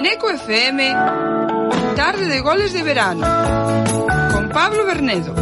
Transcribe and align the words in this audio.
En 0.00 0.06
Eco 0.06 0.30
FM, 0.30 0.96
tarde 1.94 2.24
de 2.26 2.40
goles 2.40 2.72
de 2.72 2.82
verano, 2.82 3.26
con 4.32 4.48
Pablo 4.48 4.86
Bernedo. 4.86 5.34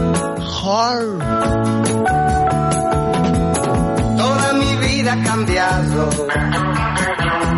Toda 4.16 4.52
mi 4.54 4.74
vida 4.84 5.12
ha 5.12 5.22
cambiado 5.22 6.10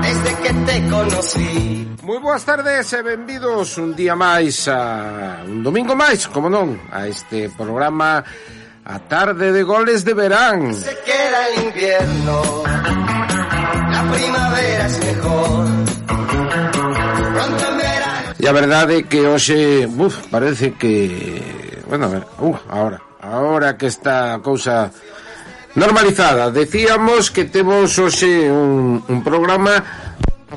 desde 0.03 0.35
que 0.43 0.53
te 0.53 0.89
conocí. 0.91 1.89
Moi 2.03 2.19
boas 2.21 2.45
tardes 2.45 2.93
e 2.93 3.01
benvidos 3.01 3.81
un 3.81 3.97
día 3.97 4.13
máis 4.13 4.69
a 4.69 5.41
un 5.49 5.65
domingo 5.65 5.97
máis, 5.97 6.29
como 6.29 6.53
non, 6.53 6.77
a 6.93 7.09
este 7.09 7.49
programa 7.49 8.21
a 8.85 8.97
tarde 9.09 9.57
de 9.57 9.63
goles 9.65 10.05
de 10.05 10.13
verán. 10.13 10.77
Se 10.77 10.93
queda 11.01 11.49
el 11.49 11.65
invierno, 11.65 12.61
la 13.89 14.03
primavera 14.13 14.85
es 14.85 15.01
mejor. 15.01 15.90
a 18.51 18.53
verdade 18.53 18.97
é 18.99 19.03
que 19.07 19.23
hoxe, 19.23 19.87
buf, 19.87 20.27
parece 20.27 20.75
que, 20.75 21.39
bueno, 21.87 22.07
a 22.07 22.09
ver, 22.09 22.27
uh, 22.41 22.59
ahora, 22.69 23.01
ahora 23.23 23.79
que 23.79 23.87
está 23.87 24.35
a 24.35 24.43
cousa 24.43 24.91
normalizada. 25.77 26.51
Decíamos 26.51 27.31
que 27.31 27.45
temos 27.45 27.95
hoxe 27.95 28.51
un, 28.51 29.07
un 29.07 29.23
programa 29.23 29.79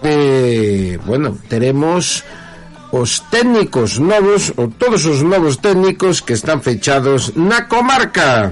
de, 0.02 0.97
bueno, 1.05 1.38
teremos 1.45 2.25
os 2.89 3.21
técnicos 3.29 4.02
novos, 4.02 4.49
ou 4.57 4.73
todos 4.73 5.05
os 5.05 5.21
novos 5.21 5.61
técnicos 5.61 6.25
que 6.25 6.33
están 6.33 6.66
fechados 6.66 7.38
na 7.38 7.69
comarca. 7.69 8.49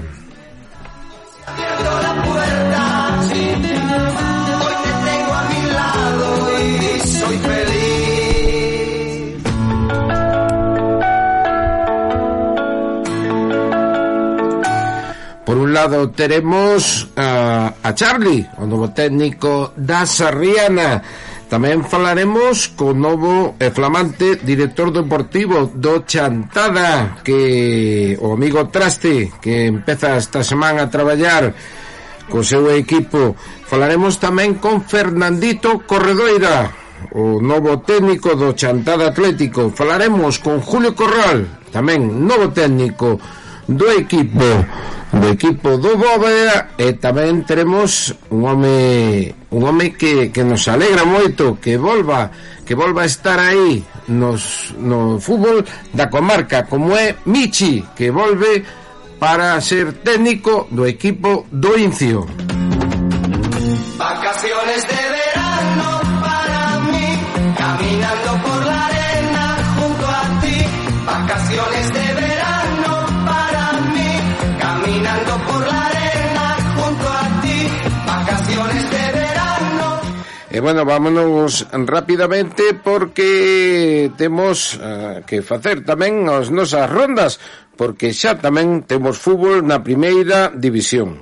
Por 15.52 15.60
un 15.60 15.74
lado 15.74 16.08
teremos 16.08 17.08
a, 17.14 17.74
eh, 17.76 17.88
a 17.88 17.94
Charlie, 17.94 18.48
o 18.56 18.64
novo 18.64 18.88
técnico 18.96 19.76
da 19.76 20.08
Sarriana. 20.08 21.04
Tamén 21.52 21.84
falaremos 21.84 22.72
co 22.72 22.96
novo 22.96 23.60
e 23.60 23.68
flamante 23.68 24.40
director 24.40 24.88
deportivo 24.88 25.68
do 25.76 26.08
Chantada, 26.08 27.20
que 27.20 28.16
o 28.24 28.32
amigo 28.32 28.72
Traste, 28.72 29.28
que 29.44 29.68
empeza 29.68 30.16
esta 30.16 30.40
semana 30.40 30.88
a 30.88 30.90
traballar 30.90 31.52
co 32.32 32.40
seu 32.40 32.72
equipo. 32.72 33.36
Falaremos 33.68 34.16
tamén 34.16 34.56
con 34.56 34.80
Fernandito 34.88 35.84
Corredoira, 35.84 36.72
o 37.12 37.44
novo 37.44 37.84
técnico 37.84 38.40
do 38.40 38.56
Chantada 38.56 39.12
Atlético. 39.12 39.68
Falaremos 39.68 40.40
con 40.40 40.64
Julio 40.64 40.96
Corral, 40.96 41.44
tamén 41.68 42.08
novo 42.24 42.48
técnico 42.56 43.20
do 43.68 43.90
equipo 43.92 44.64
do 45.12 45.28
equipo 45.28 45.76
do 45.76 45.96
Bóveda 46.00 46.72
e 46.80 46.96
tamén 46.96 47.44
teremos 47.44 48.16
un 48.32 48.48
home 48.48 49.28
un 49.52 49.60
home 49.60 49.92
que, 49.92 50.32
que 50.32 50.40
nos 50.40 50.64
alegra 50.72 51.04
moito 51.04 51.60
que 51.60 51.76
volva 51.76 52.32
que 52.64 52.72
volva 52.72 53.04
a 53.04 53.10
estar 53.10 53.36
aí 53.36 53.84
nos, 54.08 54.72
no 54.80 55.20
fútbol 55.20 55.62
da 55.92 56.08
comarca 56.08 56.64
como 56.64 56.96
é 56.96 57.14
Michi 57.28 57.84
que 57.92 58.08
volve 58.08 58.64
para 59.22 59.60
ser 59.60 59.92
técnico 60.02 60.66
do 60.72 60.82
equipo 60.82 61.46
do 61.52 61.78
Incio. 61.78 62.26
E 80.52 80.60
bueno, 80.60 80.84
vámonos 80.84 81.66
rapidamente 81.72 82.74
porque 82.74 84.12
temos 84.18 84.76
uh, 84.76 85.24
que 85.24 85.40
facer 85.40 85.80
tamén 85.80 86.28
as 86.28 86.52
nosas 86.52 86.92
rondas 86.92 87.40
porque 87.72 88.12
xa 88.12 88.36
tamén 88.36 88.84
temos 88.84 89.16
fútbol 89.16 89.64
na 89.64 89.80
primeira 89.80 90.52
división. 90.52 91.16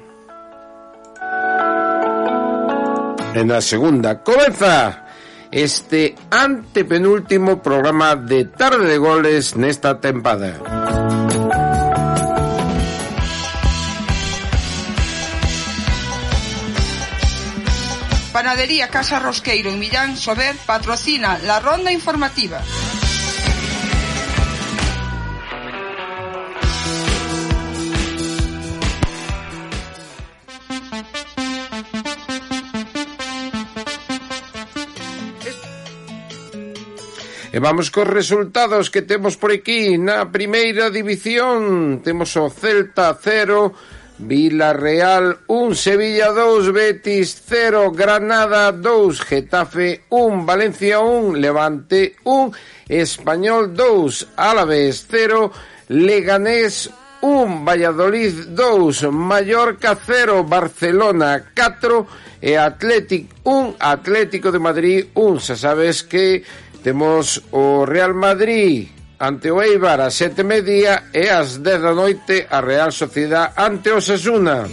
E 3.30 3.40
na 3.46 3.62
segunda 3.62 4.18
comeza 4.26 5.06
este 5.54 6.18
antepenúltimo 6.34 7.62
programa 7.62 8.18
de 8.18 8.50
Tarde 8.50 8.90
de 8.90 8.98
Goles 8.98 9.54
nesta 9.54 10.02
tempada. 10.02 10.58
Panadería 18.32 18.88
Casa 18.88 19.18
Rosqueiro 19.18 19.70
en 19.70 19.78
Millán 19.78 20.16
Sober 20.16 20.54
patrocina 20.64 21.38
la 21.42 21.58
ronda 21.58 21.90
informativa. 21.90 22.62
E 37.50 37.58
vamos 37.58 37.90
cos 37.90 38.06
resultados 38.06 38.94
que 38.94 39.02
temos 39.02 39.34
por 39.34 39.50
aquí 39.50 39.98
na 39.98 40.30
primeira 40.30 40.86
división. 40.86 41.98
Temos 41.98 42.38
o 42.38 42.46
Celta 42.46 43.10
0, 43.18 43.74
Villarreal 44.20 45.40
1, 45.46 45.74
Sevilla 45.74 46.28
2, 46.32 46.72
Betis 46.72 47.42
0, 47.48 47.90
Granada 47.92 48.70
2, 48.72 49.20
Getafe 49.20 50.02
1, 50.10 50.44
Valencia 50.44 51.00
1, 51.00 51.34
Levante 51.36 52.16
1, 52.24 52.52
Español 52.88 53.74
2, 53.74 54.28
Álaves 54.36 55.06
0, 55.10 55.52
Leganés 55.88 56.90
1, 57.22 57.64
Valladolid 57.64 58.48
2, 58.48 59.10
Mallorca 59.10 59.96
0, 59.96 60.44
Barcelona 60.44 61.42
4 61.54 62.06
e 62.40 62.56
Atlético 62.56 63.34
1, 63.44 63.76
Atlético 63.78 64.52
de 64.52 64.58
Madrid 64.58 65.06
1. 65.14 65.40
Xa 65.40 65.56
sabes 65.56 66.02
que 66.04 66.44
temos 66.82 67.42
o 67.52 67.84
Real 67.84 68.14
Madrid 68.14 68.99
ante 69.20 69.50
o 69.52 69.60
Eibar 69.60 70.00
a 70.00 70.08
sete 70.08 70.42
media 70.42 71.12
e 71.12 71.28
ás 71.28 71.60
dez 71.60 71.76
da 71.84 71.92
noite 71.92 72.48
a 72.48 72.64
Real 72.64 72.88
Sociedad 72.88 73.52
ante 73.52 73.92
o 73.92 74.00
Sasuna. 74.00 74.64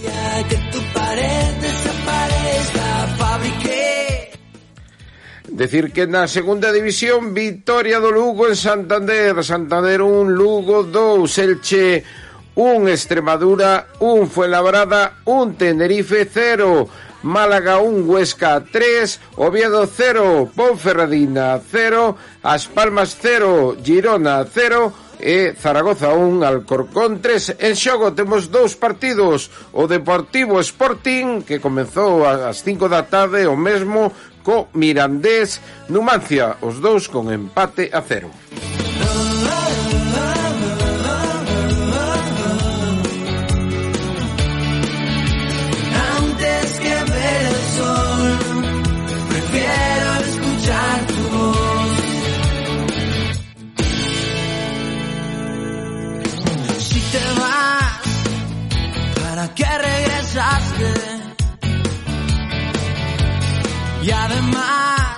Decir 5.52 5.92
que 5.92 6.08
na 6.08 6.32
segunda 6.32 6.72
división 6.72 7.36
victoria 7.36 8.00
do 8.00 8.08
Lugo 8.08 8.48
en 8.48 8.56
Santander, 8.56 9.44
Santander 9.44 10.00
un 10.00 10.32
Lugo 10.32 10.88
2, 10.88 11.28
Elche 11.44 12.06
1, 12.56 12.88
Extremadura, 12.88 13.92
1, 14.00 14.32
Fuenlabrada, 14.32 15.20
1, 15.26 15.60
Tenerife 15.60 16.24
0. 16.24 17.07
Málaga 17.28 17.84
1, 17.84 18.08
Huesca 18.08 18.64
3, 18.64 19.20
Oviedo 19.36 19.86
0, 19.86 20.50
Ponferradina 20.56 21.60
0, 21.60 22.16
As 22.42 22.72
Palmas 22.72 23.18
0, 23.20 23.76
Girona 23.84 24.48
0, 24.48 24.94
e 25.20 25.54
Zaragoza 25.60 26.14
1, 26.14 26.46
Alcorcón 26.46 27.20
3. 27.20 27.60
En 27.60 27.76
xogo 27.76 28.14
temos 28.14 28.48
dous 28.48 28.80
partidos, 28.80 29.52
o 29.76 29.92
Deportivo 29.92 30.62
Sporting, 30.64 31.44
que 31.44 31.60
comezou 31.60 32.24
ás 32.24 32.64
5 32.64 32.88
da 32.88 33.04
tarde, 33.04 33.44
o 33.44 33.58
mesmo 33.60 34.14
co 34.46 34.72
Mirandés 34.72 35.60
Numancia, 35.92 36.56
os 36.64 36.80
dous 36.80 37.12
con 37.12 37.28
empate 37.28 37.92
a 37.92 38.00
cero. 38.00 38.32
que 59.58 59.66
regresaste. 59.66 60.94
Y 64.04 64.12
además, 64.12 65.18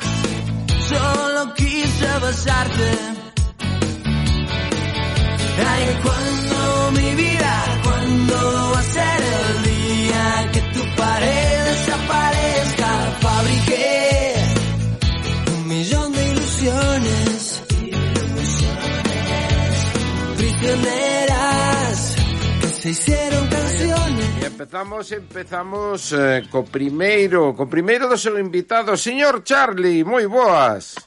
solo 0.88 1.54
quise 1.56 2.08
besarte. 2.26 2.90
Ay, 5.72 6.00
cuando 6.04 6.92
mi 7.00 7.16
vida, 7.16 7.54
cuando 7.84 8.72
va 8.74 8.80
a 8.80 8.84
ser 8.84 9.20
el 9.22 9.64
día 9.74 10.50
que 10.54 10.62
tu 10.74 10.96
pared 10.96 11.66
desaparezca, 11.66 12.90
fabriqué 13.20 14.36
un 15.54 15.68
millón 15.68 16.14
de 16.14 16.32
ilusiones, 16.32 17.64
ilusiones. 17.82 18.60
prisioneras 20.38 22.16
que 22.62 22.70
se 22.70 22.90
hicieron 22.92 23.59
Empezamos, 24.60 25.10
empezamos 25.14 26.12
eh, 26.12 26.44
co 26.52 26.68
primeiro, 26.68 27.56
co 27.56 27.72
primeiro 27.72 28.12
do 28.12 28.20
seu 28.20 28.36
invitado, 28.36 29.00
señor 29.00 29.40
Charlie, 29.48 30.04
moi 30.04 30.28
boas. 30.28 31.00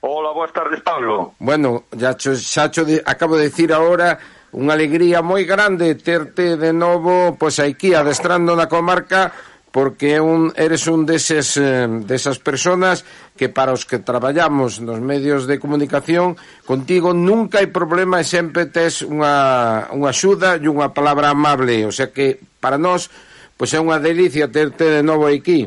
Hola, 0.00 0.32
boas 0.32 0.48
tardes, 0.56 0.80
Pablo. 0.80 1.36
Bueno, 1.36 1.84
ya 1.92 2.16
cho, 2.16 2.32
xa 2.32 2.72
cho 2.72 2.88
de, 2.88 3.04
acabo 3.04 3.36
de 3.36 3.52
decir 3.52 3.76
agora 3.76 4.16
unha 4.56 4.72
alegría 4.72 5.20
moi 5.20 5.44
grande 5.44 6.00
terte 6.00 6.56
de 6.56 6.72
novo 6.72 7.36
pois 7.36 7.60
pues, 7.60 7.68
aquí 7.68 7.92
adestrando 7.92 8.56
na 8.56 8.72
comarca 8.72 9.36
porque 9.74 10.20
un, 10.20 10.54
eres 10.54 10.86
un 10.86 11.02
deses, 11.02 11.58
eh, 11.58 11.90
desas 12.06 12.38
personas 12.38 13.02
que 13.34 13.50
para 13.50 13.74
os 13.74 13.82
que 13.82 13.98
traballamos 13.98 14.78
nos 14.78 15.02
medios 15.02 15.50
de 15.50 15.58
comunicación, 15.58 16.38
contigo 16.62 17.10
nunca 17.10 17.58
hai 17.58 17.66
problema 17.66 18.22
e 18.22 18.24
sempre 18.24 18.70
tes 18.70 19.02
unha, 19.02 19.90
unha 19.90 20.14
axuda 20.14 20.62
e 20.62 20.70
unha 20.70 20.94
palabra 20.94 21.34
amable, 21.34 21.90
o 21.90 21.90
sea 21.90 22.14
que 22.14 22.38
para 22.62 22.78
nós 22.78 23.10
pois 23.58 23.74
é 23.74 23.82
unha 23.82 23.98
delicia 23.98 24.46
terte 24.46 24.86
de 24.86 25.02
novo 25.02 25.26
aquí. 25.26 25.66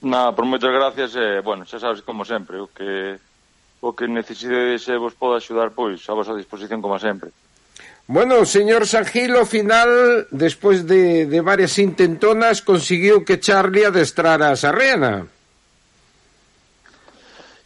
Nada, 0.00 0.32
por 0.32 0.48
moitas 0.48 0.72
gracias, 0.72 1.12
eh, 1.12 1.44
bueno, 1.44 1.68
xa 1.68 1.76
sabes 1.76 2.00
como 2.00 2.24
sempre, 2.24 2.56
o 2.56 2.72
que 2.72 3.20
o 3.84 3.92
que 3.92 4.08
necesidades 4.08 4.88
e 4.88 4.96
vos 4.96 5.12
podo 5.12 5.36
axudar, 5.36 5.76
pois, 5.76 6.00
a 6.08 6.16
vosa 6.16 6.32
disposición 6.32 6.80
como 6.80 6.96
sempre. 6.96 7.28
Bueno, 8.10 8.44
señor 8.44 8.90
Sangil, 8.90 9.38
ao 9.38 9.46
final, 9.46 10.26
despois 10.34 10.82
de, 10.82 11.30
de 11.30 11.40
varias 11.46 11.78
intentonas, 11.78 12.58
conseguiu 12.58 13.22
que 13.22 13.38
Charlie 13.38 13.86
adestrara 13.86 14.50
a 14.50 14.58
Sarrena. 14.58 15.30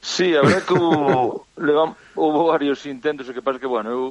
Sí, 0.04 0.36
a 0.36 0.44
verdade 0.44 0.68
que 0.68 0.76
hubo, 0.76 1.48
levam, 1.56 1.96
hubo 2.12 2.52
varios 2.52 2.84
intentos, 2.84 3.24
o 3.24 3.32
que 3.32 3.40
pasa 3.40 3.56
que, 3.56 3.64
bueno, 3.64 3.88
eu, 3.88 4.02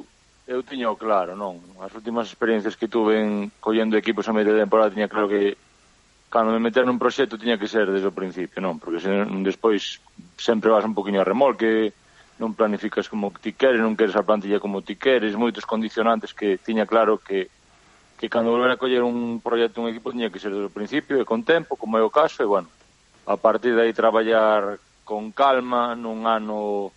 eu 0.50 0.66
tiño 0.66 0.98
claro, 0.98 1.38
non? 1.38 1.62
As 1.78 1.94
últimas 1.94 2.26
experiencias 2.26 2.74
que 2.74 2.90
tuve 2.90 3.22
en 3.22 3.54
collendo 3.62 3.94
equipos 3.94 4.26
a 4.26 4.34
media 4.34 4.58
temporada 4.58 4.90
tiña 4.90 5.06
claro 5.06 5.30
que 5.30 5.54
cando 6.34 6.50
me 6.50 6.58
meter 6.58 6.82
nun 6.82 6.98
proxecto 6.98 7.38
tiña 7.38 7.62
que 7.62 7.70
ser 7.70 7.86
desde 7.94 8.10
o 8.10 8.18
principio, 8.18 8.58
non? 8.58 8.82
Porque 8.82 8.98
se, 8.98 9.06
despois 9.46 10.02
sempre 10.34 10.74
vas 10.74 10.82
un 10.82 10.98
poquinho 10.98 11.22
a 11.22 11.28
remolque, 11.30 11.94
non 12.38 12.54
planificas 12.58 13.06
como 13.06 13.30
ti 13.30 13.54
queres, 13.54 13.78
non 13.78 13.94
queres 13.94 14.18
a 14.18 14.26
plantilla 14.26 14.58
como 14.58 14.82
ti 14.82 14.98
queres, 14.98 15.38
moitos 15.38 15.66
condicionantes 15.66 16.34
que 16.34 16.58
tiña 16.58 16.86
claro 16.86 17.22
que 17.22 17.50
que 18.18 18.30
cando 18.30 18.50
volver 18.50 18.70
a 18.70 18.80
coller 18.80 19.02
un 19.02 19.42
proxecto 19.42 19.82
un 19.82 19.90
equipo 19.90 20.10
tiña 20.10 20.30
que 20.30 20.42
ser 20.42 20.54
do 20.54 20.70
principio 20.70 21.18
e 21.18 21.28
con 21.28 21.42
tempo, 21.46 21.78
como 21.78 21.98
é 21.98 22.02
o 22.02 22.10
caso, 22.10 22.42
e 22.42 22.48
bueno, 22.48 22.70
a 23.26 23.36
partir 23.36 23.74
de 23.74 23.86
aí 23.86 23.92
traballar 23.92 24.78
con 25.04 25.30
calma 25.30 25.94
nun 25.94 26.26
ano 26.26 26.90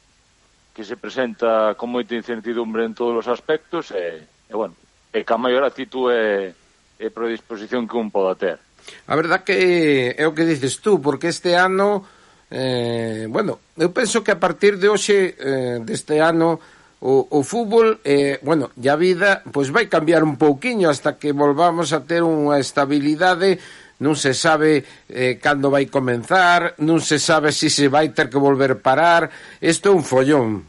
que 0.73 0.85
se 0.85 0.95
presenta 0.97 1.73
con 1.73 1.89
moita 1.89 2.13
incertidumbre 2.13 2.85
en 2.85 2.93
todos 2.93 3.25
os 3.25 3.27
aspectos 3.27 3.89
e, 3.93 4.23
e 4.25 4.53
bueno, 4.53 4.77
e 5.13 5.25
que 5.25 5.33
a 5.33 5.41
maior 5.41 5.65
actitud 5.65 6.13
e, 6.13 6.53
e 6.97 7.05
predisposición 7.09 7.85
que 7.85 7.97
un 7.97 8.09
poda 8.09 8.37
ter. 8.37 8.57
A 9.05 9.13
verdad 9.19 9.43
que 9.43 10.15
é 10.15 10.23
o 10.25 10.33
que 10.33 10.47
dices 10.47 10.79
tú, 10.79 11.01
porque 11.01 11.27
este 11.27 11.57
ano 11.59 12.07
Eh, 12.49 13.27
bueno, 13.27 13.59
eu 13.75 13.91
penso 13.91 14.23
que 14.23 14.31
a 14.31 14.39
partir 14.39 14.79
de 14.79 14.87
hoxe 14.87 15.35
eh, 15.35 15.83
deste 15.83 16.23
ano 16.23 16.59
o, 17.03 17.27
o 17.29 17.43
fútbol, 17.43 17.99
eh, 18.07 18.39
bueno, 18.41 18.71
e 18.79 18.87
a 18.87 18.95
vida 18.95 19.43
pois 19.51 19.67
vai 19.69 19.91
cambiar 19.91 20.23
un 20.23 20.39
pouquiño 20.39 20.87
hasta 20.87 21.19
que 21.19 21.35
volvamos 21.35 21.91
a 21.91 22.07
ter 22.07 22.23
unha 22.23 22.55
estabilidade 22.57 23.59
non 23.99 24.13
se 24.13 24.31
sabe 24.37 24.85
eh, 25.09 25.41
cando 25.41 25.73
vai 25.73 25.89
comenzar, 25.89 26.77
non 26.85 27.01
se 27.01 27.17
sabe 27.17 27.49
se 27.49 27.67
si 27.67 27.83
se 27.83 27.85
vai 27.89 28.13
ter 28.13 28.29
que 28.29 28.37
volver 28.37 28.77
parar, 28.77 29.29
isto 29.59 29.89
é 29.89 29.93
un 29.93 30.05
follón. 30.05 30.63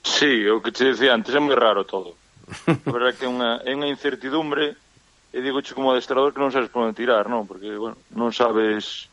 Sí, 0.00 0.48
o 0.48 0.62
que 0.64 0.72
te 0.72 0.90
decía 0.90 1.12
antes, 1.12 1.34
é 1.34 1.40
moi 1.42 1.54
raro 1.54 1.84
todo. 1.84 2.16
A 2.66 2.90
verdad 2.90 3.12
que 3.12 3.26
é 3.26 3.30
unha, 3.30 3.60
é 3.62 3.70
unha 3.74 3.90
incertidumbre, 3.90 4.74
e 5.30 5.38
digo 5.44 5.60
como 5.76 5.92
adestrador 5.92 6.32
que 6.32 6.40
non 6.40 6.54
sabes 6.54 6.72
por 6.72 6.88
onde 6.88 6.96
tirar, 6.96 7.28
non? 7.28 7.44
Porque, 7.44 7.68
bueno, 7.76 8.00
non 8.16 8.32
sabes 8.32 9.12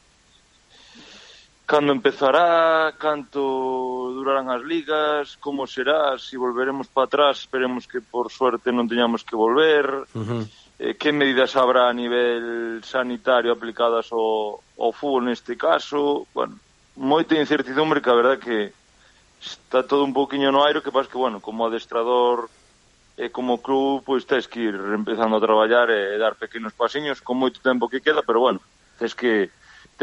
cando 1.66 1.94
empezará, 1.94 2.94
canto 3.00 4.12
durarán 4.14 4.50
as 4.52 4.64
ligas, 4.64 5.38
como 5.40 5.66
será, 5.68 6.18
se 6.20 6.32
si 6.32 6.38
volveremos 6.38 6.88
para 6.88 7.06
atrás, 7.06 7.40
esperemos 7.40 7.88
que 7.88 8.02
por 8.02 8.32
suerte 8.32 8.72
non 8.76 8.88
teñamos 8.88 9.24
que 9.24 9.36
volver, 9.36 10.04
uh 10.12 10.20
-huh. 10.20 10.44
eh, 10.80 10.94
que 11.00 11.16
medidas 11.16 11.56
habrá 11.56 11.88
a 11.88 11.96
nivel 11.96 12.84
sanitario 12.84 13.56
aplicadas 13.56 14.12
ao, 14.12 14.60
ao 14.76 14.92
fútbol 14.92 15.24
neste 15.32 15.56
caso, 15.56 16.28
bueno, 16.36 16.60
moita 17.00 17.40
incertidumbre 17.40 18.04
que 18.04 18.12
a 18.12 18.20
verdad 18.20 18.38
que 18.38 18.76
está 19.40 19.84
todo 19.84 20.04
un 20.04 20.14
poquinho 20.14 20.52
no 20.52 20.64
aire, 20.68 20.84
que 20.84 20.92
pasa 20.92 21.10
que, 21.10 21.18
bueno, 21.18 21.40
como 21.40 21.66
adestrador 21.66 22.52
e 23.16 23.30
como 23.30 23.62
club, 23.62 24.04
pois 24.04 24.26
tens 24.26 24.52
que 24.52 24.68
ir 24.68 24.76
empezando 24.76 25.38
a 25.38 25.44
traballar 25.44 25.88
e, 25.90 26.16
e 26.16 26.18
dar 26.20 26.36
pequenos 26.36 26.76
pasiños 26.76 27.24
con 27.24 27.40
moito 27.40 27.64
tempo 27.64 27.88
que 27.88 28.04
queda, 28.04 28.20
pero 28.20 28.44
bueno, 28.44 28.60
tens 29.00 29.16
que 29.16 29.48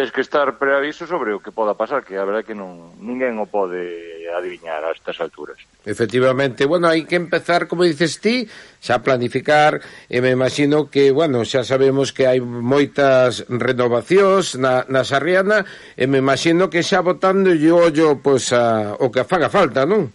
tens 0.00 0.12
que 0.12 0.22
estar 0.22 0.56
preaviso 0.56 1.04
sobre 1.04 1.36
o 1.36 1.44
que 1.44 1.52
poda 1.52 1.76
pasar, 1.76 2.00
que 2.00 2.16
a 2.16 2.24
verdade 2.24 2.48
que 2.48 2.56
non, 2.56 2.96
ninguén 3.04 3.36
o 3.36 3.44
pode 3.44 4.32
adiviñar 4.32 4.80
a 4.80 4.96
estas 4.96 5.20
alturas. 5.20 5.60
Efectivamente, 5.84 6.64
bueno, 6.64 6.88
hai 6.88 7.04
que 7.04 7.20
empezar, 7.20 7.68
como 7.68 7.84
dices 7.84 8.16
ti, 8.16 8.48
xa 8.80 9.04
planificar, 9.04 9.84
e 10.08 10.24
me 10.24 10.32
imagino 10.32 10.88
que, 10.88 11.12
bueno, 11.12 11.44
xa 11.44 11.68
sabemos 11.68 12.16
que 12.16 12.24
hai 12.24 12.40
moitas 12.40 13.44
renovacións 13.52 14.56
na, 14.56 14.88
na 14.88 15.04
Sarriana, 15.04 15.68
e 16.00 16.08
me 16.08 16.24
imagino 16.24 16.72
que 16.72 16.80
xa 16.80 17.04
botando 17.04 17.52
yo, 17.52 17.84
ollo 17.84 18.24
pois, 18.24 18.56
a, 18.56 18.96
o 18.96 19.12
que 19.12 19.28
faga 19.28 19.52
falta, 19.52 19.84
non? 19.84 20.08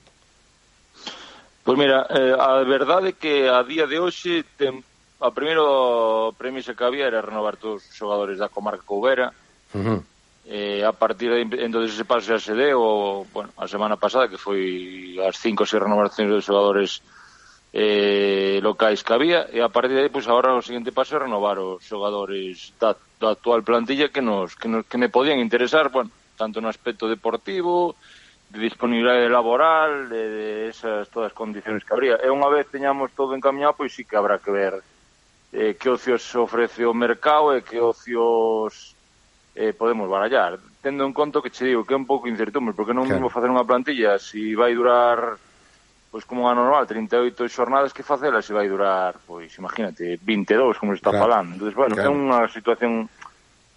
Pois 1.61 1.77
mira, 1.77 2.09
eh, 2.09 2.33
a 2.33 2.57
verdade 2.65 3.13
que 3.21 3.45
a 3.45 3.61
día 3.61 3.85
de 3.85 4.01
hoxe 4.01 4.41
ten, 4.57 4.81
a 5.21 5.29
primeiro 5.29 6.33
premisa 6.41 6.73
que 6.73 6.81
había 6.81 7.05
era 7.05 7.21
renovar 7.21 7.61
todos 7.61 7.85
os 7.85 7.93
xogadores 7.93 8.41
da 8.41 8.49
comarca 8.49 8.81
Coubera, 8.81 9.29
Uh 9.73 9.81
-huh. 9.81 10.03
Eh, 10.45 10.85
a 10.85 10.93
partir 10.93 11.31
de 11.31 11.41
entonces 11.65 11.97
ese 11.97 12.05
paso 12.05 12.29
xa 12.29 12.37
se 12.37 12.53
deu 12.53 13.25
bueno, 13.33 13.49
a 13.57 13.65
semana 13.65 13.97
pasada 13.97 14.29
que 14.29 14.37
foi 14.37 15.17
as 15.25 15.41
cinco 15.41 15.65
seis 15.65 15.81
renovacións 15.81 16.29
de 16.29 16.45
xogadores 16.45 17.01
eh, 17.73 18.61
locais 18.61 19.03
que 19.03 19.13
había 19.13 19.49
e 19.51 19.59
a 19.59 19.67
partir 19.67 19.99
de 19.99 20.07
aí, 20.07 20.09
pois, 20.09 20.23
agora 20.31 20.55
o 20.55 20.63
seguinte 20.63 20.95
paso 20.95 21.17
é 21.17 21.27
renovar 21.27 21.59
os 21.59 21.83
xogadores 21.83 22.71
da, 22.79 22.95
da 23.19 23.35
actual 23.35 23.67
plantilla 23.67 24.07
que 24.07 24.23
nos, 24.23 24.55
que 24.55 24.71
nos 24.71 24.87
que 24.87 24.95
me 24.95 25.11
podían 25.11 25.43
interesar, 25.43 25.91
bueno, 25.91 26.07
tanto 26.39 26.63
no 26.63 26.71
aspecto 26.71 27.11
deportivo, 27.11 27.99
de 28.47 28.63
disponibilidade 28.63 29.27
laboral, 29.27 30.07
de, 30.07 30.23
de 30.29 30.69
esas 30.71 31.09
todas 31.11 31.33
as 31.33 31.35
condiciones 31.35 31.83
que 31.83 31.91
habría. 31.91 32.15
E 32.23 32.31
unha 32.31 32.47
vez 32.47 32.71
teñamos 32.71 33.11
todo 33.11 33.35
encaminhado, 33.35 33.75
pois 33.75 33.91
sí 33.91 34.07
que 34.07 34.15
habrá 34.15 34.39
que 34.39 34.55
ver 34.55 34.79
eh, 35.51 35.75
que 35.75 35.91
ocios 35.91 36.23
ofrece 36.39 36.87
o 36.87 36.95
mercado 36.95 37.51
e 37.51 37.59
que 37.59 37.83
ocios 37.83 38.94
eh, 39.55 39.73
podemos 39.73 40.09
barallar. 40.11 40.59
Tendo 40.83 41.07
en 41.07 41.13
conto 41.15 41.41
que 41.41 41.49
che 41.49 41.65
digo 41.65 41.87
que 41.87 41.95
é 41.95 41.97
un 41.97 42.05
pouco 42.05 42.27
incertume, 42.27 42.75
porque 42.75 42.93
non 42.93 43.07
claro. 43.07 43.23
mismo 43.23 43.33
facer 43.33 43.49
unha 43.49 43.65
plantilla 43.65 44.19
se 44.19 44.37
si 44.37 44.53
vai 44.53 44.75
durar 44.75 45.39
pois 46.15 46.23
como 46.23 46.47
unha 46.47 46.55
normal, 46.55 46.87
38 46.87 47.35
xornadas 47.51 47.91
que 47.91 47.99
facela 47.99 48.39
se 48.39 48.55
vai 48.55 48.71
durar, 48.71 49.19
pois 49.27 49.51
imagínate, 49.59 50.15
22, 50.23 50.79
como 50.79 50.95
se 50.95 51.03
está 51.03 51.11
claro. 51.11 51.27
falando. 51.27 51.59
Entonces, 51.59 51.75
bueno, 51.75 51.91
claro. 51.91 52.07
é 52.07 52.15
unha 52.15 52.39
situación 52.47 53.11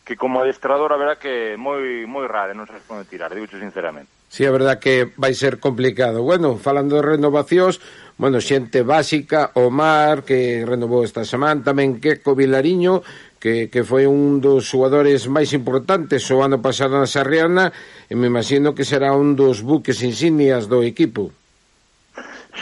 que 0.07 0.15
como 0.15 0.39
adestrador 0.39 0.95
a 0.95 1.01
verdad 1.03 1.19
que 1.19 1.59
moi 1.59 2.07
moi 2.07 2.31
rara, 2.31 2.55
non 2.55 2.65
sabes 2.65 2.87
como 2.87 3.03
tirar, 3.05 3.35
digo 3.35 3.51
sinceramente. 3.51 4.09
Sí, 4.31 4.47
é 4.47 4.55
verdad 4.55 4.79
que 4.79 5.11
vai 5.19 5.35
ser 5.35 5.59
complicado. 5.59 6.23
Bueno, 6.23 6.57
falando 6.57 6.97
de 6.97 7.05
renovacións, 7.05 7.83
bueno, 8.17 8.39
xente 8.39 8.87
básica, 8.87 9.51
Omar, 9.59 10.23
que 10.23 10.63
renovou 10.63 11.03
esta 11.03 11.27
semana, 11.27 11.61
tamén 11.61 11.99
Queco 11.99 12.39
Vilariño, 12.39 13.03
que, 13.39 13.71
que 13.71 13.87
foi 13.87 14.07
un 14.07 14.43
dos 14.43 14.67
xogadores 14.67 15.31
máis 15.31 15.55
importantes 15.55 16.27
o 16.35 16.43
ano 16.43 16.59
pasado 16.59 16.99
na 16.99 17.07
Sarriana 17.07 17.71
e 18.11 18.15
me 18.19 18.27
imagino 18.27 18.75
que 18.75 18.83
será 18.83 19.15
un 19.15 19.39
dos 19.39 19.63
buques 19.63 20.03
insignias 20.03 20.67
do 20.67 20.83
equipo. 20.83 21.31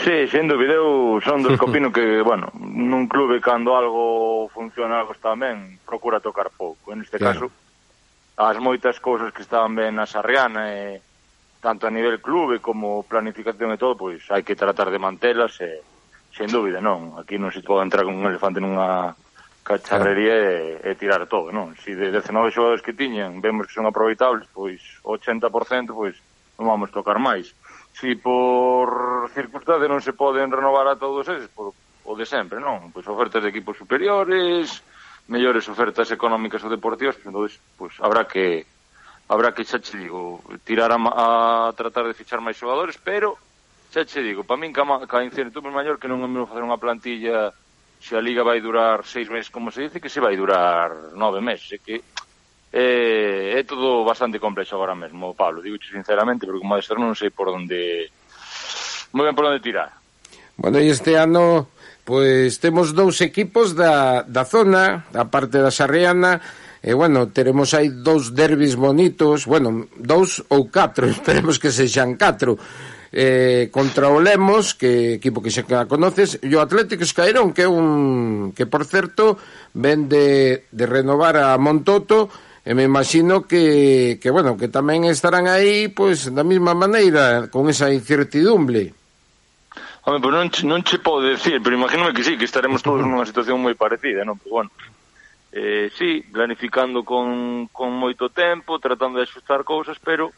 Sí, 0.05 0.29
sen 0.29 0.45
dúbida, 0.45 0.77
eu 0.77 1.17
son 1.25 1.41
dos 1.41 1.55
que 1.57 1.65
opino 1.65 1.89
que, 1.89 2.21
bueno, 2.21 2.53
nun 2.53 3.09
clube 3.09 3.41
cando 3.41 3.73
algo 3.73 4.45
funciona 4.53 5.01
algo 5.01 5.17
está 5.17 5.33
ben, 5.33 5.81
procura 5.81 6.21
tocar 6.21 6.53
pouco. 6.53 6.93
En 6.93 7.01
este 7.01 7.17
claro. 7.17 7.49
caso, 7.49 7.55
as 8.37 8.57
moitas 8.61 9.01
cousas 9.01 9.33
que 9.33 9.41
estaban 9.41 9.73
ben 9.73 9.97
na 9.97 10.05
Sarriana, 10.05 10.69
e, 10.69 11.01
tanto 11.57 11.89
a 11.89 11.91
nivel 11.91 12.21
clube 12.21 12.61
como 12.61 13.01
planificación 13.01 13.73
e 13.73 13.81
todo, 13.81 13.97
pois 13.97 14.21
hai 14.29 14.45
que 14.45 14.53
tratar 14.53 14.93
de 14.93 15.01
mantelas 15.01 15.57
e, 15.57 15.81
sen 16.37 16.53
dúbida, 16.53 16.77
non. 16.77 17.17
Aquí 17.17 17.41
non 17.41 17.49
se 17.49 17.65
pode 17.65 17.81
entrar 17.81 18.05
con 18.05 18.13
un 18.13 18.29
elefante 18.29 18.61
nunha 18.61 19.17
cacharrería 19.67 20.31
claro. 20.31 20.87
e, 20.87 20.91
e 20.91 20.95
tirar 20.95 21.27
todo, 21.27 21.51
non? 21.51 21.75
Si 21.83 21.91
de 21.91 22.07
19 22.07 22.55
xogadores 22.55 22.79
que 22.79 22.95
tiñan 22.95 23.43
vemos 23.43 23.67
que 23.67 23.75
son 23.75 23.83
aproveitables, 23.83 24.47
pois 24.55 24.79
80%, 25.03 25.91
pois 25.91 26.15
non 26.55 26.71
vamos 26.71 26.95
tocar 26.95 27.19
máis. 27.19 27.51
Si 27.91 28.15
por 28.15 29.27
circunstancias 29.35 29.91
non 29.91 29.99
se 29.99 30.15
poden 30.15 30.55
renovar 30.55 30.87
a 30.87 30.95
todos 30.95 31.27
eses, 31.27 31.51
por, 31.51 31.75
o 32.07 32.13
de 32.15 32.23
sempre, 32.23 32.63
non? 32.63 32.95
Pois 32.95 33.03
ofertas 33.11 33.43
de 33.43 33.51
equipos 33.51 33.75
superiores, 33.75 34.79
mellores 35.27 35.67
ofertas 35.67 36.07
económicas 36.15 36.63
ou 36.63 36.71
deportivas, 36.71 37.19
pois, 37.19 37.27
entonces, 37.27 37.53
pois 37.75 37.93
habrá 37.99 38.23
que 38.23 38.63
habrá 39.27 39.51
que 39.51 39.67
xa 39.67 39.83
che 39.83 39.99
digo, 39.99 40.39
tirar 40.63 40.95
a, 40.95 40.99
a 41.03 41.27
tratar 41.75 42.07
de 42.07 42.15
fichar 42.15 42.39
máis 42.39 42.55
xogadores, 42.55 42.95
pero 42.95 43.35
xa 43.91 44.07
che 44.07 44.23
digo, 44.23 44.47
para 44.47 44.63
min 44.63 44.71
ca, 44.71 44.87
ca 45.03 45.27
incertidumbre 45.27 45.75
maior 45.75 45.99
que 45.99 46.07
non 46.07 46.23
é 46.23 46.27
mesmo 46.31 46.47
facer 46.47 46.63
unha 46.63 46.79
plantilla 46.79 47.51
se 47.99 48.15
a 48.15 48.21
Liga 48.21 48.43
vai 48.43 48.61
durar 48.61 49.03
seis 49.03 49.29
meses, 49.29 49.49
como 49.49 49.71
se 49.71 49.89
dice, 49.89 49.99
que 49.99 50.09
se 50.09 50.19
vai 50.19 50.37
durar 50.37 51.13
nove 51.13 51.41
meses. 51.41 51.71
É 51.73 51.77
que 51.77 52.01
é, 52.71 53.59
é 53.59 53.63
todo 53.63 54.05
bastante 54.05 54.39
complexo 54.39 54.75
agora 54.75 54.95
mesmo, 54.95 55.35
Pablo. 55.35 55.61
Digo 55.61 55.77
sinceramente, 55.81 56.45
porque 56.45 56.61
como 56.61 56.75
adestrador 56.75 57.03
non 57.03 57.17
sei 57.17 57.31
por 57.31 57.49
onde... 57.49 58.09
Moi 59.15 59.23
ben 59.23 59.35
por 59.35 59.47
onde 59.47 59.63
tirar. 59.63 59.91
Bueno, 60.57 60.81
e 60.81 60.89
este 60.89 61.15
ano 61.15 61.71
pois 62.07 62.55
temos 62.63 62.95
dous 62.95 63.19
equipos 63.19 63.75
da, 63.75 64.23
da 64.23 64.47
zona, 64.47 65.03
da 65.11 65.27
parte 65.27 65.59
da 65.59 65.75
Sarriana, 65.75 66.39
e 66.79 66.95
bueno, 66.95 67.27
teremos 67.35 67.75
aí 67.75 67.91
dous 67.91 68.31
derbis 68.31 68.79
bonitos, 68.79 69.43
bueno, 69.43 69.91
dous 69.99 70.39
ou 70.47 70.71
catro, 70.71 71.11
esperemos 71.11 71.59
que 71.59 71.67
sexan 71.67 72.15
catro, 72.15 72.55
eh, 73.11 73.69
contra 73.71 74.09
o 74.09 74.19
Lemos, 74.19 74.73
que 74.73 75.15
equipo 75.15 75.41
que 75.41 75.51
xa 75.53 75.63
conoces, 75.87 76.39
e 76.43 76.51
o 76.55 76.63
Atlético 76.63 77.03
Escairón, 77.03 77.55
que 77.55 77.65
é 77.65 77.69
un 77.69 78.51
que 78.51 78.67
por 78.67 78.83
certo 78.83 79.39
ven 79.73 80.11
de, 80.11 80.67
de 80.71 80.85
renovar 80.85 81.39
a 81.39 81.55
Montoto, 81.55 82.27
e 82.67 82.75
me 82.75 82.83
imagino 82.83 83.47
que, 83.47 84.19
que 84.19 84.27
bueno, 84.27 84.59
que 84.59 84.67
tamén 84.67 85.07
estarán 85.07 85.47
aí 85.47 85.87
pois 85.87 86.27
da 86.27 86.43
mesma 86.43 86.75
maneira, 86.75 87.47
con 87.47 87.71
esa 87.71 87.87
incertidumbre. 87.87 88.91
Home, 90.03 90.19
pois 90.19 90.35
non, 90.35 90.47
non 90.67 90.83
che 90.83 90.99
podo 90.99 91.27
decir, 91.27 91.63
pero 91.63 91.79
imagínome 91.79 92.11
que 92.11 92.27
sí, 92.27 92.35
que 92.35 92.47
estaremos 92.47 92.83
todos 92.83 93.03
nunha 93.07 93.23
situación 93.23 93.63
moi 93.63 93.75
parecida, 93.75 94.27
non? 94.27 94.35
Pero 94.35 94.51
bueno, 94.63 94.69
eh, 95.55 95.87
sí, 95.95 96.23
planificando 96.27 97.07
con, 97.07 97.71
con 97.71 97.95
moito 97.95 98.27
tempo, 98.27 98.83
tratando 98.83 99.19
de 99.19 99.27
axustar 99.27 99.63
cousas, 99.63 99.95
pero 100.03 100.35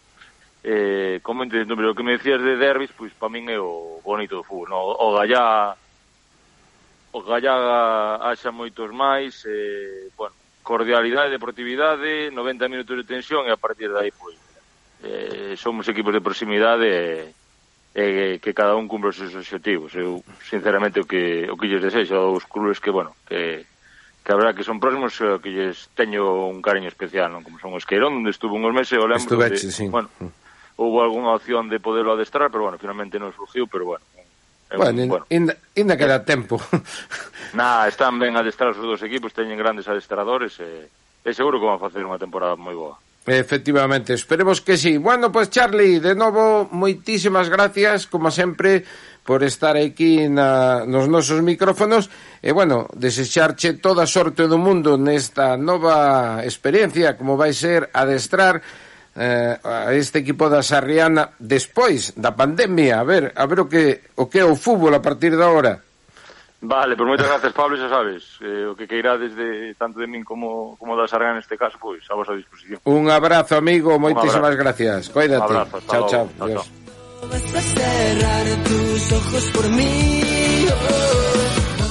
eh, 0.63 1.19
como 1.23 1.43
entendo, 1.43 1.75
pero 1.75 1.91
o 1.91 1.95
que 1.95 2.03
me 2.03 2.17
decías 2.17 2.41
de 2.41 2.59
derbis, 2.59 2.91
pois 2.91 3.13
para 3.15 3.31
min 3.31 3.47
é 3.47 3.59
o 3.59 4.03
bonito 4.03 4.35
do 4.35 4.43
fútbol, 4.43 4.69
no? 4.69 4.79
o 4.91 5.15
Gallá 5.15 5.75
o 7.11 7.21
gallá 7.25 8.21
haxa 8.21 8.51
moitos 8.51 8.91
máis, 8.93 9.41
eh, 9.49 10.13
bueno, 10.13 10.35
cordialidade, 10.61 11.33
deportividade, 11.33 12.29
90 12.29 12.69
minutos 12.69 12.93
de 12.97 13.03
tensión 13.03 13.49
e 13.49 13.51
a 13.51 13.57
partir 13.57 13.89
dai 13.89 14.13
pois 14.13 14.37
eh, 15.01 15.57
somos 15.57 15.89
equipos 15.89 16.13
de 16.13 16.21
proximidade 16.21 16.85
e, 16.85 17.33
eh, 17.97 18.35
eh, 18.35 18.35
que 18.37 18.53
cada 18.53 18.77
un 18.77 18.85
cumpre 18.85 19.09
os 19.09 19.17
seus 19.17 19.33
objetivos 19.33 19.97
Eu 19.97 20.21
sinceramente 20.45 21.01
o 21.01 21.09
que 21.09 21.49
o 21.49 21.57
que 21.57 21.65
lles 21.65 21.81
desexo 21.81 22.13
aos 22.13 22.45
clubes 22.45 22.77
que 22.77 22.93
bueno, 22.93 23.17
que 23.25 23.65
que 24.21 24.29
habrá 24.29 24.53
que 24.53 24.61
son 24.61 24.77
próximos 24.77 25.17
eh, 25.25 25.41
que 25.41 25.49
lles 25.49 25.89
teño 25.97 26.45
un 26.45 26.61
cariño 26.61 26.93
especial, 26.93 27.33
non? 27.33 27.41
Como 27.41 27.57
son 27.57 27.73
os 27.73 27.89
Queirón, 27.89 28.21
onde 28.21 28.29
estuve 28.29 28.53
uns 28.53 28.69
meses, 28.69 29.01
o 29.01 29.09
lembro 29.09 29.25
Estuve, 29.25 29.49
de, 29.49 29.57
sí. 29.57 29.89
bueno, 29.89 30.13
mm 30.21 30.38
houve 30.79 31.03
algunha 31.03 31.35
opción 31.35 31.67
de 31.67 31.83
poderlo 31.83 32.15
adestrar, 32.15 32.47
pero 32.47 32.63
bueno, 32.63 32.79
finalmente 32.79 33.19
non 33.19 33.35
surgiu, 33.35 33.67
pero 33.67 33.83
bueno. 33.83 34.03
Eh, 34.15 34.23
eh, 34.71 34.77
bueno, 34.79 35.19
bueno. 35.19 35.25
Inda, 35.27 35.53
inda 35.75 35.99
queda 35.99 36.23
tempo. 36.23 36.55
Na, 37.59 37.83
están 37.91 38.15
ben 38.15 38.39
adestrados 38.39 38.79
os 38.79 38.87
dos 38.87 39.03
equipos, 39.03 39.35
teñen 39.35 39.59
grandes 39.59 39.91
adestradores 39.91 40.55
e, 40.63 40.87
e 40.87 41.31
seguro 41.35 41.59
que 41.59 41.67
van 41.67 41.75
a 41.75 41.83
facer 41.83 41.99
unha 42.07 42.15
temporada 42.15 42.55
moi 42.55 42.71
boa. 42.71 42.95
Efectivamente, 43.27 44.15
esperemos 44.15 44.63
que 44.63 44.79
sí. 44.79 44.95
Bueno, 44.97 45.29
pues 45.29 45.51
Charlie, 45.51 45.99
de 45.99 46.15
novo, 46.15 46.71
moitísimas 46.71 47.51
gracias, 47.51 48.07
como 48.07 48.31
sempre, 48.31 48.87
por 49.27 49.43
estar 49.43 49.75
aquí 49.75 50.31
na, 50.31 50.87
nos 50.87 51.11
nosos 51.11 51.43
micrófonos 51.43 52.09
e, 52.41 52.55
bueno, 52.55 52.87
desecharche 52.95 53.77
toda 53.77 54.07
a 54.07 54.09
sorte 54.09 54.47
do 54.47 54.57
mundo 54.57 54.95
nesta 54.95 55.59
nova 55.59 56.41
experiencia 56.41 57.19
como 57.19 57.35
vai 57.35 57.53
ser 57.53 57.91
adestrar 57.93 58.63
eh, 59.19 59.59
a 59.59 59.91
este 59.91 60.23
equipo 60.23 60.47
da 60.47 60.63
Sarriana 60.63 61.35
despois 61.35 62.15
da 62.15 62.31
pandemia, 62.31 63.03
a 63.03 63.03
ver, 63.03 63.35
a 63.35 63.43
ver 63.43 63.59
o 63.59 63.67
que 63.67 64.15
o 64.15 64.31
que 64.31 64.39
é 64.39 64.45
o 64.47 64.55
fútbol 64.55 64.95
a 64.95 65.03
partir 65.03 65.35
de 65.35 65.43
agora. 65.43 65.83
Vale, 66.63 66.95
pois 66.95 67.07
moitas 67.07 67.27
gracias 67.27 67.51
Pablo, 67.51 67.75
xa 67.75 67.91
sabes, 67.91 68.39
eh, 68.39 68.71
o 68.71 68.79
que 68.79 68.87
queira 68.87 69.19
desde 69.19 69.75
tanto 69.75 69.99
de 69.99 70.07
min 70.07 70.23
como 70.23 70.79
como 70.79 70.95
da 70.95 71.03
Sarriana 71.03 71.43
neste 71.43 71.59
caso, 71.59 71.75
pois 71.75 71.99
a 72.07 72.15
vosa 72.15 72.31
disposición. 72.31 72.79
Un 72.87 73.11
abrazo 73.11 73.59
amigo, 73.59 73.99
moitísimas 73.99 74.55
gracias. 74.55 75.11
Coídate. 75.11 75.51
Abrazo, 75.51 75.83
chao, 75.83 76.07
chao, 76.07 76.25
chao, 76.39 76.47
Adiós. 76.47 76.63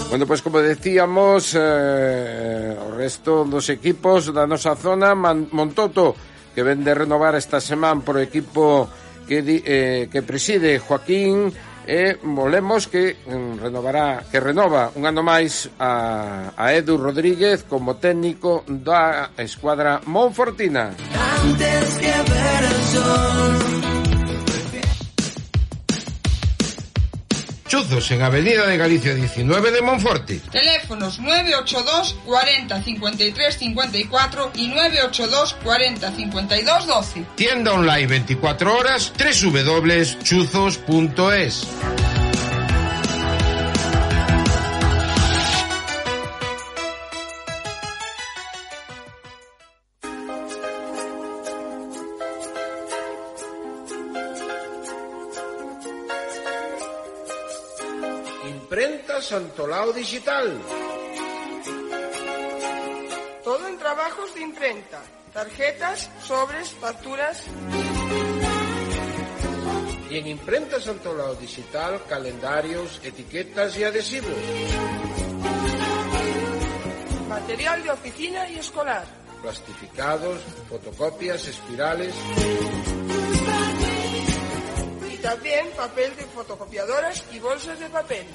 Bueno, 0.08 0.24
pois 0.24 0.40
pues 0.40 0.42
como 0.42 0.64
decíamos, 0.64 1.52
eh, 1.52 2.72
o 2.72 2.96
resto 2.96 3.44
dos 3.44 3.68
equipos 3.68 4.32
da 4.32 4.48
nosa 4.48 4.72
zona, 4.80 5.12
Man 5.12 5.52
Montoto 5.52 6.16
que 6.58 6.64
ven 6.64 6.82
de 6.82 6.92
renovar 6.92 7.36
esta 7.36 7.60
semana 7.60 8.00
por 8.00 8.18
equipo 8.18 8.90
que, 9.28 9.62
eh, 9.64 10.08
que 10.10 10.22
preside 10.22 10.80
Joaquín 10.80 11.54
e 11.86 12.18
volemos 12.26 12.90
que 12.90 13.14
mm, 13.14 13.62
renovará 13.62 14.26
que 14.26 14.42
renova 14.42 14.90
un 14.98 15.06
ano 15.06 15.22
máis 15.22 15.70
a, 15.78 16.50
a 16.58 16.74
Edu 16.74 16.98
Rodríguez 16.98 17.62
como 17.62 17.94
técnico 18.02 18.66
da 18.66 19.30
escuadra 19.38 20.02
Monfortina. 20.10 20.98
Antes 21.14 21.86
que 22.02 22.10
ver 22.26 22.62
el 22.66 22.82
sol. 22.90 23.67
Chuzos 27.68 28.10
en 28.10 28.22
Avenida 28.22 28.66
de 28.66 28.76
Galicia 28.78 29.14
19 29.14 29.70
de 29.70 29.82
Monforte. 29.82 30.40
Teléfonos 30.50 31.20
982 31.20 32.16
40 32.24 32.82
53 32.82 33.56
54 33.56 34.50
y 34.54 34.68
982 34.68 35.54
40 35.62 36.12
52 36.12 36.86
12. 36.86 37.26
Tienda 37.36 37.74
online 37.74 38.06
24 38.06 38.74
horas 38.76 39.12
www.chuzos.es. 39.18 41.66
Imprenta 58.68 59.22
Santolao 59.22 59.94
Digital. 59.94 60.60
Todo 63.42 63.66
en 63.66 63.78
trabajos 63.78 64.34
de 64.34 64.42
imprenta. 64.42 65.00
Tarjetas, 65.32 66.10
sobres, 66.22 66.68
facturas. 66.72 67.44
Y 70.10 70.18
en 70.18 70.26
Imprenta 70.26 70.78
Santolao 70.78 71.34
Digital, 71.36 72.02
calendarios, 72.10 73.00
etiquetas 73.02 73.74
y 73.78 73.84
adhesivos. 73.84 74.36
Material 77.26 77.82
de 77.84 77.90
oficina 77.90 78.50
y 78.50 78.58
escolar. 78.58 79.06
Plastificados, 79.40 80.40
fotocopias, 80.68 81.48
espirales. 81.48 82.12
También 85.28 85.68
papel 85.76 86.16
de 86.16 86.24
fotocopiadoras 86.24 87.22
y 87.30 87.38
bolsas 87.38 87.78
de 87.78 87.90
papel. 87.90 88.26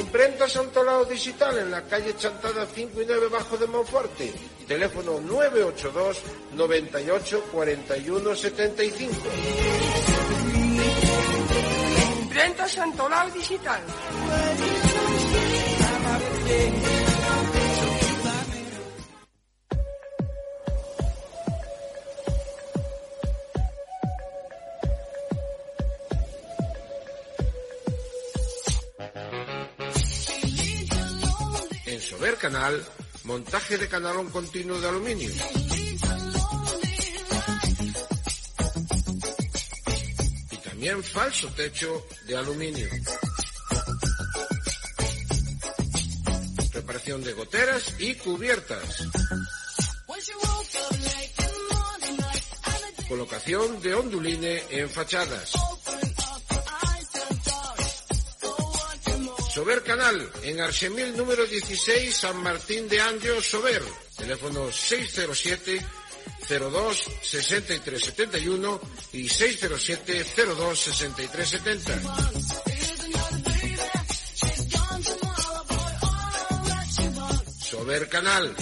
Imprenta 0.00 0.48
Santolao 0.48 1.04
Digital 1.04 1.58
en 1.58 1.70
la 1.70 1.82
calle 1.82 2.16
Chantada 2.16 2.64
5 2.64 3.02
y 3.02 3.04
9 3.04 3.28
bajo 3.28 3.58
de 3.58 3.66
Monforte. 3.66 4.32
Teléfono 4.66 5.20
982 5.20 6.22
98 6.54 7.44
41 7.52 8.34
75. 8.34 9.14
Imprenta 12.22 12.66
Santolao 12.66 13.30
Digital. 13.30 13.82
Montaje 33.24 33.76
de 33.76 33.88
canalón 33.88 34.30
continuo 34.30 34.80
de 34.80 34.88
aluminio. 34.88 35.30
Y 40.48 40.56
también 40.58 41.02
falso 41.02 41.48
techo 41.56 42.06
de 42.28 42.36
aluminio. 42.36 42.88
Reparación 46.72 47.24
de 47.24 47.32
goteras 47.32 47.94
y 47.98 48.14
cubiertas. 48.14 49.08
Colocación 53.08 53.82
de 53.82 53.94
onduline 53.94 54.62
en 54.70 54.88
fachadas. 54.88 55.52
Sober 59.62 59.84
Canal, 59.84 60.28
en 60.42 60.60
Archemil 60.60 61.16
número 61.16 61.46
16, 61.46 62.16
San 62.16 62.36
Martín 62.42 62.88
de 62.88 63.00
Andios, 63.00 63.46
Sober. 63.46 63.80
Teléfono 64.16 64.72
607 64.72 65.86
02 66.48 67.04
63 67.22 68.02
71 68.02 68.80
y 69.12 69.28
607 69.28 70.26
02 70.58 70.80
63 70.80 71.48
70. 71.48 72.00
Sober 77.60 78.08
Canal. 78.08 78.56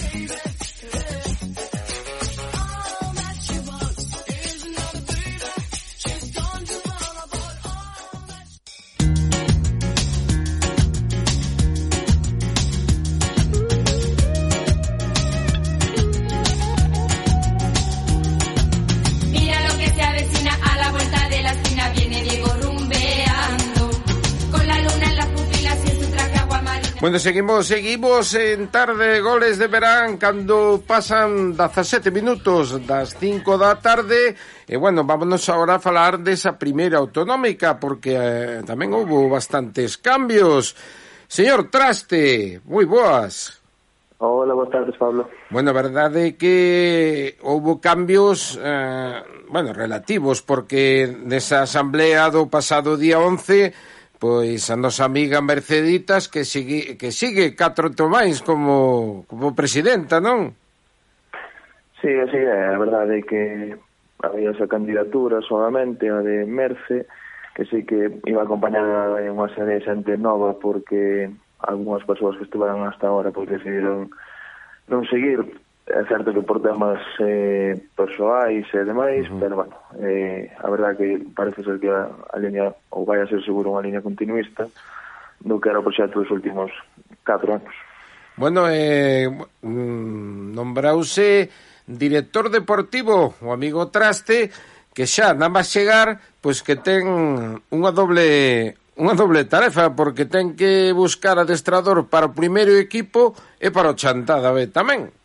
Bueno, 27.01 27.17
seguimos, 27.17 27.65
seguimos 27.65 28.35
en 28.35 28.67
tarde 28.67 29.21
goles 29.21 29.57
de 29.57 29.65
verán 29.65 30.17
cando 30.17 30.83
pasan 30.85 31.57
17 31.57 32.11
minutos 32.11 32.77
das 32.85 33.17
5 33.17 33.57
da 33.57 33.73
tarde 33.81 34.37
e 34.69 34.77
bueno, 34.77 35.01
vámonos 35.01 35.49
agora 35.49 35.81
a 35.81 35.83
falar 35.83 36.21
desa 36.21 36.61
primeira 36.61 37.01
autonómica 37.01 37.81
porque 37.81 38.13
eh, 38.13 38.61
tamén 38.69 38.93
houve 38.93 39.17
bastantes 39.33 39.97
cambios. 39.97 40.77
Señor 41.25 41.73
Traste, 41.73 42.61
moi 42.69 42.85
boas. 42.85 43.57
Hola, 44.21 44.53
boas 44.53 44.69
tardes, 44.69 44.93
Pablo. 44.93 45.25
Bueno, 45.49 45.73
a 45.73 45.79
verdade 45.81 46.21
é 46.29 46.37
que 46.37 47.33
houve 47.41 47.81
cambios, 47.81 48.61
eh, 48.61 49.25
bueno, 49.49 49.73
relativos, 49.73 50.45
porque 50.45 51.09
nesa 51.09 51.65
asamblea 51.65 52.29
do 52.29 52.45
pasado 52.45 52.93
día 52.93 53.17
11 53.17 53.73
Pois 54.21 54.69
a 54.69 54.77
nosa 54.77 55.09
amiga 55.09 55.41
Merceditas 55.41 56.29
que 56.29 56.45
sigue, 56.45 56.93
que 56.93 57.09
sigue 57.09 57.57
catro 57.57 57.89
tomáis 57.89 58.45
como, 58.45 59.25
como 59.25 59.57
presidenta, 59.57 60.21
non? 60.21 60.53
Sí, 61.97 62.13
así 62.21 62.37
é, 62.37 62.69
a 62.69 62.77
verdade 62.77 63.17
é 63.17 63.25
que 63.25 63.41
había 64.21 64.53
esa 64.53 64.69
candidatura 64.69 65.41
solamente, 65.41 66.05
a 66.13 66.21
de 66.21 66.45
Merce, 66.45 67.09
que 67.57 67.65
sí 67.65 67.81
que 67.81 68.21
iba 68.29 68.45
acompañada 68.45 69.17
de 69.17 69.33
unha 69.33 69.49
serie 69.57 69.81
de 69.81 69.89
xente 69.89 70.13
nova 70.21 70.53
porque 70.53 71.33
algunhas 71.57 72.05
persoas 72.05 72.37
que 72.37 72.45
estiveran 72.45 72.85
hasta 72.85 73.09
ahora 73.09 73.33
pois 73.33 73.49
decidiron 73.49 74.13
non 74.85 75.01
seguir 75.09 75.41
é 75.91 76.03
certo 76.07 76.33
que 76.33 76.41
por 76.41 76.61
temas 76.61 76.99
eh, 77.19 77.75
persoais 77.95 78.65
e 78.73 78.81
demais, 78.83 79.27
uh 79.27 79.35
-huh. 79.35 79.39
pero 79.39 79.55
bueno, 79.55 79.75
eh, 79.99 80.49
a 80.57 80.67
verdade 80.71 80.97
que 80.97 81.09
parece 81.35 81.63
ser 81.63 81.79
que 81.79 81.89
a, 81.89 82.07
a 82.07 82.39
liña, 82.39 82.71
ou 82.89 83.05
vai 83.05 83.21
a 83.21 83.27
ser 83.27 83.43
seguro 83.43 83.75
unha 83.75 83.83
liña 83.83 84.01
continuista, 84.01 84.67
do 85.43 85.59
que 85.59 85.69
era 85.69 85.79
o 85.79 85.85
proxecto 85.85 86.21
dos 86.21 86.31
últimos 86.31 86.71
4 87.25 87.59
anos. 87.59 87.75
Bueno, 88.37 88.65
eh, 88.69 89.27
mm, 89.61 90.55
nombrause 90.55 91.49
director 91.85 92.49
deportivo 92.49 93.35
o 93.41 93.51
amigo 93.51 93.91
Traste, 93.91 94.49
que 94.93 95.05
xa 95.07 95.33
nada 95.35 95.51
máis 95.51 95.71
chegar, 95.71 96.19
pois 96.39 96.63
que 96.63 96.75
ten 96.79 97.05
unha 97.71 97.91
doble 97.91 98.79
unha 99.01 99.15
doble 99.15 99.47
tarefa 99.47 99.95
porque 99.95 100.27
ten 100.27 100.53
que 100.53 100.91
buscar 100.91 101.39
adestrador 101.39 102.05
para 102.11 102.29
o 102.29 102.35
primeiro 102.35 102.75
equipo 102.75 103.33
e 103.57 103.71
para 103.71 103.91
o 103.91 103.97
Chantada 103.97 104.51
B 104.51 104.67
tamén. 104.67 105.20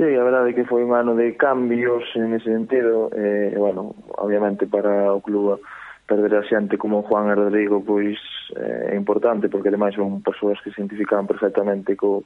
Sí, 0.00 0.16
a 0.16 0.24
verdade 0.24 0.54
que 0.54 0.64
foi 0.64 0.80
un 0.80 0.96
ano 0.96 1.12
de 1.12 1.36
cambios 1.36 2.00
en 2.16 2.32
ese 2.32 2.48
sentido, 2.48 3.12
eh, 3.12 3.52
bueno, 3.52 3.92
obviamente 4.16 4.64
para 4.64 5.12
o 5.12 5.20
club 5.20 5.60
perder 6.08 6.40
a 6.40 6.42
xente 6.48 6.80
como 6.80 7.04
Juan 7.04 7.28
e 7.28 7.36
Rodrigo 7.36 7.84
pois 7.84 8.16
eh, 8.56 8.92
é 8.92 8.96
importante 8.96 9.52
porque 9.52 9.68
ademais 9.68 9.92
son 9.92 10.24
persoas 10.24 10.56
que 10.64 10.72
se 10.72 10.80
identificaban 10.80 11.28
perfectamente 11.28 12.00
co, 12.00 12.24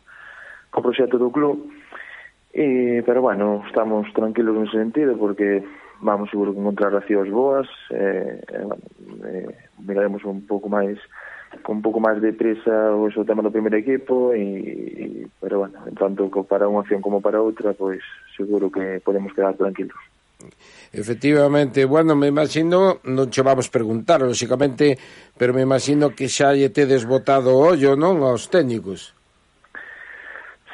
co 0.70 0.86
proxecto 0.86 1.18
do 1.18 1.34
club. 1.34 1.66
E, 2.54 3.02
pero 3.02 3.26
bueno, 3.26 3.66
estamos 3.66 4.06
tranquilos 4.14 4.54
nese 4.54 4.78
sentido 4.78 5.18
porque 5.18 5.66
vamos 5.98 6.30
seguro 6.30 6.54
que 6.54 6.62
encontrar 6.62 6.94
accións 6.94 7.26
boas 7.26 7.66
eh, 7.90 8.38
eh, 8.54 8.62
bueno, 8.70 8.86
eh, 9.26 9.50
miraremos 9.82 10.22
un 10.22 10.46
pouco 10.46 10.70
máis 10.70 11.02
con 11.62 11.78
un 11.78 11.82
pouco 11.82 12.00
máis 12.00 12.18
de 12.18 12.32
prisa 12.32 12.96
o 12.96 13.12
seu 13.12 13.22
tema 13.22 13.44
do 13.44 13.54
primeiro 13.54 13.78
equipo 13.78 14.32
e, 14.34 14.42
e 14.42 15.06
pero 15.38 15.62
bueno, 15.62 15.78
tanto 15.94 16.26
para 16.48 16.66
unha 16.66 16.82
opción 16.82 17.04
como 17.04 17.20
para 17.20 17.42
outra, 17.42 17.76
pois 17.76 18.02
seguro 18.34 18.72
que 18.72 18.98
podemos 19.04 19.30
quedar 19.36 19.54
tranquilos. 19.54 19.96
Efectivamente, 20.92 21.84
bueno, 21.84 22.14
me 22.14 22.28
imagino, 22.28 23.00
non 23.04 23.30
che 23.30 23.42
vamos 23.42 23.66
preguntar, 23.66 24.22
lógicamente, 24.22 24.98
pero 25.34 25.50
me 25.50 25.66
imagino 25.66 26.14
que 26.14 26.30
xa 26.30 26.54
lle 26.54 26.70
tedes 26.70 27.02
botado 27.02 27.54
o 27.54 27.74
ollo, 27.74 27.98
non, 27.98 28.22
aos 28.22 28.46
técnicos. 28.46 29.14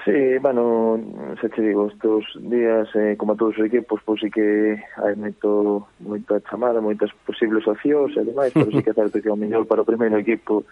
Sí, 0.04 0.38
bueno, 0.40 0.98
xa 1.40 1.48
te 1.50 1.60
digo, 1.60 1.88
estos 1.88 2.24
días, 2.40 2.88
eh, 2.94 3.16
como 3.18 3.32
a 3.32 3.36
todos 3.36 3.58
os 3.58 3.66
equipos, 3.66 4.00
pois 4.00 4.20
sí 4.20 4.30
que 4.32 4.80
hai 4.96 5.12
moito, 5.12 5.84
moita 6.00 6.40
chamada, 6.48 6.80
moitas 6.80 7.12
posibles 7.28 7.68
opcións 7.68 8.16
e 8.16 8.24
demais, 8.24 8.48
pero 8.56 8.72
sí 8.72 8.80
que 8.80 8.90
é 8.90 8.96
certo 8.96 9.20
que 9.20 9.28
o 9.28 9.36
mellor 9.36 9.68
para 9.68 9.84
o 9.84 9.88
primeiro 9.88 10.16
equipo 10.16 10.64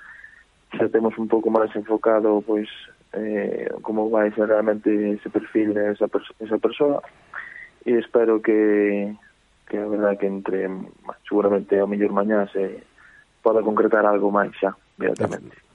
xa 0.73 0.89
temos 0.89 1.17
un 1.19 1.29
pouco 1.29 1.49
máis 1.51 1.73
enfocado 1.77 2.45
pois 2.45 2.69
eh, 3.13 3.69
como 3.81 4.11
vai 4.11 4.33
ser 4.33 4.49
realmente 4.49 4.89
ese 5.17 5.31
perfil 5.31 5.73
de 5.73 5.93
esa, 5.93 6.09
pers 6.09 6.29
esa 6.41 6.59
persoa 6.61 7.01
e 7.85 7.97
espero 7.97 8.41
que 8.41 9.13
que 9.69 9.77
a 9.77 9.89
verdad 9.89 10.17
que 10.17 10.29
entre 10.29 10.69
seguramente 11.29 11.77
ao 11.77 11.89
mellor 11.89 12.13
mañá 12.13 12.49
se 12.53 12.85
poda 13.45 13.65
concretar 13.65 14.05
algo 14.05 14.33
máis 14.33 14.53
xa, 14.57 14.73
inmediatamente. 14.97 15.68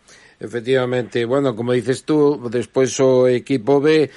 Efectivamente, 0.44 1.24
bueno, 1.24 1.56
como 1.56 1.72
dices 1.72 2.04
tú, 2.04 2.36
despois 2.52 2.92
o 3.00 3.32
equipo 3.32 3.80
B 3.80 4.12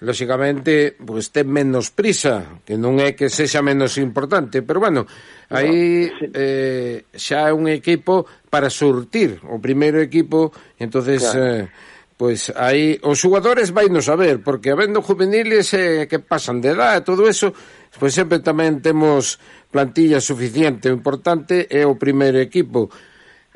lóxicamente, 0.00 0.96
pues, 0.96 1.30
ten 1.30 1.48
menos 1.48 1.92
prisa, 1.92 2.60
que 2.64 2.80
non 2.80 2.96
é 3.00 3.12
que 3.12 3.28
sexa 3.28 3.60
menos 3.60 4.00
importante, 4.00 4.64
pero 4.64 4.80
bueno, 4.80 5.04
aí 5.52 6.08
no, 6.08 6.16
sí. 6.16 6.26
eh, 6.32 6.96
xa 7.12 7.48
é 7.48 7.52
un 7.52 7.68
equipo 7.68 8.24
para 8.48 8.72
surtir, 8.72 9.44
o 9.44 9.60
primeiro 9.60 10.00
equipo, 10.00 10.56
entonces 10.80 11.20
claro. 11.20 11.68
eh, 11.68 11.72
pois 12.16 12.48
aí 12.56 12.96
os 13.04 13.20
jugadores 13.20 13.76
vai 13.76 13.92
non 13.92 14.00
saber, 14.00 14.40
porque 14.40 14.72
habendo 14.72 15.04
juveniles 15.04 15.68
eh, 15.76 16.08
que 16.08 16.16
pasan 16.16 16.64
de 16.64 16.72
edad 16.72 16.96
e 16.96 17.04
todo 17.04 17.28
eso, 17.28 17.52
pois 18.00 18.16
sempre 18.16 18.40
tamén 18.40 18.80
temos 18.80 19.36
plantilla 19.68 20.20
suficiente, 20.20 20.88
o 20.88 20.96
importante 20.96 21.68
é 21.68 21.84
o 21.84 22.00
primeiro 22.00 22.40
equipo, 22.40 22.88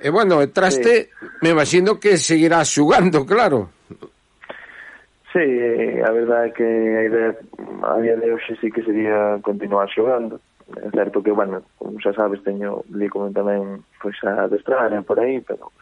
E 0.04 0.10
bueno, 0.12 0.44
e 0.44 0.52
traste, 0.52 1.08
sí. 1.08 1.26
me 1.40 1.56
imagino 1.56 1.96
que 1.96 2.20
seguirá 2.20 2.60
xugando, 2.60 3.24
claro. 3.24 3.72
Sí, 5.32 5.40
eh, 5.40 6.04
a 6.04 6.12
verdade 6.12 6.48
é 6.48 6.52
que 6.52 6.68
a 6.68 7.02
idea 7.08 7.30
a 7.88 7.96
día 8.04 8.16
de 8.20 8.28
hoxe 8.36 8.52
sí 8.60 8.68
que 8.68 8.84
sería 8.84 9.40
continuar 9.40 9.88
xogando. 9.88 10.44
É 10.76 10.92
certo 10.92 11.24
que, 11.24 11.32
bueno, 11.32 11.64
como 11.80 11.96
xa 12.04 12.12
sabes, 12.12 12.44
teño 12.44 12.84
li 12.92 13.08
como 13.08 13.32
tamén 13.32 13.80
pois, 13.96 14.20
a 14.28 14.44
destrar 14.44 14.92
por 15.08 15.16
aí, 15.24 15.40
pero 15.40 15.72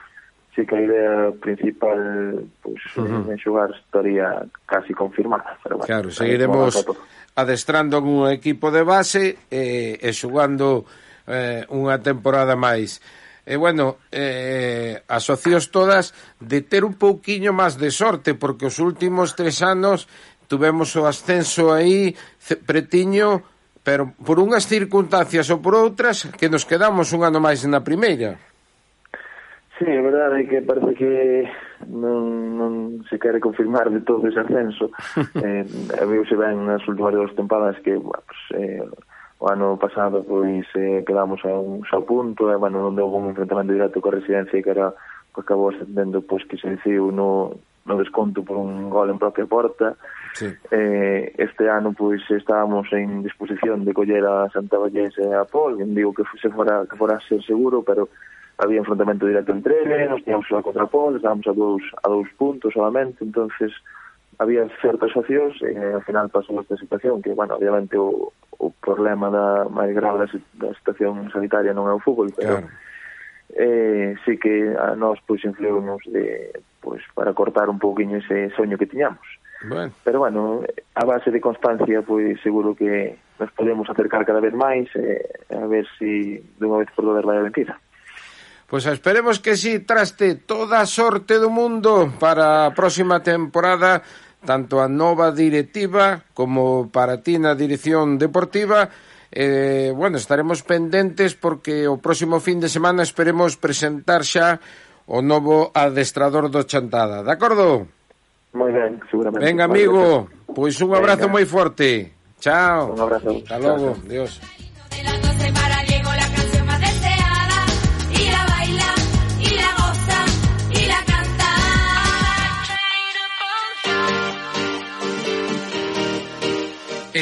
sí 0.55 0.63
que 0.71 0.79
a 0.79 0.87
idea 0.87 1.15
principal 1.43 2.47
pois, 2.63 2.79
uh 2.95 3.03
eh, 3.03 3.11
-huh. 3.11 3.27
en 3.27 3.39
xogar 3.43 3.75
estaría 3.75 4.47
casi 4.71 4.95
confirmada. 4.95 5.59
Pero, 5.67 5.83
bueno, 5.83 5.91
claro, 5.91 6.15
seguiremos 6.15 6.79
adestrando 7.35 7.99
un 7.99 8.31
equipo 8.31 8.71
de 8.71 8.87
base 8.87 9.51
eh, 9.51 9.99
e 9.99 10.15
xugando 10.15 10.87
eh, 11.27 11.67
unha 11.75 11.99
temporada 11.99 12.55
máis. 12.55 13.03
E 13.43 13.59
bueno, 13.59 13.99
eh, 14.15 15.03
asocios 15.11 15.75
todas 15.75 16.15
de 16.39 16.63
ter 16.63 16.87
un 16.87 16.95
pouquiño 16.95 17.51
máis 17.51 17.75
de 17.75 17.91
sorte, 17.91 18.39
porque 18.39 18.71
os 18.71 18.79
últimos 18.79 19.35
tres 19.35 19.67
anos 19.67 20.07
tuvemos 20.47 20.95
o 20.95 21.11
ascenso 21.11 21.75
aí, 21.75 22.15
pretiño, 22.63 23.43
pero 23.83 24.15
por 24.23 24.39
unhas 24.39 24.71
circunstancias 24.71 25.51
ou 25.51 25.59
por 25.59 25.75
outras 25.75 26.31
que 26.39 26.47
nos 26.47 26.63
quedamos 26.63 27.11
un 27.11 27.27
ano 27.27 27.43
máis 27.43 27.67
na 27.67 27.83
primeira. 27.83 28.39
Sí, 29.75 29.91
é 29.91 29.99
verdade 29.99 30.47
que 30.47 30.63
parece 30.63 30.95
que 30.95 31.13
non, 31.91 32.55
non 32.55 32.73
se 33.11 33.19
quere 33.19 33.43
confirmar 33.43 33.91
de 33.91 34.07
todo 34.07 34.23
ese 34.31 34.39
ascenso. 34.39 34.95
eh, 35.43 35.67
se 35.67 36.37
ben 36.39 36.63
nas 36.63 36.87
últimas 36.87 37.11
dos 37.11 37.35
tempadas 37.35 37.75
que, 37.83 37.99
bueno, 37.99 38.23
pues, 38.23 38.43
eh, 38.55 38.87
o 39.43 39.51
ano 39.51 39.77
pasado 39.77 40.23
pois 40.23 40.63
eh, 40.79 41.03
quedamos 41.03 41.43
a 41.43 41.51
un 41.51 41.83
xa 41.83 41.99
punto 42.07 42.47
e 42.47 42.55
bueno, 42.55 42.79
non 42.79 42.95
houve 43.03 43.19
un 43.19 43.35
enfrentamento 43.35 43.75
directo 43.75 43.99
coa 43.99 44.15
residencia 44.15 44.63
que 44.63 44.71
era 44.71 44.95
pois, 45.35 45.43
acabou 45.43 45.75
ascendendo 45.75 46.23
pois 46.23 46.47
que 46.47 46.55
se 46.55 46.71
decidiu 46.71 47.11
no, 47.11 47.51
no 47.83 47.95
desconto 47.99 48.47
por 48.47 48.55
un 48.55 48.87
gol 48.87 49.11
en 49.11 49.19
propia 49.19 49.43
porta. 49.51 49.99
Sí. 50.39 50.47
eh, 50.71 51.35
este 51.43 51.67
ano 51.67 51.91
pois 51.91 52.23
estábamos 52.31 52.87
en 52.95 53.27
disposición 53.27 53.83
de 53.83 53.91
coller 53.91 54.23
a 54.23 54.47
Santa 54.55 54.79
Vallés 54.79 55.19
e 55.19 55.27
a 55.35 55.43
Pol. 55.43 55.75
Digo 55.91 56.15
que 56.15 56.23
se 56.39 56.47
fora, 56.47 56.87
que 56.87 56.95
fora 56.95 57.19
ser 57.27 57.43
seguro 57.43 57.83
pero 57.83 58.15
había 58.63 58.79
enfrentamento 58.79 59.27
directo 59.27 59.51
entre 59.51 59.75
eles, 59.83 60.07
nos 60.07 60.23
tínhamos 60.23 60.47
a 60.55 60.63
contra 60.63 60.87
Pol, 60.87 61.19
estábamos 61.19 61.51
a 61.51 61.53
dous, 61.53 61.83
a 61.99 62.07
dous 62.07 62.31
puntos 62.39 62.71
solamente, 62.79 63.27
entonces 63.27 63.75
había 64.43 64.67
certas 64.83 65.15
opcións 65.15 65.55
e 65.63 65.73
ao 65.95 66.03
final 66.03 66.29
pasou 66.29 66.59
esta 66.61 66.77
situación 66.77 67.23
que, 67.23 67.33
bueno, 67.33 67.57
obviamente 67.57 67.95
o, 67.95 68.35
o 68.59 68.69
problema 68.83 69.31
da 69.31 69.71
máis 69.71 69.95
grave 69.95 70.27
da, 70.27 70.29
da 70.59 70.71
situación 70.75 71.31
sanitaria 71.31 71.73
non 71.73 71.87
é 71.87 71.95
o 71.95 72.03
fútbol, 72.03 72.29
pero 72.35 72.61
claro. 72.61 72.69
eh, 73.55 74.19
sí 74.27 74.37
que 74.37 74.75
a 74.75 74.99
nós 74.99 75.23
pois 75.25 75.41
influímos 75.47 76.03
de 76.11 76.51
pois 76.83 77.03
para 77.15 77.33
cortar 77.33 77.71
un 77.71 77.79
pouquiño 77.79 78.19
ese 78.19 78.51
soño 78.59 78.77
que 78.77 78.91
tiñamos. 78.91 79.25
Bueno. 79.63 79.95
Pero 80.03 80.19
bueno, 80.19 80.67
a 80.95 81.05
base 81.07 81.31
de 81.31 81.41
constancia, 81.41 82.03
pois 82.03 82.35
seguro 82.43 82.75
que 82.75 83.15
nos 83.39 83.51
podemos 83.55 83.89
acercar 83.89 84.27
cada 84.27 84.43
vez 84.43 84.55
máis 84.55 84.91
eh, 84.99 85.23
a 85.55 85.67
ver 85.71 85.87
se 85.99 86.03
si, 86.03 86.13
dunha 86.59 86.83
vez 86.83 86.91
por 86.93 87.07
todas 87.07 87.23
vai 87.23 87.39
a 87.39 87.47
vencida. 87.47 87.79
Pois 88.73 88.85
pues 88.89 88.95
esperemos 88.95 89.37
que 89.39 89.55
sí, 89.55 89.81
traste 89.85 90.35
toda 90.35 90.81
a 90.81 90.89
sorte 90.89 91.37
do 91.37 91.53
mundo 91.53 92.09
para 92.17 92.65
a 92.65 92.73
próxima 92.73 93.21
temporada 93.21 94.01
tanto 94.43 94.83
a 94.83 94.89
nova 94.91 95.31
directiva 95.31 96.27
como 96.35 96.91
para 96.91 97.23
ti 97.23 97.39
na 97.39 97.55
dirección 97.55 98.19
deportiva 98.19 98.91
eh, 99.33 99.93
bueno, 99.97 100.19
estaremos 100.19 100.61
pendentes 100.63 101.33
porque 101.33 101.89
o 101.89 101.97
próximo 101.97 102.37
fin 102.37 102.61
de 102.61 102.69
semana 102.69 103.01
esperemos 103.01 103.57
presentar 103.57 104.29
xa 104.29 104.61
o 105.09 105.25
novo 105.25 105.73
adestrador 105.73 106.53
do 106.53 106.63
Chantada, 106.69 107.25
de 107.25 107.33
acordo? 107.33 107.89
Moi 108.53 108.69
ben, 108.69 109.01
seguramente. 109.09 109.41
Venga, 109.41 109.65
amigo, 109.65 110.29
pois 110.53 110.77
un 110.85 110.93
abrazo 110.93 111.33
moi 111.33 111.49
forte. 111.49 112.13
Chao. 112.45 112.93
Un 112.93 113.01
abrazo. 113.01 113.41
Hasta 113.41 113.57
logo, 113.57 113.97
Dios. 114.05 114.37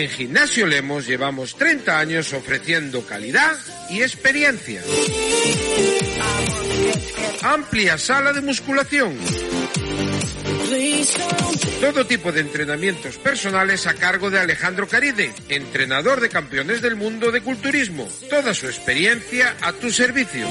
En 0.01 0.09
Gimnasio 0.09 0.67
Lemos 0.67 1.07
llevamos 1.07 1.57
30 1.57 1.99
años 1.99 2.33
ofreciendo 2.33 3.05
calidad 3.05 3.55
y 3.91 4.01
experiencia. 4.01 4.83
Amplia 7.43 7.99
sala 7.99 8.33
de 8.33 8.41
musculación. 8.41 9.15
Todo 11.83 12.07
tipo 12.07 12.33
de 12.33 12.41
entrenamientos 12.41 13.19
personales 13.19 13.87
a 13.87 13.93
cargo 13.93 14.31
de 14.31 14.41
Alejandro 14.41 14.89
Caride, 14.89 15.35
entrenador 15.51 16.23
de 16.23 16.31
campeones 16.31 16.81
del 16.81 16.97
mundo 16.97 17.31
de 17.31 17.43
culturismo. 17.43 18.09
Toda 18.31 18.55
su 18.55 18.69
experiencia 18.69 19.55
a 19.61 19.75
tu 19.75 19.91
servicio. 19.91 20.49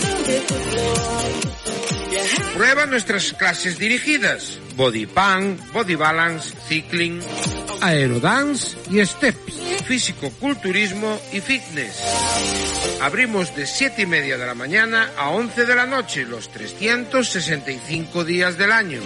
Prueba 2.56 2.86
nuestras 2.86 3.34
clases 3.34 3.78
dirigidas. 3.78 4.60
Body 4.76 5.06
Pump, 5.06 5.60
Body 5.74 5.96
Balance, 5.96 6.56
Cycling, 6.68 7.22
Aerodance 7.82 8.78
y 8.90 9.06
Steps. 9.06 9.54
Físico, 9.86 10.32
culturismo 10.40 11.20
y 11.32 11.42
fitness. 11.42 12.00
Abrimos 13.02 13.56
de 13.56 13.66
7 13.66 14.04
y 14.04 14.06
media 14.06 14.38
de 14.38 14.46
la 14.46 14.54
mañana 14.54 15.12
a 15.18 15.30
11 15.30 15.66
de 15.66 15.76
la 15.76 15.86
noche 15.86 16.26
los 16.26 16.52
365 16.52 18.24
días 18.24 18.58
del 18.58 18.72
año. 18.72 19.02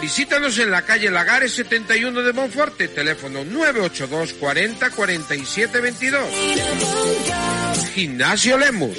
Visítanos 0.00 0.58
en 0.58 0.70
la 0.70 0.82
calle 0.82 1.10
Lagares 1.10 1.52
71 1.52 2.22
de 2.22 2.32
Monforte, 2.32 2.88
teléfono 2.88 3.44
982 3.44 4.32
40 4.34 4.90
47 4.90 5.80
22. 5.80 6.22
Gimnasio 7.94 8.56
Lemus. 8.56 8.96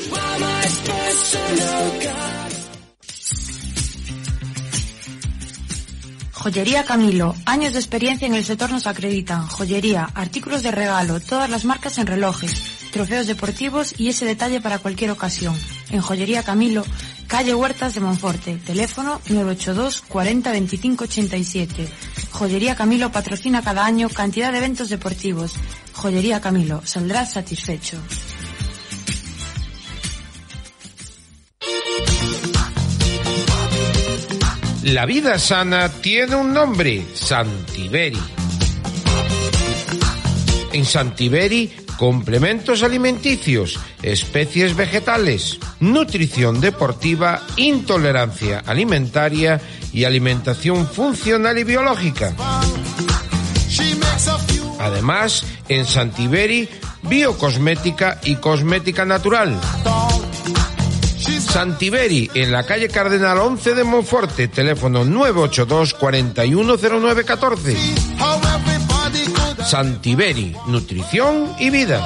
Joyería 6.32 6.84
Camilo. 6.84 7.34
Años 7.46 7.74
de 7.74 7.80
experiencia 7.80 8.28
en 8.28 8.36
el 8.36 8.46
sector 8.46 8.70
nos 8.70 8.86
acreditan. 8.86 9.48
Joyería, 9.48 10.10
artículos 10.14 10.62
de 10.62 10.70
regalo, 10.70 11.20
todas 11.20 11.50
las 11.50 11.66
marcas 11.66 11.98
en 11.98 12.06
relojes, 12.06 12.92
trofeos 12.92 13.26
deportivos 13.26 13.96
y 13.98 14.10
ese 14.10 14.26
detalle 14.26 14.62
para 14.62 14.78
cualquier 14.78 15.10
ocasión. 15.10 15.56
En 15.90 16.02
Joyería 16.02 16.44
Camilo, 16.44 16.84
calle 17.26 17.56
Huertas 17.56 17.96
de 17.96 18.02
Monforte. 18.02 18.58
Teléfono 18.64 19.20
982 19.28 20.02
40 20.02 20.52
25 20.52 21.04
87. 21.06 21.88
Joyería 22.32 22.76
Camilo 22.76 23.12
patrocina 23.12 23.64
cada 23.64 23.86
año 23.86 24.08
cantidad 24.10 24.52
de 24.52 24.60
eventos 24.60 24.90
deportivos. 24.90 25.54
Joyería 25.94 26.42
Camilo, 26.42 26.86
saldrás 26.86 27.32
satisfecho. 27.32 27.98
La 34.84 35.06
vida 35.06 35.40
sana 35.40 35.90
tiene 35.90 36.36
un 36.36 36.54
nombre, 36.54 37.04
Santiberi. 37.14 38.20
En 40.72 40.86
Santiberi, 40.86 41.72
complementos 41.98 42.84
alimenticios, 42.84 43.80
especies 44.02 44.76
vegetales, 44.76 45.58
nutrición 45.80 46.62
deportiva, 46.62 47.42
intolerancia 47.58 48.62
alimentaria 48.66 49.62
y 49.94 50.04
alimentación 50.04 50.88
funcional 50.88 51.58
y 51.58 51.64
biológica. 51.64 52.34
Además, 54.80 55.46
en 55.70 55.86
Santiberi, 55.86 56.68
biocosmética 57.04 58.20
y 58.24 58.36
cosmética 58.36 59.06
natural. 59.06 59.60
Santiberi, 61.54 62.32
en 62.34 62.52
la 62.52 62.66
calle 62.66 62.90
Cardenal 62.90 63.38
11 63.38 63.76
de 63.76 63.84
Monforte, 63.84 64.48
teléfono 64.48 65.06
982 65.06 65.94
410914. 65.94 67.78
Santiberi, 69.64 70.56
nutrición 70.66 71.54
y 71.60 71.70
vida. 71.70 72.04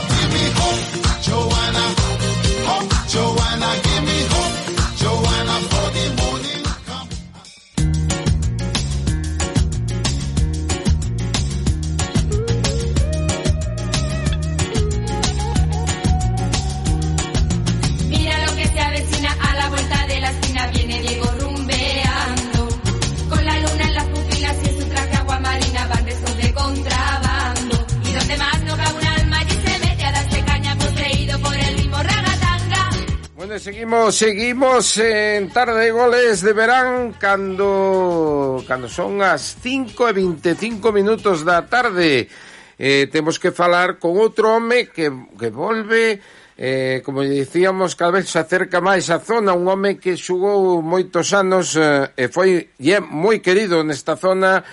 Seguimos 34.12 34.98
en 34.98 35.50
tarde 35.50 35.86
de 35.86 35.92
goles 35.92 36.40
de 36.42 36.54
verán 36.54 37.12
cando 37.20 38.64
cando 38.64 38.88
son 38.88 39.20
as 39.20 39.60
5 39.60 40.08
e 40.08 40.14
25 40.16 40.96
minutos 40.96 41.44
da 41.44 41.68
tarde. 41.68 42.32
Eh, 42.80 43.12
temos 43.12 43.36
que 43.36 43.52
falar 43.52 44.00
con 44.00 44.16
outro 44.16 44.56
home 44.56 44.88
que, 44.88 45.12
que 45.12 45.50
volve 45.52 46.24
eh, 46.58 47.04
como 47.04 47.22
dicíamos, 47.22 48.00
cada 48.00 48.18
vez 48.18 48.32
se 48.32 48.40
acerca 48.40 48.82
máis 48.82 49.12
a 49.12 49.20
zona, 49.20 49.54
un 49.54 49.68
home 49.68 50.02
que 50.02 50.16
xugou 50.16 50.82
moitos 50.82 51.36
anos 51.36 51.76
eh, 51.76 52.10
e 52.16 52.32
foi 52.32 52.74
e 52.80 52.96
é 52.96 53.04
moi 53.04 53.44
querido 53.44 53.84
nesta 53.84 54.16
zona 54.16 54.64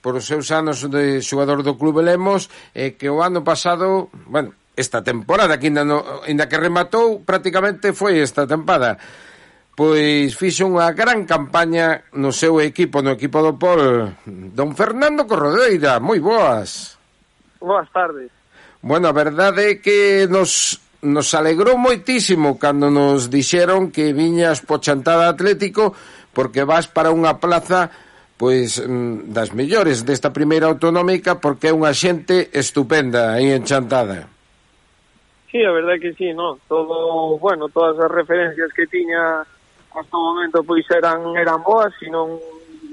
por 0.00 0.16
os 0.16 0.24
seus 0.24 0.54
anos 0.54 0.86
de 0.86 1.18
xogador 1.18 1.66
do 1.66 1.76
Clube 1.76 2.00
Lemos, 2.00 2.48
eh, 2.72 2.96
que 2.96 3.10
o 3.10 3.20
ano 3.20 3.44
pasado, 3.44 4.08
bueno, 4.30 4.54
esta 4.76 5.02
temporada 5.02 5.58
que 5.58 5.70
ainda, 5.70 5.84
no, 5.84 6.02
ainda 6.26 6.48
que 6.50 6.58
rematou 6.58 7.22
prácticamente 7.22 7.94
foi 7.94 8.18
esta 8.18 8.46
tempada. 8.46 8.98
Pois 9.74 10.38
fixo 10.38 10.70
unha 10.70 10.94
gran 10.94 11.26
campaña 11.26 12.06
no 12.14 12.30
seu 12.30 12.62
equipo, 12.62 13.02
no 13.02 13.18
equipo 13.18 13.42
do 13.42 13.58
Pol 13.58 14.14
Don 14.26 14.70
Fernando 14.78 15.26
Corrodeira, 15.26 15.98
moi 15.98 16.22
boas. 16.22 16.94
Boas 17.58 17.90
tardes. 17.90 18.30
Bueno, 18.82 19.10
a 19.10 19.14
verdade 19.16 19.74
é 19.74 19.80
que 19.82 20.30
nos, 20.30 20.78
nos 21.02 21.34
alegrou 21.34 21.74
moitísimo 21.74 22.54
cando 22.58 22.86
nos 22.86 23.30
dixeron 23.30 23.90
que 23.90 24.14
viñas 24.14 24.62
po 24.62 24.78
chantada 24.78 25.26
Atlético 25.26 25.90
porque 26.30 26.62
vas 26.62 26.86
para 26.86 27.10
unha 27.10 27.42
plaza 27.42 27.90
pois 28.38 28.78
mm, 28.78 29.30
das 29.30 29.54
mellores 29.54 30.02
desta 30.02 30.30
primeira 30.30 30.66
autonómica 30.66 31.38
porque 31.42 31.70
é 31.70 31.74
unha 31.74 31.90
xente 31.94 32.50
estupenda 32.54 33.34
aí 33.34 33.50
en 33.50 33.62
Chantada. 33.66 34.33
Sí, 35.54 35.62
a 35.64 35.70
verdade 35.70 36.00
que 36.00 36.14
sí, 36.14 36.32
no. 36.34 36.58
Todo, 36.66 37.38
bueno, 37.38 37.68
todas 37.68 37.96
as 38.00 38.10
referencias 38.10 38.72
que 38.72 38.88
tiña 38.88 39.46
hasta 39.94 40.16
o 40.18 40.34
momento 40.34 40.64
pois 40.66 40.82
eran 40.90 41.22
eran 41.38 41.62
boas, 41.62 41.94
si 41.94 42.10
non 42.10 42.42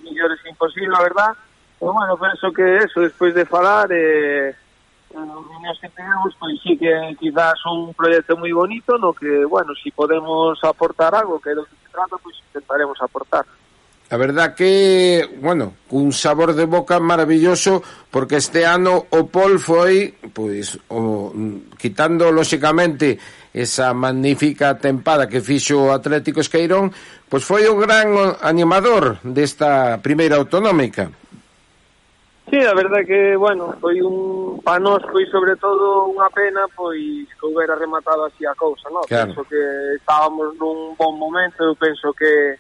millores 0.05 0.37
imposible, 0.45 0.93
a 0.93 1.01
verdad. 1.01 1.33
Pero 1.81 1.89
bueno, 1.89 2.13
penso 2.21 2.53
que 2.53 2.85
eso, 2.85 3.01
despois 3.01 3.33
de 3.33 3.49
falar, 3.49 3.89
eh, 3.89 4.53
os 5.09 5.45
niños 5.57 5.81
que 5.81 5.89
tenemos, 5.89 6.37
pois 6.37 6.61
sí 6.61 6.77
que 6.77 6.93
quizás 7.17 7.57
un 7.65 7.97
proxecto 7.97 8.37
moi 8.37 8.53
bonito 8.53 8.93
no 9.01 9.09
que, 9.09 9.41
bueno, 9.41 9.73
si 9.73 9.89
podemos 9.89 10.61
aportar 10.61 11.17
algo, 11.17 11.41
que 11.41 11.49
é 11.49 11.57
do 11.57 11.65
que 11.65 11.73
se 11.81 11.89
trata, 11.89 12.21
pois 12.21 12.37
intentaremos 12.45 13.01
aportar. 13.01 13.41
A 14.11 14.17
verdad 14.17 14.55
que, 14.55 15.23
bueno, 15.39 15.71
cun 15.87 16.11
sabor 16.11 16.51
de 16.51 16.67
boca 16.67 16.99
maravilloso 16.99 17.79
porque 18.11 18.43
este 18.43 18.67
ano 18.67 19.07
o 19.07 19.31
Pol 19.31 19.55
foi, 19.55 20.11
pois, 20.35 20.75
o, 20.91 21.31
quitando 21.79 22.27
lóxicamente 22.27 23.15
esa 23.55 23.95
magnífica 23.95 24.75
tempada 24.75 25.31
que 25.31 25.39
fixo 25.39 25.87
o 25.87 25.95
Atlético 25.95 26.43
Esqueirón, 26.43 26.91
pois 27.31 27.47
foi 27.47 27.63
o 27.71 27.79
gran 27.79 28.35
animador 28.43 29.23
desta 29.23 29.95
primeira 30.03 30.35
autonómica. 30.35 31.07
Sí, 32.51 32.59
a 32.59 32.75
verdade 32.75 33.07
que, 33.07 33.39
bueno, 33.39 33.79
foi 33.79 34.03
un 34.03 34.59
pa 34.59 34.75
nós 34.75 34.99
foi 35.07 35.23
sobre 35.31 35.55
todo 35.55 36.11
unha 36.11 36.27
pena 36.35 36.67
pois 36.75 37.31
que 37.31 37.47
houbera 37.47 37.79
rematado 37.79 38.27
así 38.27 38.43
a 38.43 38.51
cousa, 38.59 38.91
non? 38.91 39.07
Claro. 39.07 39.31
Penso 39.31 39.47
que 39.47 39.63
estábamos 39.95 40.51
nun 40.59 40.99
bon 40.99 41.15
momento, 41.15 41.63
eu 41.63 41.79
penso 41.79 42.11
que 42.11 42.59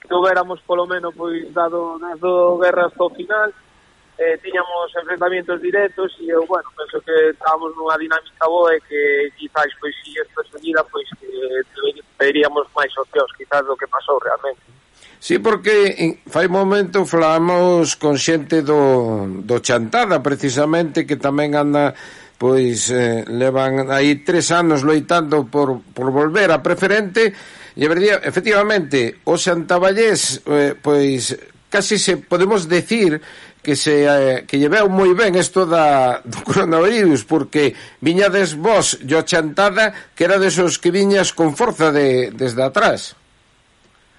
que 0.00 0.14
houbéramos 0.14 0.60
polo 0.62 0.86
menos 0.86 1.14
pois 1.14 1.52
dado, 1.52 1.98
dado 1.98 2.58
guerra 2.58 2.86
hasta 2.86 3.04
o 3.04 3.10
final 3.10 3.52
eh, 4.18 4.36
tiñamos 4.42 4.90
enfrentamientos 5.00 5.62
directos 5.62 6.10
e 6.18 6.26
eu, 6.26 6.44
bueno, 6.46 6.66
penso 6.74 6.98
que 7.06 7.30
estábamos 7.30 7.70
nunha 7.78 7.94
dinámica 7.94 8.50
boa 8.50 8.74
e 8.74 8.80
que 8.82 9.30
quizás 9.38 9.70
pois 9.78 9.94
si 10.02 10.10
esta 10.18 10.42
seguida, 10.50 10.82
pois 10.90 11.06
que 11.22 11.30
teríamos 12.18 12.66
máis 12.74 12.90
opcións 12.98 13.30
quizás 13.38 13.62
do 13.62 13.78
que 13.78 13.86
pasou 13.86 14.18
realmente. 14.18 14.58
Sí, 15.22 15.38
porque 15.38 16.18
fai 16.26 16.50
momento 16.50 17.06
falamos 17.06 17.94
con 17.94 18.18
xente 18.18 18.66
do, 18.66 19.22
do 19.46 19.62
Chantada, 19.62 20.18
precisamente, 20.18 21.06
que 21.06 21.14
tamén 21.14 21.54
anda 21.54 21.94
pois 22.38 22.90
eh, 22.90 23.22
levan 23.26 23.90
aí 23.90 24.26
tres 24.26 24.50
anos 24.50 24.82
loitando 24.82 25.46
por, 25.46 25.78
por 25.94 26.10
volver 26.10 26.50
a 26.50 26.58
preferente 26.58 27.34
Verdía, 27.86 28.18
efectivamente, 28.26 29.22
o 29.22 29.38
Santavallés 29.38 30.42
eh, 30.50 30.74
pois, 30.74 31.38
casi 31.70 31.94
se 31.94 32.18
podemos 32.18 32.66
decir 32.66 33.22
que 33.62 33.76
se 33.76 34.02
eh, 34.02 34.46
que 34.48 34.58
lleveu 34.58 34.88
moi 34.90 35.14
ben 35.14 35.36
isto 35.38 35.62
da 35.62 36.18
do 36.24 36.42
coronavirus 36.42 37.22
porque 37.22 37.76
viñades 38.02 38.58
vos 38.58 38.98
yo 39.06 39.22
chantada 39.22 39.94
que 40.16 40.24
era 40.26 40.42
desos 40.42 40.82
que 40.82 40.90
viñas 40.90 41.30
con 41.36 41.54
forza 41.54 41.92
de 41.92 42.32
desde 42.32 42.64
atrás. 42.64 43.14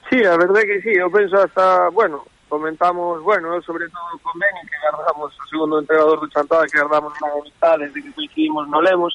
Sí, 0.09 0.23
a 0.23 0.37
verdade 0.37 0.65
que 0.65 0.81
sí, 0.81 0.93
eu 0.97 1.09
penso 1.11 1.37
hasta, 1.37 1.89
bueno, 1.89 2.25
comentamos, 2.49 3.21
bueno, 3.21 3.53
eu 3.53 3.61
sobre 3.61 3.85
todo 3.89 4.17
con 4.23 4.33
Beni 4.39 4.61
que 4.65 4.77
guardamos 4.81 5.33
o 5.37 5.47
segundo 5.49 5.79
entrenador 5.79 6.19
do 6.19 6.29
Chantada 6.29 6.65
que 6.65 6.81
guardamos 6.81 7.13
na 7.21 7.29
amistade 7.29 7.85
desde 7.85 8.01
que 8.01 8.11
coincidimos 8.13 8.67
no 8.67 8.81
Lemos, 8.81 9.13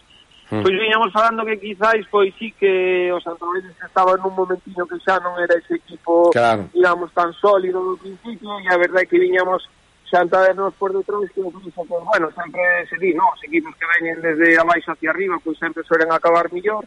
Mm. 0.55 0.62
Pois 0.62 0.79
viñamos 0.79 1.12
falando 1.12 1.45
que 1.45 1.59
quizáis, 1.59 2.07
pois 2.07 2.33
sí 2.38 2.53
que 2.53 3.11
os 3.11 3.25
estaba 3.27 4.12
en 4.14 4.23
nun 4.23 4.38
momentiño 4.38 4.87
que 4.87 5.03
xa 5.03 5.19
non 5.19 5.35
era 5.43 5.59
ese 5.59 5.83
equipo, 5.83 6.31
claro. 6.31 6.71
digamos, 6.71 7.11
tan 7.11 7.35
sólido 7.35 7.83
no 7.83 7.99
principio, 7.99 8.55
e 8.62 8.71
a 8.71 8.79
verdade 8.79 9.03
é 9.03 9.11
que 9.11 9.19
viñamos 9.19 9.67
xantadernos 10.07 10.71
por 10.79 10.95
detrás 10.95 11.27
que 11.35 11.43
incluso, 11.43 11.83
pues, 11.83 12.03
bueno, 12.07 12.31
sempre 12.38 12.62
se 12.87 12.95
di, 13.03 13.11
non? 13.19 13.27
os 13.35 13.43
equipos 13.43 13.75
que 13.75 13.90
veñen 13.99 14.23
desde 14.23 14.55
abaixo 14.55 14.95
hacia 14.95 15.11
arriba, 15.11 15.43
pois 15.43 15.59
sempre 15.59 15.83
suelen 15.83 16.14
acabar 16.14 16.47
millor, 16.55 16.87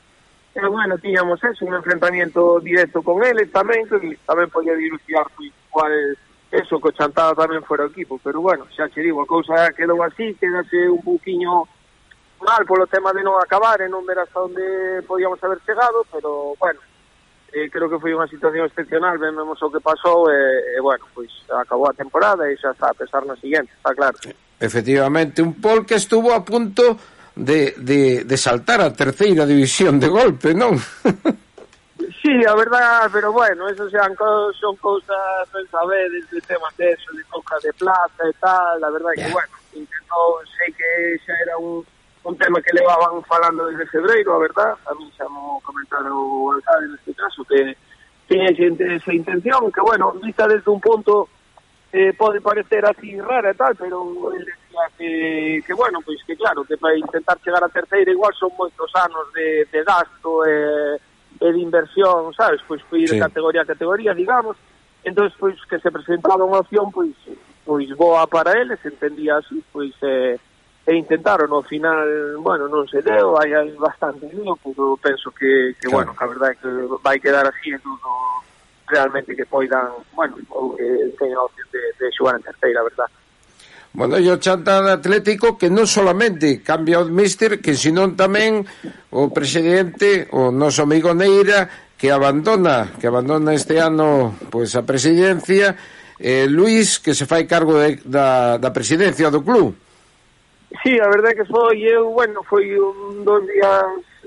e 0.56 0.63
bueno, 0.63 0.95
tiñamos 1.03 1.43
eso, 1.43 1.67
un 1.67 1.75
enfrentamiento 1.75 2.63
directo 2.63 3.03
con 3.03 3.19
eles 3.19 3.51
tamén, 3.51 3.84
que 3.84 4.15
tamén 4.23 4.47
podía 4.47 4.80
dilucidar 4.80 5.27
pois, 5.36 5.51
cual 5.67 5.91
eso, 6.56 6.80
co 6.80 6.95
chantada 6.95 7.36
tamén 7.36 7.67
fora 7.67 7.84
o 7.84 7.91
equipo, 7.91 8.15
pero 8.23 8.39
bueno, 8.39 8.63
xa 8.71 8.88
che 8.88 9.03
digo, 9.03 9.19
a 9.19 9.27
cousa 9.27 9.75
quedou 9.75 9.99
así, 10.08 10.32
quedase 10.39 10.88
un 10.88 11.03
buquiño 11.03 11.67
mal 12.41 12.65
polo 12.65 12.88
tema 12.88 13.13
de 13.13 13.23
non 13.23 13.38
acabar 13.41 13.82
e 13.82 13.89
non 13.89 14.06
ver 14.06 14.19
hasta 14.21 14.41
onde 14.41 15.02
podíamos 15.06 15.41
haber 15.41 15.60
chegado, 15.65 16.06
pero 16.12 16.54
bueno, 16.60 16.80
eh, 17.54 17.69
creo 17.69 17.89
que 17.89 18.00
foi 18.00 18.13
unha 18.13 18.30
situación 18.30 18.67
excepcional, 18.67 19.17
vemos 19.17 19.58
o 19.58 19.71
que 19.71 19.82
pasou 19.82 20.30
e, 20.30 20.78
e 20.78 20.80
bueno, 20.84 21.06
pois 21.15 21.32
acabou 21.50 21.89
a 21.89 21.97
temporada 21.97 22.45
e 22.45 22.60
xa 22.60 22.76
está 22.76 22.91
a 22.91 22.97
pesar 22.97 23.26
na 23.26 23.36
siguiente, 23.39 23.73
está 23.73 23.95
claro. 23.95 24.17
Efectivamente, 24.60 25.41
un 25.41 25.58
Pol 25.62 25.86
que 25.86 25.95
estuvo 25.95 26.34
a 26.34 26.43
punto 26.43 26.97
de, 27.38 27.73
de, 27.78 28.26
de 28.26 28.38
saltar 28.38 28.82
a 28.82 28.93
terceira 28.93 29.45
división 29.45 30.00
de 30.00 30.10
golpe, 30.10 30.54
non? 30.54 30.78
sí, 32.21 32.34
a 32.45 32.54
verdad, 32.54 33.10
pero 33.13 33.32
bueno, 33.32 33.69
eso 33.69 33.89
sean 33.89 34.13
son 34.60 34.76
cousas, 34.78 35.45
ben 35.54 35.65
sabedes, 35.69 36.30
de 36.30 36.41
temas 36.41 36.76
de 36.78 36.91
eso, 36.91 37.13
de 37.13 37.23
coca 37.26 37.56
de 37.63 37.73
plaza 37.73 38.23
e 38.28 38.34
tal, 38.41 38.82
la 38.82 38.89
verdad 38.89 39.13
yeah. 39.15 39.26
que, 39.26 39.34
bueno, 39.34 39.54
intentou, 39.73 40.41
sei 40.58 40.69
que 40.73 40.89
xa 41.26 41.34
era 41.41 41.58
un 41.58 41.86
un 42.23 42.38
tema 42.38 42.62
que 42.62 42.73
levaban 42.73 43.23
falando 43.23 43.67
desde 43.67 43.86
febreiro, 43.88 44.36
a 44.36 44.39
verdad, 44.39 44.75
a 44.86 44.93
mí 44.95 45.12
xa 45.17 45.27
mo 45.30 45.62
comentaron 45.63 46.12
o 46.12 46.51
alcalde 46.51 46.91
neste 46.91 47.13
caso, 47.13 47.43
que 47.45 47.75
tiña 48.27 48.51
esa 48.51 49.13
intención, 49.13 49.71
que 49.71 49.82
bueno, 49.82 50.12
vista 50.21 50.47
desde 50.47 50.69
un 50.69 50.82
punto 50.82 51.30
eh, 51.91 52.13
pode 52.13 52.41
parecer 52.41 52.86
así 52.86 53.19
rara 53.21 53.51
e 53.51 53.56
tal, 53.56 53.75
pero 53.75 54.03
el 54.36 54.43
decía 54.43 54.84
que, 54.97 55.63
que 55.65 55.73
bueno, 55.73 55.99
pois 56.03 56.21
que 56.23 56.36
claro, 56.36 56.63
que 56.65 56.77
para 56.77 56.97
intentar 56.97 57.39
chegar 57.39 57.63
a 57.63 57.69
terceira 57.69 58.12
igual 58.12 58.34
son 58.36 58.51
moitos 58.58 58.91
anos 58.95 59.32
de, 59.34 59.65
de 59.71 59.84
gasto 59.84 60.45
e, 60.45 60.99
e 61.39 61.47
de 61.51 61.60
inversión, 61.60 62.34
sabes, 62.36 62.60
pois 62.67 62.82
foi 62.91 63.08
sí. 63.08 63.15
de 63.15 63.23
categoría 63.23 63.63
a 63.63 63.71
categoría, 63.71 64.13
digamos, 64.13 64.58
entonces 65.03 65.34
pois 65.39 65.56
que 65.65 65.80
se 65.80 65.91
presentaba 65.91 66.43
unha 66.43 66.60
opción 66.60 66.91
pois 66.91 67.15
pois 67.63 67.88
boa 67.95 68.27
para 68.27 68.51
eles, 68.60 68.84
entendía 68.84 69.39
así, 69.39 69.63
pois 69.71 69.95
eh, 70.03 70.36
e 70.88 70.95
intentaron 70.95 71.52
ao 71.52 71.67
final, 71.67 72.08
bueno, 72.39 72.71
non 72.71 72.88
se 72.88 73.04
deu, 73.04 73.36
hai, 73.36 73.52
hai 73.52 73.67
bastante 73.76 74.23
lío, 74.32 74.56
pero 74.63 74.95
penso 74.95 75.36
que, 75.36 75.76
que 75.76 75.91
claro. 75.91 76.15
bueno, 76.15 76.15
que 76.15 76.23
a 76.23 76.32
verdade 76.32 76.54
é 76.56 76.60
que 76.63 76.71
vai 77.04 77.19
quedar 77.19 77.43
así 77.43 77.76
en 77.76 77.82
todo 77.84 78.08
realmente 78.88 79.36
que 79.36 79.43
poidan, 79.43 79.91
bueno, 80.15 80.39
ou 80.47 80.80
que 80.80 80.88
eh, 80.88 81.12
teñan 81.19 81.43
opción 81.43 81.67
de, 81.76 81.84
de 82.00 82.08
xogar 82.15 82.39
en 82.39 82.47
terceira, 82.47 82.88
verdad. 82.88 83.12
Bueno, 83.91 84.15
e 84.15 84.32
o 84.32 84.39
Chantal 84.39 84.88
Atlético 84.88 85.60
que 85.60 85.67
non 85.67 85.91
solamente 85.91 86.63
cambia 86.63 87.04
o 87.04 87.06
míster, 87.12 87.60
que 87.60 87.76
senón 87.76 88.15
tamén 88.15 88.63
o 89.12 89.28
presidente, 89.36 90.32
o 90.32 90.56
noso 90.56 90.88
amigo 90.88 91.12
Neira, 91.12 91.67
que 92.00 92.15
abandona, 92.15 92.95
que 92.95 93.12
abandona 93.12 93.52
este 93.52 93.84
ano 93.84 94.39
pois 94.47 94.71
a 94.80 94.88
presidencia, 94.88 95.76
eh, 96.15 96.47
Luis, 96.47 97.04
que 97.04 97.12
se 97.12 97.28
fai 97.28 97.43
cargo 97.43 97.76
de, 97.76 98.00
da, 98.08 98.56
da 98.56 98.71
presidencia 98.71 99.28
do 99.28 99.43
club. 99.43 99.76
Sí, 100.84 100.99
a 100.99 101.08
verdade 101.08 101.36
que 101.36 101.45
foi, 101.45 101.80
eu, 101.80 102.12
bueno, 102.12 102.43
foi 102.43 102.75
un 102.75 103.23
dos 103.23 103.47
días, 103.47 103.86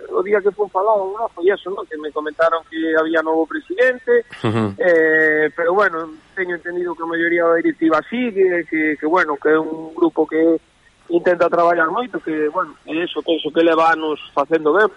o 0.08 0.22
día 0.22 0.40
que 0.40 0.50
fun 0.50 0.70
falado, 0.70 1.12
no, 1.12 1.28
foi 1.28 1.52
eso, 1.52 1.68
no, 1.68 1.84
que 1.84 1.98
me 1.98 2.10
comentaron 2.10 2.64
que 2.64 2.80
había 2.96 3.20
novo 3.20 3.46
presidente, 3.46 4.24
uh 4.42 4.48
-huh. 4.48 4.74
eh, 4.78 5.50
pero 5.54 5.74
bueno, 5.74 6.08
teño 6.34 6.56
entendido 6.56 6.94
que 6.96 7.02
a 7.02 7.12
maioría 7.12 7.44
da 7.44 7.60
directiva 7.60 8.00
sigue, 8.08 8.64
que, 8.64 8.96
que 8.96 9.06
bueno, 9.06 9.36
que 9.36 9.52
é 9.52 9.58
un 9.60 9.92
grupo 9.92 10.26
que 10.26 10.40
intenta 11.10 11.50
traballar 11.50 11.92
moito, 11.92 12.16
que, 12.24 12.48
bueno, 12.48 12.72
e 12.88 13.04
eso, 13.04 13.20
penso 13.20 13.52
que 13.52 13.60
leva 13.60 13.92
anos 13.92 14.16
facendo 14.32 14.72
ben, 14.72 14.88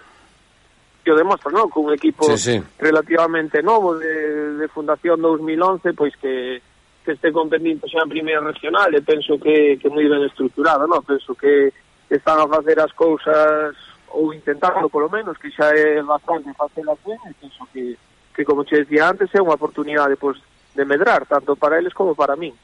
que 1.04 1.12
o 1.12 1.16
demostra, 1.16 1.52
no, 1.52 1.68
Con 1.68 1.84
un 1.84 1.92
equipo 1.92 2.24
sí, 2.24 2.56
sí. 2.56 2.62
relativamente 2.80 3.60
novo 3.62 4.00
de, 4.00 4.56
de 4.56 4.68
fundación 4.68 5.20
2011, 5.20 5.92
pois 5.92 6.16
que 6.16 6.64
que 7.04 7.12
este 7.12 7.30
competindo 7.30 7.84
xa 7.86 8.00
en 8.00 8.08
primeira 8.08 8.40
regional 8.40 8.88
e 8.96 9.04
penso 9.04 9.36
que, 9.36 9.76
que 9.76 9.92
moi 9.92 10.08
ben 10.08 10.24
estructurado, 10.24 10.88
non? 10.88 11.04
Penso 11.04 11.36
que, 11.36 11.68
que 12.08 12.16
están 12.16 12.40
a 12.40 12.48
facer 12.48 12.80
as 12.80 12.92
cousas 12.96 13.76
ou 14.08 14.32
intentando 14.32 14.88
polo 14.88 15.12
menos, 15.12 15.36
que 15.36 15.52
xa 15.52 15.68
é 15.76 16.00
bastante 16.00 16.48
facelas 16.56 16.96
ben, 17.04 17.20
e 17.28 17.32
penso 17.36 17.68
que, 17.68 17.98
que 18.32 18.42
como 18.42 18.64
che 18.64 18.80
decía 18.82 19.12
antes, 19.12 19.28
é 19.36 19.42
unha 19.42 19.58
oportunidade 19.58 20.16
pois, 20.16 20.40
de 20.72 20.84
medrar, 20.88 21.28
tanto 21.28 21.54
para 21.54 21.76
eles 21.76 21.92
como 21.92 22.16
para 22.16 22.34
min. 22.34 22.56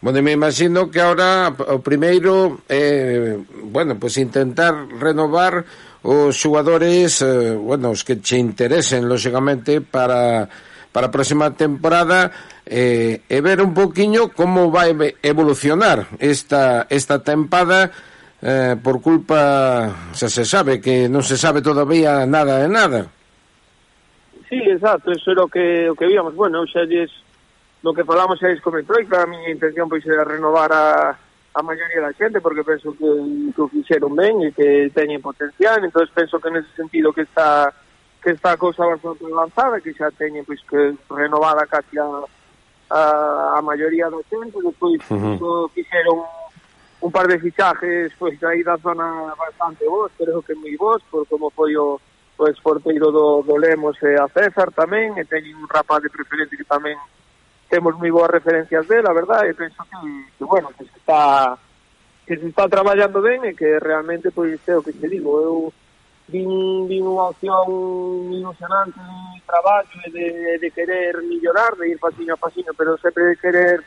Bueno, 0.00 0.22
me 0.22 0.32
imagino 0.32 0.90
que 0.92 1.00
ahora 1.00 1.48
o 1.50 1.80
primeiro 1.80 2.60
eh, 2.68 3.40
bueno, 3.66 3.98
pues 3.98 4.20
intentar 4.20 4.76
renovar 5.00 5.64
os 6.06 6.36
xogadores, 6.36 7.24
eh, 7.24 7.56
bueno, 7.56 7.90
os 7.90 8.04
que 8.04 8.20
che 8.20 8.36
interesen, 8.36 9.08
lógicamente 9.08 9.80
para, 9.80 10.46
para 10.92 11.08
a 11.08 11.14
próxima 11.14 11.50
temporada, 11.56 12.30
eh, 12.66 13.22
e 13.28 13.40
ver 13.40 13.62
un 13.62 13.72
poquinho 13.72 14.34
como 14.34 14.70
vai 14.74 14.90
evolucionar 15.22 16.10
esta, 16.18 16.86
esta 16.90 17.22
tempada 17.22 17.94
eh, 18.42 18.76
por 18.82 19.00
culpa, 19.00 20.10
xa 20.12 20.28
se 20.28 20.44
sabe, 20.44 20.82
que 20.82 21.06
non 21.06 21.22
se 21.22 21.38
sabe 21.38 21.62
todavía 21.62 22.26
nada 22.26 22.58
de 22.58 22.68
nada. 22.68 23.00
Sí, 24.50 24.58
exacto, 24.66 25.10
eso 25.10 25.30
era 25.30 25.46
o 25.46 25.48
que, 25.48 25.90
o 25.90 25.94
que 25.94 26.06
víamos. 26.06 26.34
Bueno, 26.34 26.66
xa 26.66 26.82
lles, 26.84 27.10
no 27.86 27.94
que 27.94 28.04
falamos 28.04 28.38
xa 28.42 28.50
lles 28.50 28.62
comentou 28.62 28.98
e 28.98 29.06
que 29.06 29.14
a 29.14 29.30
miña 29.30 29.54
intención 29.54 29.86
pois 29.86 30.02
era 30.02 30.26
renovar 30.26 30.70
a, 30.74 31.14
a 31.54 31.60
maioría 31.62 32.02
da 32.02 32.12
xente 32.18 32.42
porque 32.42 32.66
penso 32.66 32.90
que, 32.98 33.08
que 33.54 33.62
o 33.62 33.70
fixeron 33.70 34.12
ben 34.18 34.42
e 34.42 34.50
que 34.50 34.90
teñen 34.90 35.22
potencial, 35.22 35.78
entonces 35.86 36.10
penso 36.10 36.42
que 36.42 36.50
nese 36.50 36.70
sentido 36.74 37.14
que 37.14 37.22
está 37.22 37.70
que 38.26 38.34
está 38.34 38.58
a 38.58 38.60
cousa 38.60 38.82
bastante 38.82 39.22
avanzada, 39.22 39.78
que 39.78 39.94
xa 39.94 40.10
teñen 40.10 40.42
pois 40.42 40.58
que 40.66 40.98
renovada 41.14 41.62
casi 41.66 41.94
a, 41.98 42.26
a, 42.90 43.58
a 43.58 43.62
maioría 43.62 44.08
do 44.10 44.22
xente, 44.28 44.58
despois 44.62 45.00
uh 45.10 45.38
-huh. 45.38 45.70
fixeron 45.74 46.22
un 47.00 47.10
par 47.12 47.26
de 47.26 47.38
fichajes 47.38 48.12
pois 48.18 48.42
aí 48.44 48.62
da 48.62 48.76
zona 48.76 49.34
bastante 49.36 49.84
vos, 49.86 50.10
creo 50.16 50.42
que 50.42 50.54
moi 50.54 50.76
vos, 50.76 51.02
por 51.10 51.26
como 51.26 51.50
foi 51.50 51.76
o, 51.76 52.00
o 52.38 52.44
esporteiro 52.48 53.10
do, 53.10 53.42
do 53.42 53.56
Lemos 53.56 53.96
e 54.02 54.14
a 54.16 54.28
César 54.28 54.72
tamén, 54.72 55.14
e 55.18 55.24
teñen 55.24 55.56
un 55.56 55.68
rapaz 55.68 56.02
de 56.02 56.10
preferente 56.10 56.56
que 56.56 56.64
tamén 56.64 56.96
temos 57.68 57.94
moi 57.98 58.10
boas 58.10 58.30
referencias 58.30 58.86
dela, 58.86 59.12
verdad, 59.12 59.44
e 59.46 59.52
penso 59.54 59.82
que, 59.82 59.98
que 60.38 60.44
bueno, 60.44 60.70
que 60.76 60.84
se 60.86 60.96
está 60.98 61.58
que 62.26 62.34
se 62.38 62.46
está 62.46 62.66
traballando 62.68 63.22
ben 63.22 63.44
e 63.46 63.54
que 63.54 63.78
realmente 63.78 64.30
pois 64.30 64.58
é 64.66 64.74
o 64.74 64.82
que 64.82 64.94
te 64.94 65.06
digo, 65.06 65.30
eu 65.42 65.56
vin, 66.28 66.88
vin 66.90 67.04
unha 67.06 67.30
opción 67.30 67.66
ilusionante 68.34 68.98
de 68.98 69.40
traballo 69.46 69.98
e 70.06 70.10
de, 70.10 70.28
de 70.58 70.68
querer 70.74 71.22
millorar, 71.22 71.78
de 71.78 71.94
ir 71.94 71.98
pasiño 71.98 72.34
a 72.34 72.42
pasiño, 72.42 72.74
pero 72.74 72.98
sempre 72.98 73.30
de 73.30 73.36
querer 73.38 73.78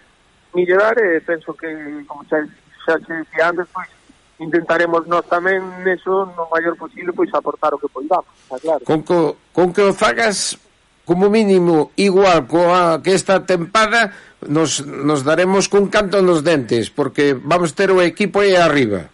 millorar 0.54 0.95
e 0.99 1.17
eh, 1.17 1.21
penso 1.21 1.54
que, 1.54 1.67
como 2.08 2.23
xa, 2.25 2.39
xa 2.86 2.95
se 3.04 3.13
decía 3.13 3.52
antes, 3.52 3.67
pois, 3.69 3.91
intentaremos 4.39 5.04
nós 5.06 5.28
tamén 5.28 5.60
neso 5.84 6.32
no 6.32 6.47
maior 6.47 6.80
posible 6.80 7.12
pois 7.12 7.30
aportar 7.36 7.75
o 7.75 7.80
que 7.82 7.91
poidamos, 7.91 8.32
está 8.47 8.58
claro. 8.58 8.84
Con 8.88 9.04
que, 9.04 9.19
con 9.52 9.67
que 9.75 9.84
o 9.84 9.91
fagas 9.91 10.56
como 11.04 11.28
mínimo 11.28 11.91
igual 11.99 12.47
coa 12.47 13.04
que 13.04 13.17
esta 13.17 13.43
tempada 13.43 14.15
nos, 14.47 14.80
nos 14.86 15.28
daremos 15.28 15.67
cun 15.67 15.91
canto 15.91 16.23
nos 16.23 16.45
dentes 16.45 16.88
porque 16.88 17.36
vamos 17.36 17.75
ter 17.75 17.91
o 17.91 17.99
equipo 17.99 18.39
aí 18.39 18.56
arriba. 18.56 19.12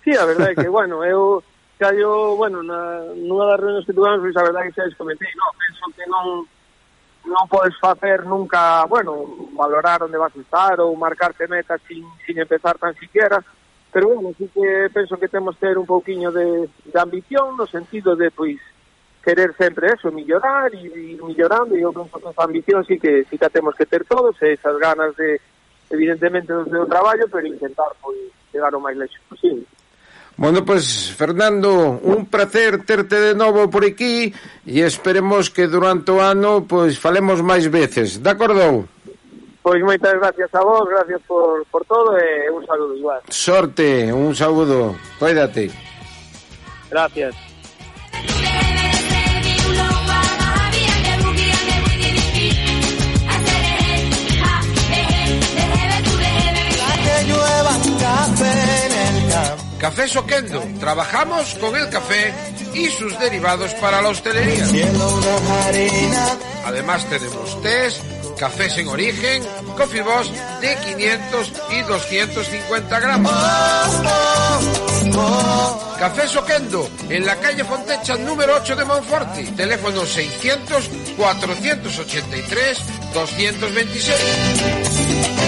Sí, 0.00 0.16
a 0.16 0.24
verdade 0.24 0.56
é 0.56 0.64
que, 0.64 0.70
bueno, 0.72 1.04
eu 1.04 1.44
Caio, 1.80 2.36
bueno, 2.36 2.62
na, 2.62 3.00
nunha 3.16 3.48
das 3.48 3.60
reunións 3.60 3.86
que 3.88 3.96
tuvemos, 3.96 4.20
pois 4.20 4.36
a 4.36 4.44
verdade 4.44 4.68
que 4.68 4.76
xa 4.76 4.84
escometei, 4.84 5.32
no, 5.32 5.48
penso 5.56 5.84
que 5.96 6.04
non 6.12 6.44
non 7.24 7.48
podes 7.48 7.72
facer 7.80 8.28
nunca, 8.28 8.84
bueno, 8.84 9.48
valorar 9.56 10.04
onde 10.04 10.20
vas 10.20 10.36
estar 10.36 10.76
ou 10.84 10.92
marcarte 10.92 11.48
metas 11.48 11.80
sin, 11.88 12.04
sin 12.28 12.36
empezar 12.36 12.76
tan 12.76 12.92
siquiera, 13.00 13.40
pero 13.88 14.12
bueno, 14.12 14.28
así 14.28 14.44
que 14.52 14.92
penso 14.92 15.16
que 15.16 15.32
temos 15.32 15.56
que 15.56 15.72
ter 15.72 15.80
un 15.80 15.88
pouquiño 15.88 16.28
de, 16.28 16.68
de 16.68 16.98
ambición 17.00 17.56
no 17.56 17.64
sentido 17.64 18.12
de, 18.12 18.28
pois, 18.28 18.60
querer 19.24 19.56
sempre 19.56 19.96
eso, 19.96 20.12
millorar 20.12 20.68
e 20.76 20.84
ir 20.84 21.20
millorando, 21.24 21.72
e 21.76 21.80
eu 21.80 21.96
penso 21.96 22.12
que 22.20 22.28
esa 22.28 22.44
ambición 22.44 22.84
sí 22.84 23.00
que, 23.00 23.24
sí 23.24 23.40
que 23.40 23.48
temos 23.48 23.72
que 23.72 23.88
ter 23.88 24.04
todos, 24.04 24.36
e 24.44 24.52
esas 24.52 24.76
ganas 24.76 25.16
de, 25.16 25.40
evidentemente, 25.88 26.52
do 26.52 26.68
seu 26.68 26.84
traballo, 26.84 27.24
pero 27.32 27.48
intentar, 27.48 27.88
pois, 28.04 28.20
chegar 28.52 28.72
o 28.76 28.84
máis 28.84 29.00
lexo 29.00 29.16
posible. 29.32 29.64
Bueno, 30.40 30.64
pues, 30.64 31.12
Fernando, 31.14 32.00
un 32.02 32.24
placer 32.24 32.82
terte 32.86 33.20
de 33.20 33.34
novo 33.34 33.68
por 33.68 33.84
aquí 33.84 34.32
e 34.64 34.80
esperemos 34.80 35.52
que 35.52 35.68
durante 35.68 36.16
o 36.16 36.24
ano 36.24 36.64
pois 36.64 36.96
falemos 36.96 37.44
máis 37.44 37.68
veces. 37.68 38.24
De 38.24 38.32
acordo? 38.32 38.88
Pois 39.60 39.84
moitas 39.84 40.16
gracias 40.16 40.48
a 40.56 40.64
vos, 40.64 40.88
gracias 40.88 41.20
por, 41.28 41.60
por 41.68 41.84
todo 41.84 42.16
e 42.16 42.48
un 42.48 42.64
saludo 42.64 42.96
igual. 42.96 43.20
Sorte, 43.28 44.08
un 44.08 44.32
saludo. 44.32 44.96
Cuídate. 45.20 45.68
Gracias. 46.88 47.36
Que 57.04 57.16
llueva 57.28 57.74
café 58.00 58.56
en 58.88 58.92
el 59.04 59.18
campo. 59.28 59.69
Soquendo. 60.08 60.62
Trabajamos 60.78 61.54
con 61.54 61.74
el 61.76 61.88
café 61.88 62.32
y 62.74 62.88
sus 62.88 63.18
derivados 63.18 63.72
para 63.74 64.02
la 64.02 64.10
hostelería. 64.10 64.64
Además 66.66 67.04
tenemos 67.08 67.60
tés, 67.62 68.00
cafés 68.38 68.76
en 68.78 68.88
origen, 68.88 69.42
coffee 69.76 70.02
boss 70.02 70.30
de 70.60 70.76
500 70.76 71.52
y 71.70 71.80
250 71.82 73.00
gramos. 73.00 73.32
Café 75.98 76.28
Soquendo, 76.28 76.88
en 77.08 77.24
la 77.26 77.36
calle 77.36 77.64
Fontecha 77.64 78.16
número 78.16 78.56
8 78.56 78.76
de 78.76 78.84
Monforte. 78.84 79.44
Teléfono 79.56 80.04
600 80.04 80.90
483 81.16 82.78
226. 83.14 85.39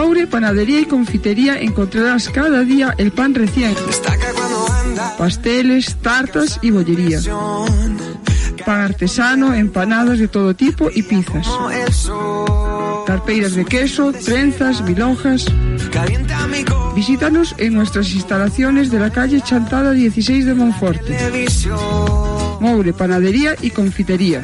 En 0.00 0.06
Moure, 0.06 0.26
panadería 0.26 0.80
y 0.80 0.86
confitería 0.86 1.60
encontrarás 1.60 2.30
cada 2.30 2.62
día 2.62 2.94
el 2.96 3.12
pan 3.12 3.34
recién. 3.34 3.74
Pasteles, 5.18 5.96
tartas 5.96 6.58
y 6.62 6.70
bollería. 6.70 7.20
Pan 8.64 8.80
artesano, 8.80 9.52
empanadas 9.52 10.18
de 10.18 10.28
todo 10.28 10.54
tipo 10.54 10.88
y 10.94 11.02
pizzas. 11.02 11.46
Carpeiras 13.06 13.54
de 13.54 13.66
queso, 13.66 14.12
trenzas, 14.12 14.82
bilonjas. 14.86 15.44
Visítanos 16.96 17.54
en 17.58 17.74
nuestras 17.74 18.10
instalaciones 18.12 18.90
de 18.90 19.00
la 19.00 19.10
calle 19.10 19.42
Chantada 19.42 19.92
16 19.92 20.46
de 20.46 20.54
Monforte. 20.54 21.18
Moure, 22.58 22.94
panadería 22.94 23.54
y 23.60 23.68
confitería. 23.68 24.42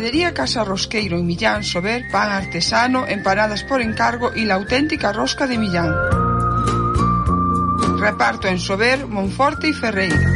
Panadería 0.00 0.32
Casa 0.32 0.64
Rosqueiro 0.64 1.18
en 1.18 1.26
Millán 1.26 1.62
Sober, 1.62 2.08
pan 2.10 2.32
artesano, 2.32 3.06
empanadas 3.06 3.64
por 3.64 3.82
encargo 3.82 4.32
y 4.34 4.46
la 4.46 4.54
auténtica 4.54 5.12
rosca 5.12 5.46
de 5.46 5.58
Millán. 5.58 5.92
Reparto 7.98 8.48
en 8.48 8.58
Sober, 8.58 9.06
Monforte 9.06 9.68
y 9.68 9.74
Ferreira. 9.74 10.32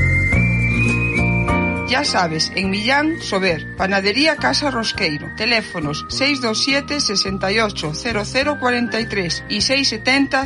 Ya 1.88 2.05
sabes, 2.05 2.53
en 2.55 2.68
Millán, 2.68 3.22
Sober, 3.22 3.74
Panadería 3.79 4.37
Casa 4.37 4.70
Rosqueiro. 4.70 5.29
Teléfonos 5.35 6.05
627 6.11 7.00
68 7.00 7.92
0043 8.61 9.44
y 9.48 9.62
670 9.62 10.44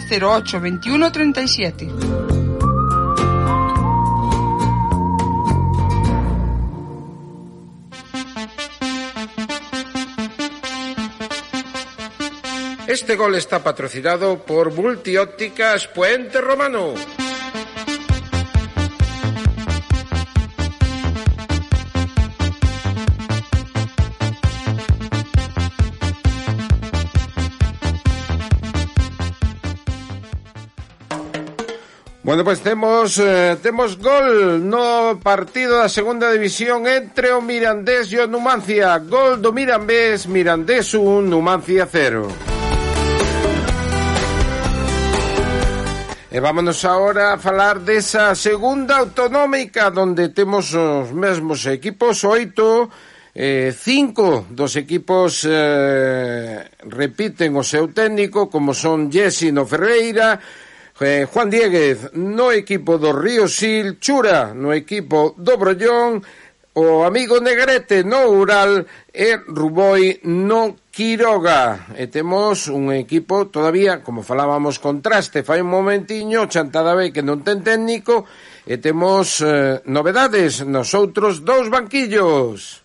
Este 13.01 13.15
gol 13.15 13.37
está 13.37 13.63
patrocinado 13.63 14.39
por 14.45 14.73
Multiópticas 14.73 15.87
Puente 15.87 16.41
Romano. 16.41 16.95
Bueno, 32.25 32.43
pues 32.43 32.61
temos 32.63 33.17
eh, 33.19 33.57
temos 33.63 33.97
gol 33.99 34.69
no 34.69 35.21
partido 35.23 35.79
da 35.79 35.89
segunda 35.89 36.33
división 36.33 36.89
entre 36.89 37.31
o 37.31 37.41
Mirandés 37.41 38.11
e 38.13 38.19
o 38.19 38.27
Numancia. 38.27 38.99
Gol 38.99 39.41
do 39.41 39.55
Mirandés, 39.55 40.27
Mirandés 40.27 40.93
1, 40.95 41.23
Numancia 41.23 41.87
0. 41.87 42.58
E 46.29 46.41
vámonos 46.45 46.85
agora 46.85 47.33
a 47.33 47.41
falar 47.41 47.81
desa 47.81 48.37
segunda 48.37 49.01
autonómica 49.01 49.89
onde 49.97 50.29
temos 50.29 50.77
os 50.77 51.09
mesmos 51.09 51.65
equipos, 51.65 52.21
oito, 52.29 52.93
eh, 53.33 53.73
cinco 53.73 54.45
dos 54.53 54.77
equipos 54.77 55.49
eh, 55.49 56.69
repiten 56.85 57.57
o 57.57 57.65
seu 57.65 57.89
técnico 57.97 58.53
como 58.53 58.77
son 58.77 59.09
Jessino 59.09 59.65
Ferreira, 59.65 60.37
eh, 61.01 61.25
Juan 61.25 61.49
Dieguez 61.49 62.13
no 62.13 62.53
equipo 62.53 63.01
do 63.01 63.17
Río 63.17 63.49
Sil, 63.49 63.97
Chura 63.97 64.53
no 64.53 64.77
equipo 64.77 65.33
do 65.33 65.57
Brollón, 65.57 66.21
o 66.77 67.09
amigo 67.09 67.41
Negrete 67.41 68.05
no 68.05 68.29
Ural 68.37 68.85
e 69.17 69.33
Ruboi 69.49 70.21
no 70.29 70.77
Quiroga. 70.99 71.95
E 71.95 72.11
temos 72.11 72.67
un 72.67 72.91
equipo 72.91 73.47
todavía, 73.47 74.03
como 74.03 74.27
falábamos, 74.27 74.83
contraste 74.83 75.47
fai 75.47 75.63
un 75.63 75.71
momentiño, 75.71 76.51
Chantada 76.51 76.99
B 76.99 77.15
que 77.15 77.23
non 77.23 77.47
ten 77.47 77.63
técnico, 77.63 78.27
e 78.67 78.83
temos 78.83 79.39
eh, 79.39 79.79
novedades 79.87 80.67
nos 80.67 80.91
outros 80.99 81.47
dous 81.47 81.71
banquillos. 81.71 82.83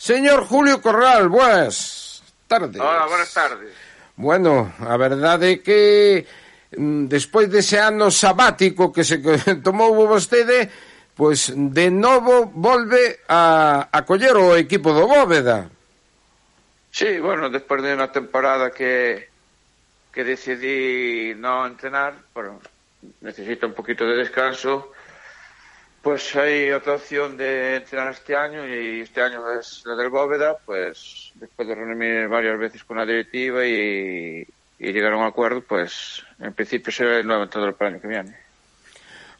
Señor 0.00 0.48
Julio 0.48 0.80
Corral, 0.80 1.28
boas 1.28 2.24
tardes. 2.48 2.80
Hola, 2.80 3.12
buenas 3.12 3.28
tardes. 3.28 3.68
Bueno, 4.16 4.72
a 4.80 4.96
verdade 4.96 5.60
é 5.60 5.60
que 5.60 6.24
mm, 6.80 7.12
despois 7.12 7.52
dese 7.52 7.76
ano 7.76 8.08
sabático 8.08 8.88
que 8.88 9.04
se 9.04 9.20
tomou 9.60 9.92
vostede, 10.08 10.72
pois 11.12 11.52
de 11.52 11.92
novo 11.92 12.48
volve 12.56 13.20
a, 13.28 13.84
a 13.92 14.00
coller 14.08 14.32
o 14.40 14.56
equipo 14.56 14.96
do 14.96 15.04
Bóveda. 15.04 15.73
Sí, 16.94 17.18
bueno, 17.18 17.50
despois 17.50 17.82
de 17.82 17.90
unha 17.90 18.06
temporada 18.06 18.70
que 18.70 19.26
que 20.14 20.22
decidí 20.22 21.34
non 21.34 21.74
entrenar, 21.74 22.14
bueno, 22.30 22.62
necesito 23.18 23.66
un 23.66 23.74
poquito 23.74 24.06
de 24.06 24.14
descanso, 24.14 24.94
pues 26.06 26.22
hai 26.38 26.70
outra 26.70 26.94
opción 26.94 27.34
de 27.34 27.82
entrenar 27.82 28.14
este 28.14 28.38
año 28.38 28.62
e 28.62 29.02
este 29.02 29.18
año 29.18 29.42
es 29.58 29.82
la 29.82 29.98
del 29.98 30.06
Bóveda, 30.06 30.54
pues 30.62 31.34
despois 31.34 31.66
de 31.66 31.74
reunirme 31.74 32.30
varias 32.30 32.54
veces 32.62 32.86
con 32.86 33.02
la 33.02 33.10
directiva 33.10 33.66
y, 33.66 34.46
y 34.78 34.86
llegar 34.94 35.18
a 35.18 35.18
un 35.18 35.26
acuerdo, 35.26 35.66
pues 35.66 36.22
en 36.38 36.54
principio 36.54 36.94
será 36.94 37.18
el 37.18 37.26
nuevo 37.26 37.42
entrenador 37.42 37.74
para 37.74 37.90
o 37.90 37.90
año 37.90 37.98
que 37.98 38.06
viene. 38.06 38.38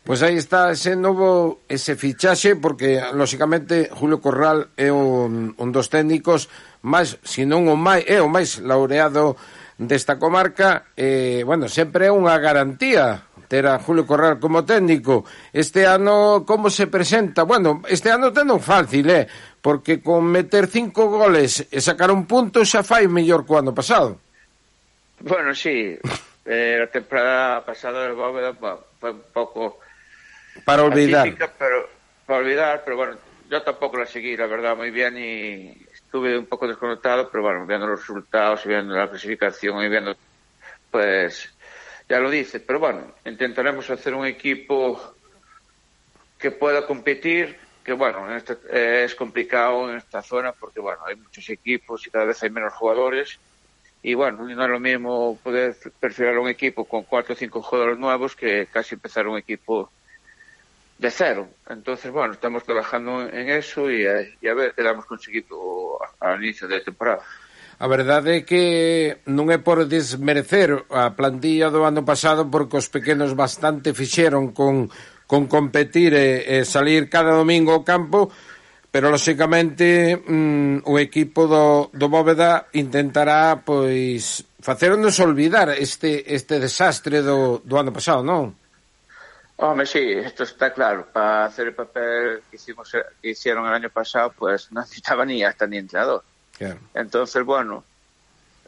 Pois 0.04 0.20
aí 0.20 0.36
está 0.36 0.74
ese 0.74 0.98
novo 1.00 1.62
ese 1.70 1.94
fichaxe 1.94 2.58
porque 2.58 3.00
lógicamente, 3.14 3.88
Julio 3.94 4.20
Corral 4.20 4.68
é 4.76 4.90
un, 4.92 5.54
un 5.56 5.68
dos 5.72 5.88
técnicos 5.88 6.50
máis, 6.84 7.16
senón 7.24 7.66
o 7.72 7.76
máis, 7.80 8.04
é 8.04 8.20
o 8.20 8.28
máis 8.28 8.60
laureado 8.60 9.40
desta 9.80 10.20
comarca, 10.20 10.92
eh, 10.94 11.42
bueno, 11.42 11.66
sempre 11.66 12.06
é 12.06 12.12
unha 12.12 12.36
garantía 12.38 13.26
ter 13.48 13.66
a 13.66 13.78
Julio 13.80 14.06
Corral 14.06 14.38
como 14.38 14.64
técnico. 14.64 15.24
Este 15.52 15.86
ano, 15.86 16.44
como 16.46 16.70
se 16.70 16.86
presenta? 16.86 17.42
Bueno, 17.44 17.82
este 17.88 18.10
ano 18.10 18.32
tendo 18.32 18.58
fácil, 18.58 19.08
eh? 19.10 19.26
Porque 19.60 20.02
con 20.02 20.24
meter 20.28 20.66
cinco 20.68 21.08
goles 21.08 21.66
e 21.70 21.80
sacar 21.80 22.12
un 22.12 22.28
punto 22.28 22.62
xa 22.62 22.84
fai 22.84 23.08
mellor 23.08 23.48
que 23.48 23.52
o 23.54 23.60
ano 23.60 23.72
pasado. 23.72 24.20
Bueno, 25.20 25.54
sí. 25.54 25.96
eh, 26.44 26.84
a 26.84 26.88
temporada 26.92 27.64
pasada 27.64 28.04
del 28.04 28.14
Bóveda 28.14 28.52
foi 29.00 29.10
un 29.10 29.24
pouco... 29.32 29.80
Para 30.64 30.86
olvidar. 30.86 31.26
Atípica, 31.26 31.50
pero, 31.58 31.88
para 32.26 32.38
olvidar, 32.38 32.82
pero 32.84 32.96
bueno, 32.96 33.14
yo 33.50 33.62
tampouco 33.62 33.98
la 33.98 34.06
seguí, 34.06 34.36
la 34.36 34.46
verdad, 34.46 34.76
moi 34.76 34.90
bien 34.90 35.18
y 35.18 35.74
estuve 36.14 36.38
un 36.38 36.46
poco 36.46 36.68
desconectado, 36.68 37.28
pero 37.28 37.42
bueno, 37.42 37.66
viendo 37.66 37.88
los 37.88 37.98
resultados 37.98 38.64
y 38.64 38.68
viendo 38.68 38.94
la 38.94 39.10
clasificación 39.10 39.82
y 39.82 39.88
viendo, 39.88 40.14
pues, 40.88 41.52
ya 42.08 42.20
lo 42.20 42.30
dice, 42.30 42.60
pero 42.60 42.78
bueno, 42.78 43.14
intentaremos 43.24 43.90
hacer 43.90 44.14
un 44.14 44.24
equipo 44.24 45.16
que 46.38 46.52
pueda 46.52 46.86
competir, 46.86 47.56
que 47.82 47.94
bueno, 47.94 48.30
en 48.30 48.36
este, 48.36 48.56
eh, 48.70 49.02
es 49.02 49.16
complicado 49.16 49.90
en 49.90 49.96
esta 49.96 50.22
zona 50.22 50.52
porque 50.52 50.78
bueno, 50.78 51.00
hay 51.04 51.16
muchos 51.16 51.50
equipos 51.50 52.06
y 52.06 52.10
cada 52.10 52.26
vez 52.26 52.40
hay 52.44 52.50
menos 52.50 52.72
jugadores. 52.74 53.40
Y 54.00 54.14
bueno, 54.14 54.44
no 54.44 54.64
es 54.64 54.70
lo 54.70 54.78
mismo 54.78 55.36
poder 55.42 55.74
perfilar 55.98 56.38
un 56.38 56.48
equipo 56.48 56.84
con 56.84 57.02
cuatro 57.02 57.34
o 57.34 57.36
cinco 57.36 57.60
jugadores 57.60 57.98
nuevos 57.98 58.36
que 58.36 58.66
casi 58.66 58.94
empezar 58.94 59.26
un 59.26 59.38
equipo 59.38 59.90
de 61.04 61.10
cero. 61.10 61.48
Entonces, 61.68 62.10
bueno, 62.10 62.32
estamos 62.32 62.64
trabajando 62.64 63.28
en 63.28 63.50
eso 63.50 63.90
e, 63.90 64.08
eh, 64.08 64.34
y 64.40 64.48
a 64.48 64.54
ver, 64.54 64.72
teramos 64.72 65.04
conseguido 65.04 66.00
ao 66.18 66.40
inicio 66.40 66.64
de 66.64 66.80
temporada. 66.80 67.20
A 67.76 67.86
verdade 67.90 68.40
é 68.40 68.46
que 68.48 69.20
non 69.28 69.52
é 69.52 69.60
por 69.60 69.84
desmerecer 69.84 70.72
a 70.88 71.12
plantilla 71.12 71.68
do 71.68 71.84
ano 71.84 72.06
pasado 72.08 72.48
porque 72.48 72.80
os 72.80 72.88
pequenos 72.88 73.36
bastante 73.36 73.92
fixeron 73.92 74.56
con, 74.56 74.88
con 75.28 75.44
competir 75.44 76.16
e, 76.16 76.40
e 76.48 76.56
salir 76.64 77.12
cada 77.12 77.36
domingo 77.36 77.76
ao 77.76 77.84
campo, 77.84 78.32
pero 78.88 79.12
lóxicamente 79.12 80.16
mm, 80.16 80.88
o 80.88 80.96
equipo 80.96 81.44
do, 81.44 81.92
do 81.92 82.08
Bóveda 82.08 82.72
intentará 82.72 83.60
pois 83.60 84.46
facernos 84.62 85.20
olvidar 85.20 85.68
este 85.76 86.24
este 86.32 86.56
desastre 86.56 87.20
do, 87.20 87.60
do 87.60 87.74
ano 87.76 87.92
pasado, 87.92 88.24
non? 88.24 88.63
Hombre, 89.56 89.86
sí, 89.86 90.12
esto 90.12 90.42
está 90.42 90.72
claro. 90.72 91.06
Para 91.12 91.46
hacer 91.46 91.68
el 91.68 91.74
papel 91.74 92.42
que, 92.50 92.56
hicimos, 92.56 92.90
que 92.90 93.28
hicieron 93.30 93.66
el 93.66 93.74
año 93.74 93.90
pasado, 93.90 94.32
pues 94.36 94.70
no 94.72 94.80
necesitaba 94.80 95.24
ni 95.24 95.44
hasta 95.44 95.66
ni 95.66 95.78
entrenador. 95.78 96.24
Claro. 96.56 96.80
Entonces, 96.94 97.44
bueno, 97.44 97.84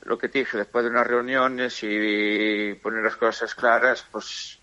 lo 0.02 0.18
que 0.18 0.28
te 0.28 0.40
dije, 0.40 0.58
después 0.58 0.84
de 0.84 0.90
unas 0.90 1.06
reuniones 1.06 1.78
y 1.82 2.74
poner 2.74 3.02
las 3.02 3.16
cosas 3.16 3.54
claras, 3.54 4.06
pues 4.10 4.58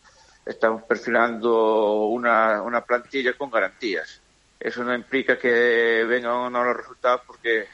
estamos 0.45 0.84
perfilando 0.84 2.05
una, 2.07 2.61
una 2.61 2.82
plantilla 2.82 3.34
con 3.34 3.49
garantías. 3.49 4.21
Eso 4.59 4.84
no 4.84 4.95
implica 4.95 5.38
que 5.38 6.05
vengan 6.07 6.32
o 6.32 6.49
no 6.49 6.63
los 6.63 6.78
resultados 6.78 7.21
porque 7.28 7.67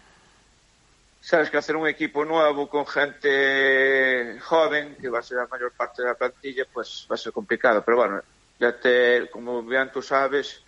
sabes 1.22 1.52
que 1.52 1.58
hacer 1.58 1.76
un 1.76 1.88
equipo 1.88 2.26
nuevo 2.26 2.68
con 2.68 2.88
gente 2.88 4.40
joven, 4.40 4.96
que 5.00 5.10
va 5.10 5.20
a 5.20 5.24
ser 5.24 5.38
la 5.38 5.48
mayor 5.48 5.72
parte 5.72 6.02
de 6.02 6.08
la 6.08 6.16
plantilla, 6.16 6.66
pues 6.72 7.08
va 7.10 7.16
a 7.16 7.18
ser 7.18 7.32
complicado. 7.32 7.84
Pero 7.86 7.98
bueno, 7.98 8.22
ya 8.60 8.78
te, 8.78 9.30
como 9.30 9.64
bien 9.64 9.90
tú 9.92 10.02
sabes, 10.02 10.62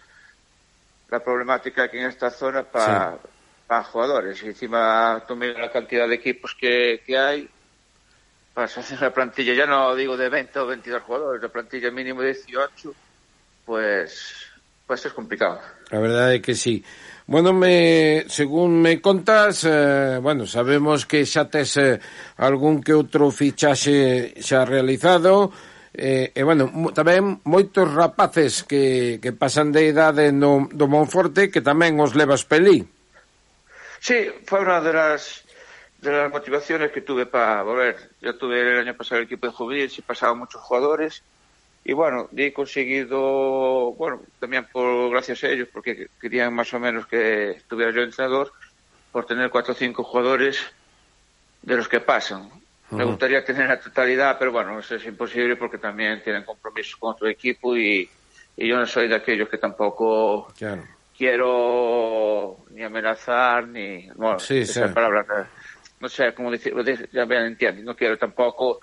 la 1.10 1.20
problemática 1.20 1.84
aquí 1.84 1.98
en 1.98 2.08
esta 2.08 2.30
zona 2.30 2.64
para 2.64 3.20
para 3.72 3.86
jugadores. 3.86 4.44
Y 4.44 4.48
encima 4.48 5.24
tú 5.26 5.34
miras 5.38 5.58
la 5.58 5.72
cantidad 5.72 6.06
de 6.06 6.16
equipos 6.16 6.54
que, 6.60 7.02
que 7.08 7.18
hay, 7.18 7.48
para 8.54 8.66
hacer 8.66 8.84
una 9.00 9.14
plantilla, 9.14 9.54
ya 9.54 9.66
no 9.66 9.96
digo 9.96 10.18
de 10.18 10.28
20 10.28 10.60
o 10.60 10.68
22 10.68 11.04
jugadores, 11.04 11.42
la 11.42 11.48
plantilla 11.48 11.90
mínimo 11.90 12.20
de 12.20 12.34
18, 12.34 12.94
pues, 13.66 14.36
pues 14.86 15.06
es 15.06 15.14
complicado. 15.14 15.62
A 15.90 16.00
verdade 16.00 16.36
é 16.36 16.42
que 16.44 16.54
sí. 16.54 16.84
Bueno, 17.28 17.54
me, 17.54 18.26
según 18.28 18.82
me 18.82 19.00
contas, 19.00 19.64
eh, 19.64 20.20
bueno, 20.20 20.44
sabemos 20.46 21.06
que 21.08 21.24
xa 21.24 21.48
tes 21.48 21.80
eh, 21.80 21.96
algún 22.44 22.84
que 22.84 22.92
outro 22.92 23.32
fichaxe 23.32 24.36
xa 24.44 24.68
realizado, 24.68 25.48
eh, 25.94 26.32
e, 26.32 26.42
bueno, 26.44 26.72
tamén 26.96 27.44
moitos 27.44 27.88
rapaces 27.92 28.64
que, 28.64 29.20
que 29.20 29.36
pasan 29.36 29.76
de 29.76 29.92
idade 29.92 30.32
no, 30.32 30.72
do 30.72 30.88
Monforte 30.88 31.52
que 31.52 31.60
tamén 31.60 32.00
os 32.00 32.16
levas 32.16 32.48
pelí. 32.48 32.88
Sí, 34.00 34.32
foi 34.48 34.64
unha 34.64 34.80
de 34.80 34.92
las, 34.96 35.44
de 36.00 36.10
las 36.10 36.32
motivaciones 36.32 36.90
que 36.90 37.06
tuve 37.06 37.28
para 37.28 37.62
volver. 37.62 38.00
Yo 38.24 38.34
tuve 38.40 38.62
el 38.62 38.82
año 38.88 38.96
pasado 38.96 39.20
el 39.20 39.28
equipo 39.28 39.46
de 39.46 39.54
juveniles 39.54 39.98
y 40.00 40.02
pasaban 40.02 40.40
muchos 40.40 40.64
jugadores 40.64 41.22
y 41.84 41.94
bueno, 41.94 42.30
he 42.36 42.54
conseguido, 42.54 43.94
bueno, 43.94 44.22
también 44.40 44.68
por 44.72 45.10
gracias 45.10 45.44
a 45.44 45.50
ellos, 45.50 45.68
porque 45.74 46.08
querían 46.20 46.54
más 46.54 46.74
o 46.74 46.80
menos 46.80 47.08
que 47.08 47.52
estuviera 47.52 47.92
yo 47.92 48.02
entrenador, 48.02 48.54
por 49.12 49.26
tener 49.26 49.50
cuatro 49.50 49.74
o 49.74 49.76
cinco 49.76 50.04
jugadores 50.04 50.60
de 51.64 51.76
los 51.76 51.88
que 51.88 52.00
pasan. 52.00 52.50
Me 52.98 53.06
gustaría 53.06 53.44
tener 53.44 53.68
la 53.70 53.80
totalidad, 53.80 54.38
pero 54.38 54.52
bueno, 54.52 54.78
eso 54.80 54.96
es 54.96 55.06
imposible 55.06 55.56
porque 55.56 55.78
también 55.78 56.22
tienen 56.24 56.44
compromisos 56.44 56.96
con 56.98 57.12
otro 57.12 57.28
equipo 57.28 57.76
y, 57.78 58.10
y 58.58 58.68
yo 58.68 58.78
no 58.78 58.86
soy 58.86 59.08
de 59.08 59.16
aquellos 59.16 59.48
que 59.50 59.58
tampoco 59.58 60.52
Claro. 60.58 60.84
quiero 61.18 62.66
ni 62.72 62.84
amenazar 62.84 63.68
ni 63.68 64.10
bueno 64.16 64.40
Sí, 64.40 64.60
esa 64.60 64.88
sí. 64.88 64.94
palabra 64.94 65.26
no- 66.00 66.10
sé 66.10 66.34
cómo 66.34 66.50
decir 66.52 66.74
ya 67.14 67.26
me 67.26 67.38
entiendes 67.46 67.84
no 67.86 67.96
quiero 67.96 68.18
tampoco 68.18 68.80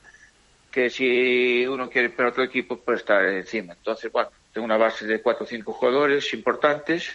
que 0.71 0.89
si 0.89 1.67
uno 1.67 1.89
quiere 1.91 2.11
para 2.11 2.29
otro 2.29 2.45
equipo 2.45 2.83
pues 2.85 3.01
estar 3.01 3.25
encima 3.25 3.73
entonces 3.75 4.13
bueno 4.13 4.31
tengo 4.53 4.65
una 4.65 4.77
base 4.77 5.07
de 5.07 5.21
cuatro 5.21 5.45
o 5.45 5.49
cinco 5.49 5.73
jugadores 5.73 6.33
importantes 6.35 7.11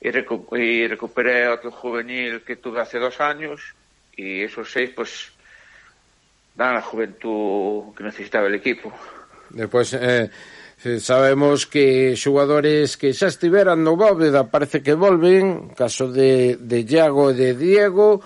y, 0.00 0.08
recu- 0.08 0.58
y 0.58 0.86
recuperé 0.86 1.48
otro 1.48 1.70
juvenil 1.70 2.42
que 2.44 2.56
tuve 2.56 2.80
hace 2.80 2.98
dos 2.98 3.20
años 3.20 3.76
y 4.12 4.42
esos 4.42 4.70
seis 4.70 4.90
pues 4.96 5.32
dan 6.54 6.76
a 6.76 6.82
juventud 6.82 7.94
que 7.96 8.04
necesitaba 8.04 8.46
el 8.46 8.54
equipo. 8.54 8.88
Eh, 8.88 9.66
Despois, 9.66 9.92
eh, 9.94 10.30
eh, 10.84 11.00
sabemos 11.00 11.66
que 11.66 12.16
xogadores 12.16 12.96
que 12.96 13.12
xa 13.14 13.30
estiveran 13.30 13.82
no 13.82 13.94
Bóveda 13.98 14.50
parece 14.50 14.82
que 14.82 14.94
volven, 14.94 15.70
caso 15.74 16.10
de, 16.10 16.56
de 16.58 16.78
Iago 16.82 17.30
e 17.30 17.34
de 17.34 17.50
Diego, 17.54 18.22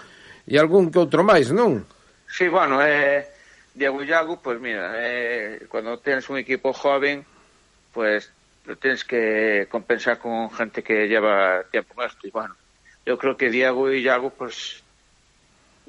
e 0.48 0.56
algún 0.56 0.88
que 0.88 1.00
outro 1.00 1.24
máis, 1.24 1.52
non? 1.52 1.84
Sí, 2.28 2.48
bueno, 2.48 2.80
eh, 2.80 3.28
Diego 3.76 4.00
e 4.00 4.08
Iago, 4.08 4.40
pois 4.40 4.56
pues 4.56 4.64
mira, 4.64 4.92
eh, 4.96 5.64
cando 5.68 6.00
tens 6.00 6.28
un 6.32 6.40
equipo 6.40 6.72
joven, 6.72 7.24
pois 7.92 8.28
pues, 8.64 8.76
tens 8.80 9.00
que 9.04 9.68
compensar 9.68 10.20
con 10.20 10.48
gente 10.52 10.84
que 10.84 11.08
lleva 11.08 11.64
tempo 11.68 11.92
máis, 11.96 12.12
e 12.24 12.32
bueno, 12.32 12.56
eu 13.04 13.16
creo 13.16 13.36
que 13.36 13.52
Diego 13.52 13.88
e 13.88 14.00
Iago, 14.00 14.32
pois 14.32 14.84
pues, 14.84 14.87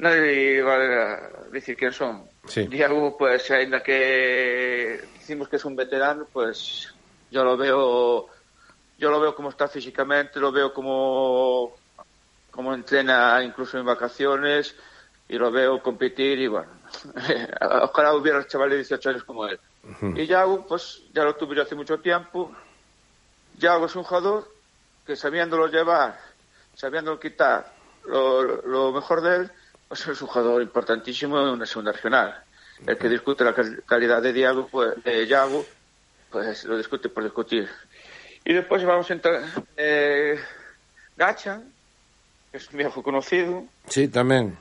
va 0.02 0.76
a 0.76 1.50
decir 1.52 1.76
quién 1.76 1.92
son. 1.92 2.24
Sí. 2.48 2.68
Pues 3.18 3.52
ainda 3.52 3.84
que 3.84 5.02
decimos 5.14 5.50
que 5.50 5.58
es 5.58 5.66
un 5.66 5.76
veterano, 5.76 6.26
pues 6.32 6.94
yo 7.30 7.44
lo 7.44 7.58
veo, 7.58 8.28
yo 8.98 9.12
lo 9.12 9.20
veo 9.20 9.36
como 9.36 9.50
está 9.50 9.68
físicamente, 9.68 10.40
lo 10.40 10.52
veo 10.52 10.74
como, 10.74 11.76
como 12.50 12.74
entrena 12.74 13.44
incluso 13.44 13.78
en 13.78 13.86
vacaciones 13.86 14.76
y 15.28 15.38
lo 15.38 15.52
veo 15.52 15.82
competir 15.84 16.40
y 16.40 16.48
bueno, 16.48 16.72
ojalá 17.84 18.16
hubiera 18.16 18.48
chavales 18.48 18.90
de 18.90 18.96
18 18.96 19.10
años 19.10 19.24
como 19.24 19.48
él. 19.48 19.60
Y 20.16 20.26
Yago, 20.26 20.66
pues 20.66 21.04
ya 21.14 21.24
lo 21.24 21.36
tuve 21.36 21.56
yo 21.56 21.64
hace 21.64 21.76
mucho 21.76 22.00
tiempo. 22.00 22.52
Yago 23.58 23.86
es 23.86 23.96
un 23.96 24.04
jugador 24.04 24.48
que 25.06 25.16
sabiéndolo 25.16 25.68
llevar, 25.68 26.20
sabiéndolo 26.76 27.20
quitar 27.20 27.72
lo, 28.06 28.44
lo 28.44 28.92
mejor 28.92 29.22
de 29.22 29.36
él, 29.36 29.52
pues 29.90 30.08
es 30.08 30.22
un 30.22 30.28
jugador 30.28 30.62
importantísimo 30.62 31.40
en 31.42 31.48
una 31.50 31.66
segunda 31.66 31.92
regional. 31.92 32.42
El 32.86 32.98
que 32.98 33.10
discute 33.10 33.44
la 33.44 33.54
cal- 33.54 33.84
calidad 33.86 34.22
de 34.22 34.32
Diago, 34.32 34.68
pues, 34.72 35.04
de 35.04 35.28
Yago, 35.28 35.66
pues 36.30 36.64
lo 36.64 36.78
discute 36.78 37.10
por 37.10 37.24
discutir. 37.24 37.68
Y 38.46 38.54
después 38.54 38.86
vamos 38.86 39.10
a 39.10 39.14
entrar, 39.14 39.42
eh, 39.76 40.40
Gacha, 41.18 41.62
que 42.52 42.58
es 42.58 42.70
un 42.70 42.78
viejo 42.78 43.04
conocido, 43.04 43.66
Sí, 43.88 44.08
tamén. 44.08 44.56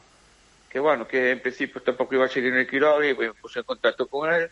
que 0.69 0.81
bueno, 0.81 1.07
que 1.07 1.31
en 1.31 1.41
principio 1.41 1.81
tampoco 1.83 2.15
iba 2.17 2.25
a 2.25 2.29
seguir 2.29 2.53
en 2.53 2.61
el 2.61 2.67
Quiroga 2.69 3.07
y 3.07 3.15
me 3.15 3.33
puse 3.35 3.61
en 3.61 3.65
contacto 3.65 4.07
con 4.09 4.33
él. 4.33 4.51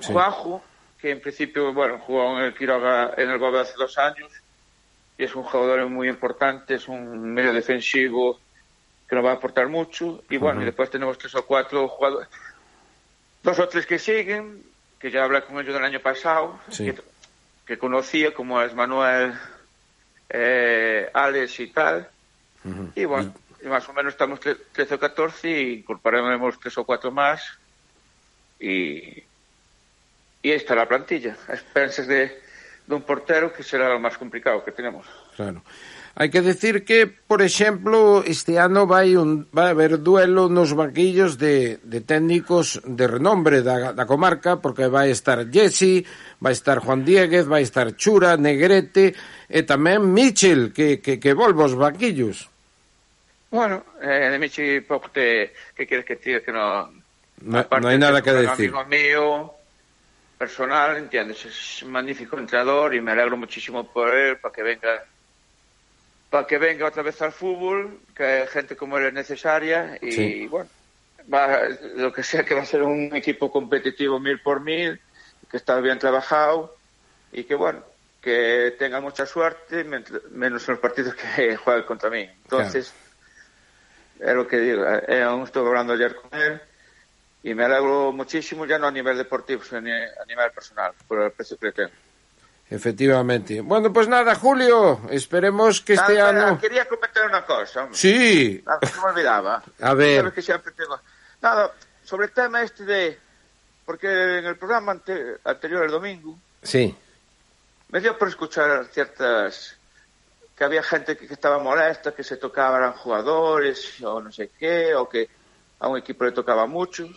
Sí. 0.00 0.12
Juanjo, 0.12 0.62
que 1.00 1.10
en 1.10 1.20
principio, 1.20 1.72
bueno, 1.72 1.98
jugó 2.00 2.38
en 2.38 2.44
el 2.46 2.54
Quiroga 2.54 3.14
en 3.16 3.30
el 3.30 3.38
Bóveda 3.38 3.62
hace 3.62 3.74
dos 3.78 3.96
años 3.98 4.30
y 5.16 5.24
es 5.24 5.34
un 5.36 5.44
jugador 5.44 5.86
muy 5.88 6.08
importante, 6.08 6.74
es 6.74 6.88
un 6.88 7.32
medio 7.34 7.52
defensivo 7.52 8.40
que 9.08 9.16
nos 9.16 9.24
va 9.24 9.30
a 9.30 9.34
aportar 9.34 9.68
mucho. 9.68 10.22
Y 10.28 10.36
bueno, 10.36 10.62
y 10.62 10.64
después 10.64 10.90
tenemos 10.90 11.16
tres 11.18 11.34
o 11.34 11.44
cuatro 11.46 11.88
jugadores, 11.88 12.28
dos 13.42 13.58
o 13.58 13.68
tres 13.68 13.86
que 13.86 13.98
siguen, 13.98 14.62
que 14.98 15.10
ya 15.10 15.24
hablé 15.24 15.42
con 15.44 15.58
ellos 15.60 15.74
el 15.76 15.84
año 15.84 16.00
pasado, 16.00 16.58
Sí. 16.70 16.86
que, 16.86 17.00
que 17.66 17.78
conocía, 17.78 18.34
como 18.34 18.60
es 18.62 18.74
Manuel, 18.74 19.32
eh, 20.28 21.08
Alex 21.12 21.60
y 21.60 21.66
tal. 21.68 22.08
Y 22.94 23.04
bueno, 23.06 23.32
y 23.62 23.66
más 23.66 23.88
o 23.88 23.92
menos 23.94 24.12
estamos 24.12 24.40
tre- 24.40 24.58
13 24.72 24.94
o 24.96 24.98
14 24.98 25.48
y 25.50 25.72
incorporaremos 25.78 26.58
tres 26.60 26.76
o 26.76 26.84
cuatro 26.84 27.10
más. 27.10 27.42
Y, 28.60 29.22
y 30.42 30.50
ahí 30.50 30.52
está 30.52 30.74
la 30.74 30.86
plantilla. 30.86 31.36
A 31.48 31.54
expensas 31.54 32.06
de, 32.06 32.42
de 32.86 32.94
un 32.94 33.02
portero 33.02 33.52
que 33.52 33.62
será 33.62 33.88
lo 33.88 33.98
más 34.00 34.18
complicado 34.18 34.62
que 34.64 34.72
tenemos. 34.72 35.06
Claro. 35.36 35.62
Hai 36.14 36.30
que 36.30 36.40
decir 36.40 36.82
que, 36.88 37.06
por 37.06 37.42
exemplo, 37.42 38.24
este 38.26 38.56
ano 38.56 38.86
vai, 38.86 39.14
un, 39.14 39.46
vai 39.52 39.70
haber 39.70 40.00
duelo 40.00 40.48
nos 40.48 40.74
banquillos 40.74 41.36
de, 41.36 41.78
de 41.84 42.00
técnicos 42.00 42.80
de 42.82 43.06
renombre 43.06 43.62
da, 43.62 43.92
da 43.92 44.06
comarca, 44.06 44.58
porque 44.58 44.88
vai 44.88 45.10
estar 45.10 45.44
Jesse, 45.50 46.06
vai 46.40 46.56
estar 46.56 46.80
Juan 46.80 47.04
Dieguez, 47.04 47.46
vai 47.46 47.62
estar 47.62 47.94
Chura, 47.94 48.34
Negrete 48.34 49.14
e 49.48 49.60
tamén 49.62 50.02
Michel, 50.10 50.72
que, 50.74 50.98
que, 50.98 51.20
que 51.22 51.32
volvo 51.36 51.66
aos 51.66 51.78
banquillos. 51.78 52.50
Bueno, 53.50 53.84
eh, 54.02 54.28
de 54.28 54.38
Michi, 54.38 54.80
pouco 54.82 55.08
te... 55.08 55.54
Que 55.74 55.86
queres 55.86 56.04
que 56.04 56.16
te... 56.16 56.42
Que 56.42 56.52
no... 56.52 56.92
No, 57.40 57.58
Aparte, 57.58 57.82
no 57.82 57.88
hai 57.88 57.98
nada 57.98 58.20
que 58.20 58.34
decir. 58.34 58.74
Amigo 58.74 58.84
mío, 58.90 59.24
personal, 60.36 60.96
entiendes, 60.96 61.46
es 61.46 61.86
magnífico 61.86 62.38
entrenador 62.38 62.94
y 62.94 63.00
me 63.00 63.12
alegro 63.12 63.36
muchísimo 63.36 63.86
por 63.86 64.12
él, 64.14 64.38
para 64.38 64.52
que 64.54 64.62
venga 64.62 65.06
para 66.30 66.46
que 66.46 66.58
venga 66.58 66.86
otra 66.86 67.02
vez 67.02 67.20
al 67.22 67.32
fútbol, 67.32 68.02
que 68.14 68.46
gente 68.50 68.76
como 68.76 68.98
él 68.98 69.06
es 69.06 69.12
necesaria 69.12 69.98
y 70.02 70.46
Sí. 70.46 70.46
bueno, 70.46 70.70
va, 71.32 71.68
lo 71.96 72.12
que 72.12 72.22
sea 72.22 72.44
que 72.44 72.54
va 72.54 72.62
a 72.62 72.66
ser 72.66 72.82
un 72.82 73.14
equipo 73.14 73.50
competitivo 73.50 74.20
mil 74.20 74.40
por 74.42 74.60
mil, 74.62 75.00
que 75.48 75.56
está 75.56 75.80
bien 75.80 75.98
trabajado 75.98 76.76
y 77.30 77.44
que 77.44 77.54
bueno, 77.54 77.84
que 78.20 78.74
tenga 78.78 79.00
mucha 79.00 79.26
suerte, 79.26 79.84
men- 79.84 80.04
menos 80.30 80.68
en 80.68 80.74
los 80.74 80.80
partidos 80.80 81.14
que 81.14 81.56
juegue 81.64 81.86
contra 81.86 82.10
mí. 82.10 82.22
Entonces, 82.22 82.94
es 84.20 84.34
lo 84.34 84.46
que 84.46 84.58
digo, 84.58 84.84
eh, 84.86 85.22
aún 85.22 85.42
estuve 85.44 85.68
hablando 85.68 85.92
ayer 85.92 86.14
con 86.16 86.38
él 86.40 86.60
y 87.42 87.54
me 87.54 87.64
alegro 87.64 88.12
muchísimo, 88.12 88.66
ya 88.66 88.78
no 88.78 88.88
a 88.88 88.92
nivel 88.92 89.16
deportivo, 89.16 89.62
sino 89.62 89.78
a 89.78 90.24
nivel 90.26 90.52
personal, 90.54 90.94
por 91.06 91.22
el 91.22 91.32
precio 91.32 91.58
que 91.58 91.72
tengo. 91.72 91.92
Efectivamente. 92.70 93.60
Bueno, 93.62 93.92
pues 93.92 94.08
nada, 94.08 94.34
Julio, 94.34 95.00
esperemos 95.10 95.80
que 95.80 95.94
este 95.94 96.20
Ah, 96.20 96.28
ano... 96.28 96.58
Quería 96.60 96.86
comentar 96.86 97.26
una 97.26 97.44
cosa, 97.44 97.84
hombre. 97.84 97.96
Sí, 97.98 98.62
Ah, 98.66 98.78
se 98.86 98.96
me 99.00 99.04
olvidaba. 99.04 99.62
A 99.80 99.94
ver. 99.94 100.32
Que 100.32 100.42
siempre 100.42 100.72
tengo... 100.72 101.00
Nada, 101.40 101.72
sobre 102.04 102.26
el 102.26 102.32
tema 102.32 102.62
este 102.62 102.84
de... 102.84 103.18
Porque 103.86 104.06
en 104.38 104.44
el 104.44 104.56
programa 104.56 104.92
ante- 104.92 105.38
anterior, 105.44 105.84
el 105.84 105.90
domingo, 105.90 106.36
sí, 106.62 106.94
me 107.88 108.00
dio 108.00 108.18
por 108.18 108.28
escuchar 108.28 108.84
ciertas... 108.92 109.76
que 110.54 110.64
había 110.64 110.82
gente 110.82 111.16
que, 111.16 111.26
que 111.26 111.32
estaba 111.32 111.58
molesta, 111.58 112.12
que 112.14 112.22
se 112.22 112.36
tocaban 112.36 112.92
jugadores 112.92 113.94
o 114.02 114.20
no 114.20 114.30
sé 114.30 114.50
qué, 114.58 114.94
o 114.94 115.08
que 115.08 115.30
a 115.80 115.88
un 115.88 115.96
equipo 115.96 116.24
le 116.24 116.32
tocaba 116.32 116.66
mucho. 116.66 117.08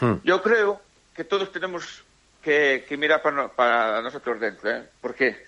Hmm. 0.00 0.14
Yo 0.24 0.42
creo 0.42 0.80
que 1.14 1.22
todos 1.22 1.52
tenemos 1.52 2.02
que, 2.44 2.84
que 2.88 2.96
mirar 2.96 3.22
para, 3.22 3.36
no- 3.36 3.48
para 3.52 4.02
nosotros 4.02 4.38
dentro, 4.38 4.70
¿eh? 4.70 4.84
Porque 5.00 5.44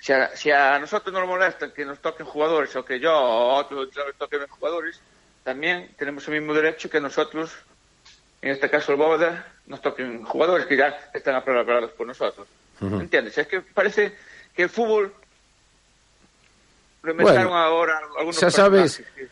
si 0.00 0.12
a, 0.12 0.36
si 0.36 0.50
a 0.50 0.78
nosotros 0.78 1.12
nos 1.14 1.26
molesta 1.26 1.72
que 1.72 1.84
nos 1.84 2.00
toquen 2.00 2.26
jugadores 2.26 2.74
o 2.76 2.84
que 2.84 2.98
yo 3.00 3.12
o 3.16 3.54
otro 3.54 3.84
entrenador 3.84 4.14
toquen 4.18 4.46
jugadores, 4.48 5.00
también 5.44 5.94
tenemos 5.96 6.26
el 6.28 6.34
mismo 6.40 6.52
derecho 6.52 6.90
que 6.90 7.00
nosotros, 7.00 7.52
en 8.42 8.50
este 8.50 8.68
caso 8.68 8.92
el 8.92 8.98
Bóveda, 8.98 9.46
nos 9.66 9.80
toquen 9.80 10.24
jugadores 10.24 10.66
que 10.66 10.76
ya 10.76 11.10
están 11.14 11.42
preparados 11.44 11.92
por 11.92 12.06
nosotros. 12.06 12.46
Ujú. 12.80 13.00
¿Entiendes? 13.00 13.36
Es 13.38 13.46
que 13.46 13.60
parece 13.60 14.14
que 14.54 14.64
el 14.64 14.68
fútbol 14.70 15.12
lo 17.02 17.10
inventaron 17.12 17.48
Bueno, 17.48 17.58
ahora 17.58 17.98
algunos 18.18 18.36
xa 18.36 18.50
sabes, 18.50 18.96
personajes 18.98 19.30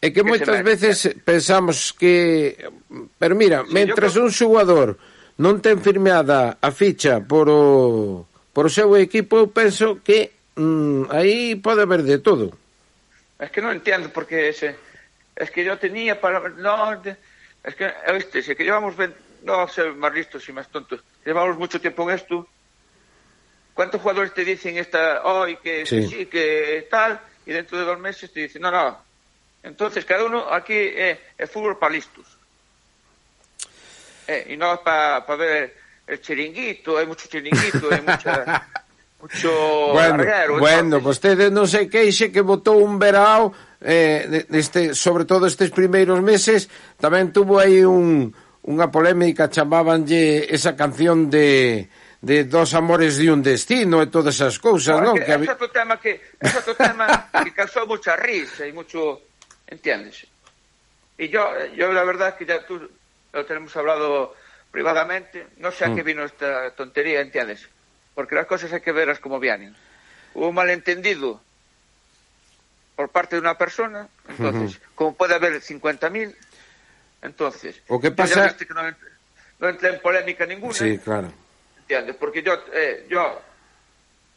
que- 0.00 0.12
que 0.12 0.22
me- 0.22 0.62
veces 0.62 1.14
pensamos 1.24 1.92
que... 1.92 2.70
Pero 3.18 3.34
mira, 3.34 3.64
Sí, 3.66 3.72
mentras 3.74 4.14
yo 4.14 4.20
creo- 4.20 4.24
un 4.26 4.32
xogador 4.32 4.98
non 5.38 5.60
ten 5.60 5.80
firmeada 5.84 6.56
a 6.60 6.70
ficha 6.72 7.20
por 7.20 7.48
o, 7.52 8.24
por 8.56 8.66
o 8.66 8.72
seu 8.72 8.96
equipo, 8.96 9.36
eu 9.36 9.52
penso 9.52 10.00
que 10.00 10.32
mm, 10.56 11.12
aí 11.12 11.56
pode 11.60 11.84
haber 11.84 12.02
de 12.02 12.18
todo. 12.24 12.56
Es 13.36 13.52
que 13.52 13.60
non 13.60 13.76
entendo 13.76 14.08
porque 14.08 14.48
ese, 14.48 14.76
es 15.36 15.50
que 15.50 15.64
yo 15.64 15.76
tenía 15.76 16.20
para... 16.20 16.40
No, 16.48 16.96
es 16.96 17.74
que, 17.74 17.92
este, 18.06 18.42
se 18.42 18.56
que 18.56 18.64
llevamos 18.64 18.96
20, 18.96 19.44
no 19.44 19.68
ser 19.68 19.92
más 19.92 20.14
listos 20.14 20.48
y 20.48 20.52
más 20.52 20.68
tontos, 20.68 21.04
llevamos 21.24 21.58
mucho 21.58 21.80
tiempo 21.80 22.08
en 22.08 22.16
esto. 22.16 22.48
¿Cuántos 23.74 24.00
jugadores 24.00 24.32
te 24.32 24.44
dicen 24.44 24.78
esta 24.78 25.22
hoy 25.24 25.58
oh, 25.58 25.62
que 25.62 25.84
sí. 25.84 26.08
sí, 26.08 26.26
que 26.26 26.88
tal? 26.90 27.20
Y 27.44 27.52
dentro 27.52 27.78
de 27.78 27.84
dos 27.84 27.98
meses 27.98 28.32
te 28.32 28.40
dicen, 28.40 28.62
no, 28.62 28.70
no. 28.70 28.98
Entonces, 29.62 30.04
cada 30.06 30.24
uno 30.24 30.50
aquí 30.50 30.72
eh, 30.72 31.20
es 31.36 31.50
fútbol 31.50 31.78
para 31.78 31.92
listos. 31.92 32.35
Eh, 34.26 34.52
y 34.52 34.56
no 34.56 34.82
para 34.82 35.24
pa 35.24 35.36
ver 35.36 35.74
el 36.06 36.20
chiringuito, 36.20 36.98
hay 36.98 37.06
mucho 37.06 37.28
chiringuito, 37.28 37.88
hay 37.90 38.02
mucha... 38.02 38.66
mucho 39.20 39.50
bueno, 39.92 40.18
larguero, 40.18 40.58
bueno, 40.58 40.96
entonces... 41.00 41.04
vostede 41.04 41.44
non 41.48 41.64
se 41.64 41.88
queixe 41.88 42.28
que 42.28 42.44
botou 42.44 42.84
un 42.84 43.00
verao 43.00 43.48
eh, 43.80 44.44
neste, 44.52 44.92
sobre 44.92 45.24
todo 45.24 45.48
estes 45.48 45.72
primeiros 45.72 46.20
meses 46.20 46.68
tamén 47.00 47.32
tuvo 47.32 47.56
aí 47.56 47.80
un, 47.80 48.28
unha 48.68 48.86
polémica 48.92 49.48
chamábanlle 49.48 50.44
esa 50.52 50.76
canción 50.76 51.32
de 51.32 51.88
de 52.20 52.44
dos 52.44 52.74
amores 52.74 53.18
de 53.18 53.30
un 53.30 53.42
destino 53.42 54.02
e 54.02 54.10
todas 54.10 54.34
esas 54.34 54.58
cousas, 54.58 54.98
non? 54.98 55.14
Que, 55.14 55.24
que... 55.24 55.32
É 55.32 55.52
outro 55.52 55.70
tema 55.70 55.94
que, 56.00 56.18
é 56.18 56.50
outro 56.58 56.74
tema 56.74 57.06
que 57.30 57.54
causou 57.54 57.86
moita 57.86 58.18
risa 58.18 58.66
e 58.66 58.72
moito, 58.74 59.30
entiendes? 59.70 60.26
E 61.14 61.30
yo, 61.30 61.44
yo 61.76 61.92
la 61.92 62.02
verdad 62.02 62.34
que 62.34 62.42
ya 62.42 62.58
tú, 62.66 62.82
lo 63.36 63.44
tenemos 63.46 63.76
hablado 63.76 64.34
privadamente, 64.70 65.46
no 65.58 65.70
sé 65.70 65.84
a 65.84 65.94
qué 65.94 66.02
vino 66.02 66.24
esta 66.24 66.70
tontería, 66.72 67.20
¿entiendes? 67.20 67.68
Porque 68.14 68.34
las 68.34 68.46
cosas 68.46 68.72
hay 68.72 68.80
que 68.80 68.92
verlas 68.92 69.20
como 69.20 69.38
vienen. 69.38 69.76
Hubo 70.34 70.48
un 70.48 70.54
malentendido 70.54 71.40
por 72.94 73.10
parte 73.10 73.36
de 73.36 73.40
una 73.40 73.58
persona, 73.58 74.08
entonces, 74.28 74.80
como 74.94 75.14
puede 75.14 75.34
haber 75.34 75.60
50.000, 75.60 76.34
entonces, 77.22 77.82
O 77.88 78.00
ya 78.00 78.14
pasa- 78.14 78.56
que 78.56 78.66
no, 78.72 78.82
no 79.58 79.68
entré 79.68 79.90
en 79.90 80.00
polémica 80.00 80.46
ninguna, 80.46 80.72
Sí, 80.74 80.98
claro. 80.98 81.30
¿Entiendes? 81.78 82.16
Porque 82.16 82.42
yo, 82.42 82.54
eh, 82.72 83.06
yo 83.08 83.40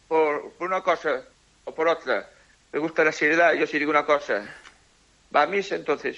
por, 0.07 0.51
por 0.53 0.67
una 0.67 0.81
cosa 0.81 1.23
o 1.63 1.73
por 1.73 1.87
otra, 1.87 2.29
me 2.71 2.79
gusta 2.79 3.03
la 3.03 3.11
seriedad, 3.11 3.53
yo 3.53 3.65
si 3.65 3.79
digo 3.79 3.91
una 3.91 4.05
cosa, 4.05 4.45
va 5.33 5.43
a 5.43 5.47
misa, 5.47 5.75
entonces, 5.75 6.17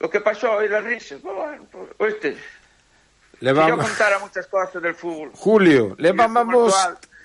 lo 0.00 0.10
que 0.10 0.20
pasó 0.20 0.52
hoy 0.52 0.68
las 0.68 0.84
risas, 0.84 1.20
bueno, 1.22 1.66
pues, 1.96 2.14
este, 2.14 2.36
le 3.40 3.52
vamos... 3.52 3.70
Si 3.70 3.76
yo 3.76 3.88
contara 3.88 4.18
muchas 4.18 4.46
cosas 4.46 4.82
del 4.82 4.94
fútbol. 4.94 5.30
Julio, 5.34 5.94
le 5.98 6.12
vamos 6.12 6.74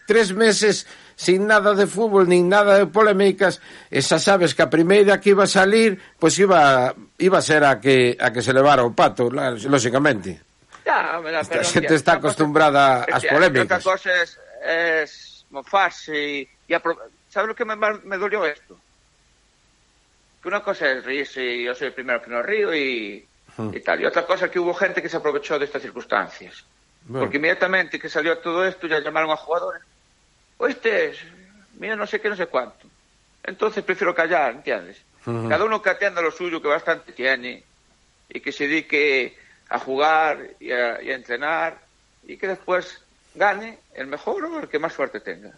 tres 0.06 0.34
meses 0.34 0.88
sin 1.16 1.48
nada 1.48 1.74
de 1.74 1.88
fútbol, 1.88 2.28
nin 2.28 2.50
nada 2.50 2.78
de 2.78 2.88
polémicas, 2.88 3.62
e 3.88 4.02
xa 4.02 4.20
sabes 4.20 4.52
que 4.58 4.66
a 4.66 4.70
primeira 4.70 5.22
que 5.22 5.32
iba 5.32 5.46
a 5.46 5.52
salir, 5.52 5.96
pois 6.18 6.36
iba 6.42 6.92
iba 7.22 7.38
a 7.38 7.46
ser 7.46 7.64
a 7.64 7.80
que 7.80 8.18
a 8.20 8.34
que 8.34 8.42
se 8.42 8.52
levara 8.52 8.84
o 8.84 8.92
pato, 8.92 9.30
lóxicamente. 9.30 10.42
Ya, 10.84 11.22
mira, 11.24 11.40
Esta 11.40 11.62
pero, 11.62 11.70
xente 11.70 11.96
está 11.96 12.20
acostumbrada 12.20 13.08
ás 13.08 13.24
polémicas. 13.24 13.80
Outra 13.80 13.80
cosa 13.80 14.12
es, 14.20 14.36
es 14.66 15.46
mofarse 15.54 16.50
e, 16.68 16.74
Sabe 16.74 16.98
sabes 17.30 17.48
lo 17.48 17.56
que 17.56 17.66
me, 17.66 17.76
me 17.78 18.18
dolió 18.18 18.46
esto? 18.46 18.78
Que 20.44 20.50
una 20.50 20.62
cosa 20.62 20.92
es 20.92 21.06
reírse 21.06 21.42
y 21.42 21.64
yo 21.64 21.74
soy 21.74 21.88
el 21.88 21.94
primero 21.94 22.22
que 22.22 22.30
no 22.30 22.44
río 22.44 22.76
y, 22.76 23.26
y 23.72 23.80
tal. 23.80 24.02
Y 24.02 24.06
otra 24.06 24.26
cosa 24.26 24.52
que 24.52 24.60
hubo 24.60 24.74
gente 24.74 25.02
que 25.02 25.08
se 25.08 25.18
aprovechó 25.18 25.58
de 25.58 25.66
estas 25.66 25.82
circunstancias. 25.82 26.66
Bueno. 27.06 27.26
Porque 27.26 27.38
inmediatamente 27.38 27.98
que 27.98 28.10
salió 28.10 28.38
todo 28.40 28.66
esto 28.68 28.86
ya 28.88 29.00
llamaron 29.00 29.32
a 29.32 29.38
jugadores. 29.38 29.82
Oíste, 30.58 31.14
mira 31.80 31.96
no 31.96 32.06
sé 32.06 32.20
qué, 32.20 32.30
no 32.30 32.36
sé 32.36 32.48
cuánto. 32.48 32.88
Entonces 33.42 33.84
prefiero 33.84 34.14
callar, 34.14 34.52
¿entiendes? 34.52 35.02
Cada 35.24 35.64
uno 35.64 35.82
que 35.82 35.90
atienda 35.90 36.22
lo 36.22 36.32
suyo, 36.32 36.62
que 36.62 36.68
bastante 36.68 37.14
tiene, 37.14 37.64
y 38.28 38.42
que 38.42 38.52
se 38.52 38.68
dedique 38.68 39.38
a 39.70 39.80
jugar 39.80 40.50
y 40.60 40.72
a, 40.72 41.02
y 41.02 41.12
a 41.12 41.16
entrenar, 41.16 41.80
y 42.28 42.36
que 42.36 42.48
después 42.48 43.02
gane 43.34 43.80
el 43.94 44.08
mejor 44.08 44.44
o 44.44 44.60
el 44.60 44.68
que 44.68 44.80
más 44.80 44.92
suerte 44.92 45.22
tenga. 45.22 45.52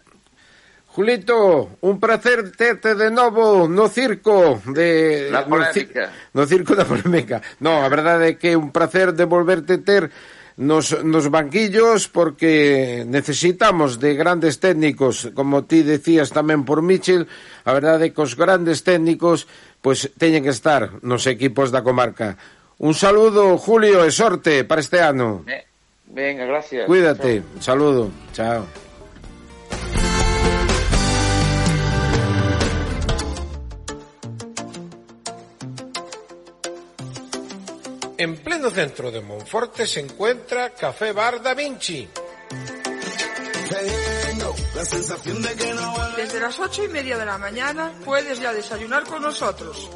Julito, 0.96 1.76
un 1.82 2.00
placer 2.00 2.52
terte 2.56 2.94
de 2.94 3.10
novo 3.10 3.68
no 3.68 3.86
circo 3.92 4.62
de 4.64 5.28
Na 5.28 5.44
polémica. 5.44 6.08
No, 6.32 6.40
no 6.40 6.48
circo 6.48 6.72
da 6.72 6.88
polémica. 6.88 7.44
No, 7.60 7.84
a 7.84 7.88
verdade 7.92 8.32
é 8.32 8.36
que 8.40 8.56
é 8.56 8.56
un 8.56 8.72
placer 8.72 9.12
de 9.12 9.28
volverte 9.28 9.76
ter 9.84 10.08
nos, 10.56 10.96
nos 11.04 11.28
banquillos 11.28 12.08
porque 12.08 13.04
necesitamos 13.04 14.00
de 14.00 14.16
grandes 14.16 14.56
técnicos, 14.56 15.28
como 15.36 15.68
ti 15.68 15.84
decías 15.84 16.32
tamén 16.32 16.64
por 16.64 16.80
Mitchell, 16.80 17.28
a 17.68 17.76
verdade 17.76 18.08
é 18.08 18.12
que 18.16 18.24
os 18.24 18.32
grandes 18.32 18.80
técnicos 18.80 19.44
pois 19.84 20.08
teñen 20.16 20.48
que 20.48 20.56
estar 20.56 21.04
nos 21.04 21.28
equipos 21.28 21.68
da 21.68 21.84
comarca. 21.84 22.40
Un 22.80 22.96
saludo, 22.96 23.60
Julio, 23.60 24.00
e 24.00 24.08
sorte 24.08 24.64
para 24.64 24.80
este 24.80 25.04
ano. 25.04 25.44
Venga, 26.08 26.48
gracias. 26.48 26.88
Cuídate, 26.88 27.44
chao. 27.60 27.76
saludo. 27.76 28.02
Chao. 28.32 28.85
En 38.18 38.36
pleno 38.38 38.70
centro 38.70 39.10
de 39.10 39.20
Monforte 39.20 39.86
se 39.86 40.00
encuentra 40.00 40.70
Café 40.70 41.12
Bar 41.12 41.42
Da 41.42 41.52
Vinci. 41.52 42.08
Desde 46.16 46.40
las 46.40 46.58
ocho 46.58 46.84
y 46.84 46.88
media 46.88 47.18
de 47.18 47.26
la 47.26 47.36
mañana 47.36 47.92
puedes 48.04 48.40
ya 48.40 48.54
desayunar 48.54 49.04
con 49.04 49.20
nosotros. 49.20 49.90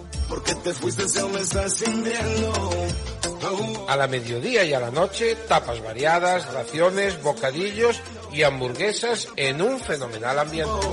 A 3.89 3.97
la 3.97 4.07
mediodía 4.07 4.64
y 4.64 4.75
a 4.75 4.81
la 4.81 4.91
noche, 4.91 5.35
tapas 5.49 5.83
variadas, 5.83 6.53
raciones, 6.53 7.23
bocadillos 7.23 8.03
y 8.33 8.43
hamburguesas 8.43 9.29
en 9.37 9.62
un 9.62 9.81
fenomenal 9.81 10.39
ambiente. 10.39 10.87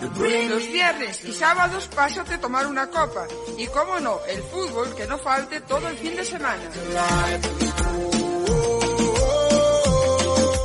Los 0.00 0.66
viernes 0.72 1.24
y 1.24 1.32
sábados 1.32 1.88
pásate 1.94 2.34
a 2.34 2.40
tomar 2.40 2.66
una 2.66 2.88
copa. 2.88 3.26
Y 3.56 3.66
cómo 3.66 3.98
no, 4.00 4.20
el 4.28 4.42
fútbol 4.42 4.94
que 4.94 5.06
no 5.06 5.18
falte 5.18 5.60
todo 5.62 5.88
el 5.88 5.96
fin 5.96 6.16
de 6.16 6.24
semana. 6.24 6.62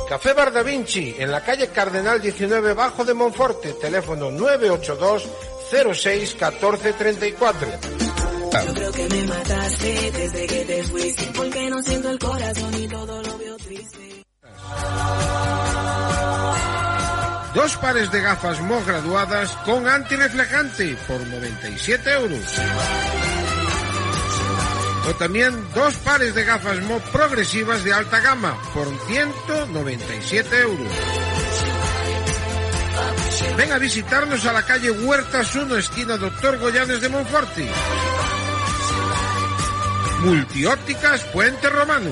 Café 0.08 0.32
Bar 0.32 0.52
Da 0.52 0.62
Vinci, 0.62 1.16
en 1.18 1.32
la 1.32 1.42
calle 1.42 1.68
Cardenal 1.68 2.20
19 2.20 2.74
Bajo 2.74 3.04
de 3.04 3.14
Monforte, 3.14 3.72
teléfono 3.72 4.30
982 4.30 5.28
06 5.94 6.36
14 6.36 6.92
34. 6.92 7.68
Creo 8.74 8.92
que 8.92 9.08
me 9.08 9.24
mataste 9.24 10.12
desde 10.12 10.46
que 10.46 10.64
te 10.64 10.82
fuiste 10.84 11.32
porque 11.34 11.70
no 11.70 11.82
siento 11.82 12.10
el 12.10 12.18
corazón 12.20 12.74
y 12.74 12.86
todo 12.86 13.22
lo 13.22 13.38
veo 13.38 13.56
triste. 13.56 14.24
Dos 17.54 17.76
pares 17.76 18.10
de 18.10 18.20
gafas 18.20 18.60
Mo 18.60 18.82
graduadas 18.84 19.52
con 19.64 19.88
antirreflejante 19.88 20.96
por 21.06 21.24
97 21.24 22.12
euros. 22.12 22.58
O 25.08 25.14
también 25.14 25.54
dos 25.72 25.94
pares 25.98 26.34
de 26.34 26.44
gafas 26.44 26.80
Mo 26.82 26.98
progresivas 27.12 27.84
de 27.84 27.92
alta 27.92 28.18
gama 28.20 28.58
por 28.74 28.88
197 29.06 30.60
euros. 30.60 30.92
Ven 33.56 33.72
a 33.72 33.78
visitarnos 33.78 34.44
a 34.46 34.52
la 34.52 34.62
calle 34.62 34.90
Huertas 34.90 35.54
1, 35.54 35.76
esquina 35.76 36.16
Doctor 36.16 36.58
Goyanes 36.58 37.00
de 37.00 37.08
Monforte. 37.08 37.68
Multiópticas 40.22 41.22
Puente 41.24 41.68
Romano. 41.68 42.10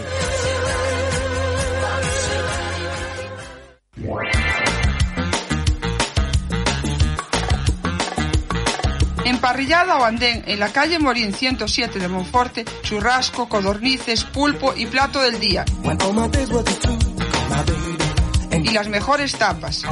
Emparrillada 9.43 9.99
o 9.99 10.05
andén 10.05 10.45
en 10.47 10.61
la 10.61 10.71
calle 10.71 11.01
Morín 11.01 11.35
107 11.35 11.99
de 11.99 12.07
Monforte, 12.07 12.65
churrasco, 12.85 13.49
codornices, 13.49 14.23
pulpo 14.23 14.73
y 14.77 14.87
plato 14.87 15.21
del 15.21 15.41
día. 15.41 15.65
Y 18.53 18.71
las 18.71 18.87
mejores 18.87 19.35
tapas. 19.35 19.83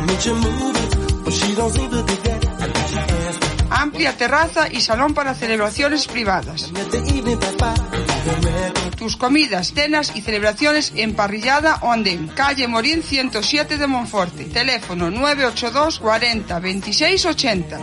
Amplia 3.70 4.16
terraza 4.16 4.68
y 4.70 4.80
salón 4.80 5.14
para 5.14 5.34
celebraciones 5.34 6.06
privadas. 6.06 6.70
Tus 8.96 9.16
comidas, 9.16 9.72
cenas 9.74 10.12
y 10.14 10.20
celebraciones 10.20 10.92
en 10.94 11.16
parrillada 11.16 11.80
o 11.82 11.90
andén. 11.90 12.28
Calle 12.28 12.68
Morín 12.68 13.02
107 13.02 13.78
de 13.78 13.86
Monforte. 13.88 14.44
Teléfono 14.44 15.10
982 15.10 15.98
40 15.98 16.60
26 16.60 17.26
80. 17.26 17.78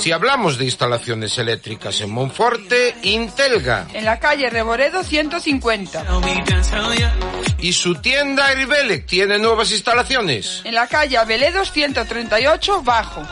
Si 0.00 0.12
hablamos 0.12 0.58
de 0.58 0.64
instalaciones 0.64 1.38
eléctricas 1.38 2.00
en 2.00 2.10
Monforte, 2.10 2.94
Intelga. 3.02 3.86
En 3.92 4.04
la 4.04 4.18
calle 4.18 4.50
Reboredo 4.50 5.02
150. 5.02 6.04
Y 7.58 7.72
su 7.72 7.94
tienda 7.96 8.46
Airvelec 8.46 9.06
tiene 9.06 9.38
nuevas 9.38 9.70
instalaciones. 9.72 10.62
En 10.64 10.74
la 10.74 10.88
calle 10.88 11.18
Aveledos 11.18 11.72
138 11.72 12.82
Bajo. 12.82 13.22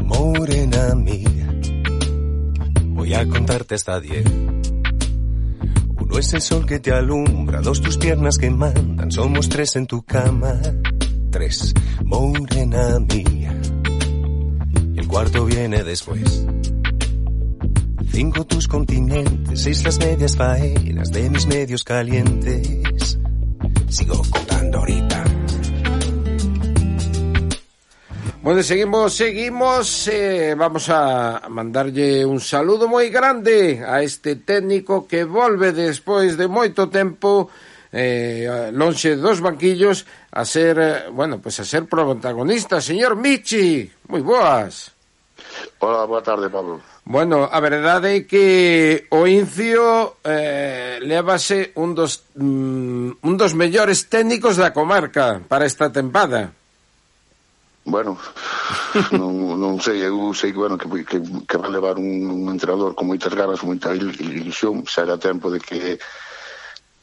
Morena 0.00 0.94
mía, 0.94 1.54
voy 2.88 3.14
a 3.14 3.26
contarte 3.26 3.74
hasta 3.76 3.98
diez. 4.00 4.24
Es 6.18 6.32
el 6.32 6.40
sol 6.40 6.64
que 6.64 6.80
te 6.80 6.90
alumbra, 6.90 7.60
dos 7.60 7.82
tus 7.82 7.98
piernas 7.98 8.38
que 8.38 8.48
mandan, 8.48 9.12
somos 9.12 9.48
tres 9.50 9.76
en 9.76 9.86
tu 9.86 10.02
cama. 10.04 10.58
Tres, 11.30 11.74
morena 12.04 12.98
mía. 13.00 13.60
Y 14.94 15.00
el 15.00 15.06
cuarto 15.06 15.44
viene 15.44 15.84
después. 15.84 16.46
Cinco 18.10 18.46
tus 18.46 18.68
continentes, 18.68 19.60
seis 19.60 19.84
las 19.84 19.98
medias 19.98 20.34
faenas 20.34 21.10
de 21.10 21.28
mis 21.28 21.46
medios 21.46 21.84
calientes. 21.84 23.18
Sigo 23.88 24.22
contando 24.30 24.78
ahorita. 24.78 25.03
Bueno, 28.44 28.62
seguimos, 28.62 29.14
seguimos. 29.14 30.06
Eh, 30.06 30.54
vamos 30.54 30.90
a 30.90 31.48
mandarlle 31.48 32.26
un 32.28 32.44
saludo 32.44 32.84
moi 32.84 33.08
grande 33.08 33.80
a 33.80 34.04
este 34.04 34.36
técnico 34.36 35.08
que 35.08 35.24
volve 35.24 35.72
despois 35.72 36.36
de 36.36 36.44
moito 36.44 36.92
tempo 36.92 37.48
eh, 37.88 38.68
lonxe 38.68 39.16
dos 39.16 39.40
banquillos 39.40 40.04
a 40.28 40.44
ser, 40.44 40.76
eh, 40.76 41.08
bueno, 41.08 41.40
pues 41.40 41.56
a 41.56 41.64
ser 41.64 41.88
protagonista, 41.88 42.84
señor 42.84 43.16
Michi. 43.16 43.88
Moi 44.12 44.20
boas. 44.20 44.92
Hola, 45.80 46.04
boa 46.04 46.20
tarde, 46.20 46.52
Pablo. 46.52 46.84
Bueno, 47.08 47.48
a 47.48 47.58
verdade 47.64 48.12
é 48.12 48.28
que 48.28 49.08
o 49.08 49.24
Incio 49.24 50.20
eh, 50.20 51.00
levase 51.00 51.72
un 51.80 51.96
dos, 51.96 52.28
mm, 52.36 53.24
un 53.24 53.34
dos 53.40 53.56
mellores 53.56 54.12
técnicos 54.12 54.60
da 54.60 54.76
comarca 54.76 55.40
para 55.48 55.64
esta 55.64 55.88
tempada. 55.88 56.52
Bueno, 57.84 58.16
non, 59.12 59.60
non 59.60 59.76
sei, 59.76 60.00
eu 60.08 60.32
sei 60.32 60.56
que, 60.56 60.58
bueno, 60.58 60.80
que, 60.80 60.88
que, 61.04 61.20
que 61.20 61.60
va 61.60 61.68
levar 61.68 62.00
un, 62.00 62.32
un 62.32 62.48
entrenador 62.48 62.96
con 62.96 63.12
moitas 63.12 63.36
ganas, 63.36 63.60
moita 63.60 63.92
ilusión, 63.92 64.88
xa 64.88 65.04
era 65.04 65.20
tempo 65.20 65.52
de 65.52 65.60
que 65.60 66.00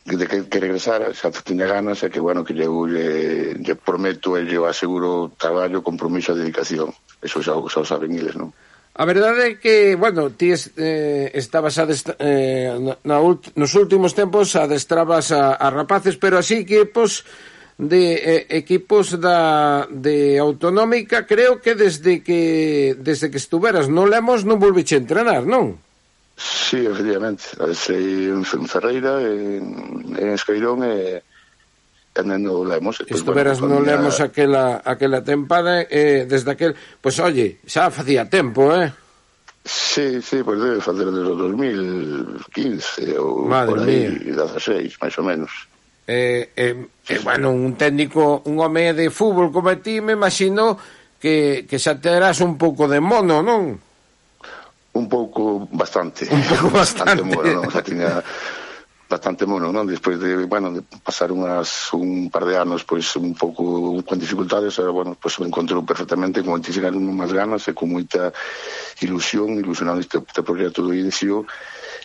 de 0.06 0.26
que, 0.26 0.50
que 0.50 0.60
regresara, 0.60 1.14
xa 1.14 1.30
tiña 1.30 1.70
ganas 1.70 2.02
e 2.02 2.10
que, 2.10 2.18
bueno, 2.18 2.42
que 2.42 2.58
eu 2.58 2.90
lle, 2.90 3.54
lle 3.62 3.76
prometo 3.78 4.34
e 4.34 4.42
lle 4.42 4.58
aseguro 4.66 5.30
traballo, 5.38 5.86
compromiso 5.86 6.34
e 6.34 6.42
dedicación. 6.42 6.90
Eso 7.22 7.46
xa, 7.46 7.54
xa 7.70 7.80
o 7.80 7.86
saben 7.86 8.18
eles, 8.18 8.34
non? 8.34 8.50
A 8.98 9.06
verdade 9.06 9.54
é 9.54 9.58
que, 9.62 9.94
bueno, 9.94 10.34
ti 10.34 10.50
es, 10.50 10.74
eh, 10.82 11.30
estabas 11.38 11.78
a 11.78 11.86
eh, 11.86 12.74
na, 12.82 12.98
na 13.06 13.18
ult, 13.22 13.54
nos 13.54 13.78
últimos 13.78 14.18
tempos 14.18 14.58
adestrabas 14.58 15.30
a, 15.30 15.54
a 15.62 15.70
rapaces, 15.70 16.18
pero 16.18 16.42
así 16.42 16.66
que, 16.66 16.90
pois, 16.90 17.22
pues, 17.22 17.61
de 17.78 18.04
eh, 18.16 18.46
equipos 18.50 19.20
da 19.20 19.88
de 19.90 20.40
autonómica, 20.40 21.26
creo 21.26 21.62
que 21.62 21.76
desde 21.76 22.24
que 22.24 22.96
desde 23.00 23.32
que 23.32 23.38
estuveras 23.38 23.90
no 23.90 24.06
Lemos 24.06 24.44
non 24.44 24.60
volviche 24.60 24.98
entrenar, 24.98 25.46
non? 25.48 25.80
Sí, 26.42 26.82
efectivamente. 26.86 27.44
Sei 27.78 28.32
en 28.32 28.44
Ferreira, 28.44 29.22
en, 29.22 30.16
en 30.18 30.28
Escairón 30.34 30.82
eh, 30.84 31.22
e 31.22 31.32
tamén 32.12 32.44
no 32.44 32.68
Lemos. 32.68 33.00
Eh, 33.00 33.08
pues, 33.08 33.24
Estuveras 33.24 33.64
bueno, 33.64 33.80
no 33.80 33.88
familia... 33.88 33.98
Lemos 33.98 34.20
aquela 34.20 34.82
aquela 34.84 35.24
tempada 35.24 35.88
eh, 35.88 36.28
desde 36.28 36.52
aquel, 36.52 36.76
pois 37.00 37.16
pues, 37.16 37.24
oye, 37.24 37.64
xa 37.64 37.88
facía 37.88 38.28
tempo, 38.28 38.74
eh? 38.76 38.92
Sí, 39.64 40.22
sí, 40.22 40.42
pois 40.44 40.58
pues 40.58 40.60
debe 40.60 40.82
facer 40.82 41.08
desde 41.08 41.30
o 41.30 41.36
2015 41.38 43.18
ou 43.22 43.46
Madre 43.46 43.70
por 43.70 43.80
aí, 43.86 44.10
mía. 44.10 44.34
16, 44.34 44.98
máis 44.98 45.16
ou 45.22 45.24
menos 45.24 45.52
eh, 46.08 46.52
eh, 46.56 46.88
eh, 47.08 47.20
bueno, 47.24 47.52
un 47.52 47.76
técnico, 47.76 48.42
un 48.46 48.60
home 48.60 48.94
de 48.94 49.10
fútbol 49.10 49.52
como 49.52 49.78
ti, 49.78 50.02
me 50.02 50.14
imagino 50.14 50.78
que, 51.20 51.66
que 51.70 51.78
xa 51.78 52.02
terás 52.02 52.42
un 52.42 52.58
pouco 52.58 52.90
de 52.90 53.00
mono, 53.00 53.46
non? 53.46 53.78
Un 54.92 55.06
pouco 55.08 55.70
bastante. 55.72 56.28
Un 56.28 56.42
pouco 56.44 56.74
bastante. 56.82 57.22
bastante 57.22 57.24
mono, 57.30 57.50
non? 57.62 57.70
Xa 57.70 57.82
tiña 57.86 58.12
bastante 59.12 59.44
mono, 59.46 59.70
non? 59.70 59.86
Despois 59.86 60.16
de, 60.18 60.48
bueno, 60.48 60.72
de 60.72 60.82
pasar 61.04 61.36
unhas, 61.36 61.92
un 61.92 62.32
par 62.32 62.48
de 62.48 62.56
anos 62.56 62.88
pois 62.88 63.06
un 63.20 63.36
pouco 63.36 64.00
con 64.08 64.16
dificultades, 64.18 64.80
era, 64.80 64.90
bueno, 64.90 65.20
pois 65.20 65.36
me 65.38 65.52
encontrou 65.52 65.84
perfectamente 65.84 66.40
con 66.40 66.56
muitísimas 66.56 67.32
ganas 67.36 67.68
e 67.68 67.76
con 67.76 67.92
moita 67.92 68.32
ilusión, 69.04 69.60
ilusionado 69.60 70.00
este, 70.00 70.24
este 70.24 70.42
proxecto 70.42 70.80
do 70.80 70.96
inicio, 70.96 71.44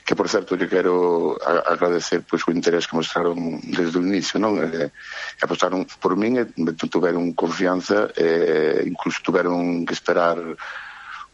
que 0.06 0.14
por 0.14 0.28
certo 0.28 0.56
que 0.56 0.70
quero 0.70 1.34
agradecer 1.42 2.22
pois 2.22 2.46
o 2.46 2.54
interés 2.54 2.86
que 2.86 2.94
mostraron 2.94 3.58
desde 3.66 3.98
o 3.98 4.06
inicio, 4.06 4.38
non? 4.38 4.54
Eh, 4.62 4.94
apostaron 5.42 5.82
por 5.98 6.14
min 6.14 6.38
e 6.38 6.46
tuveron 6.86 7.34
confianza, 7.34 8.14
eh, 8.14 8.86
incluso 8.86 9.18
tuveron 9.26 9.82
que 9.82 9.98
esperar 9.98 10.38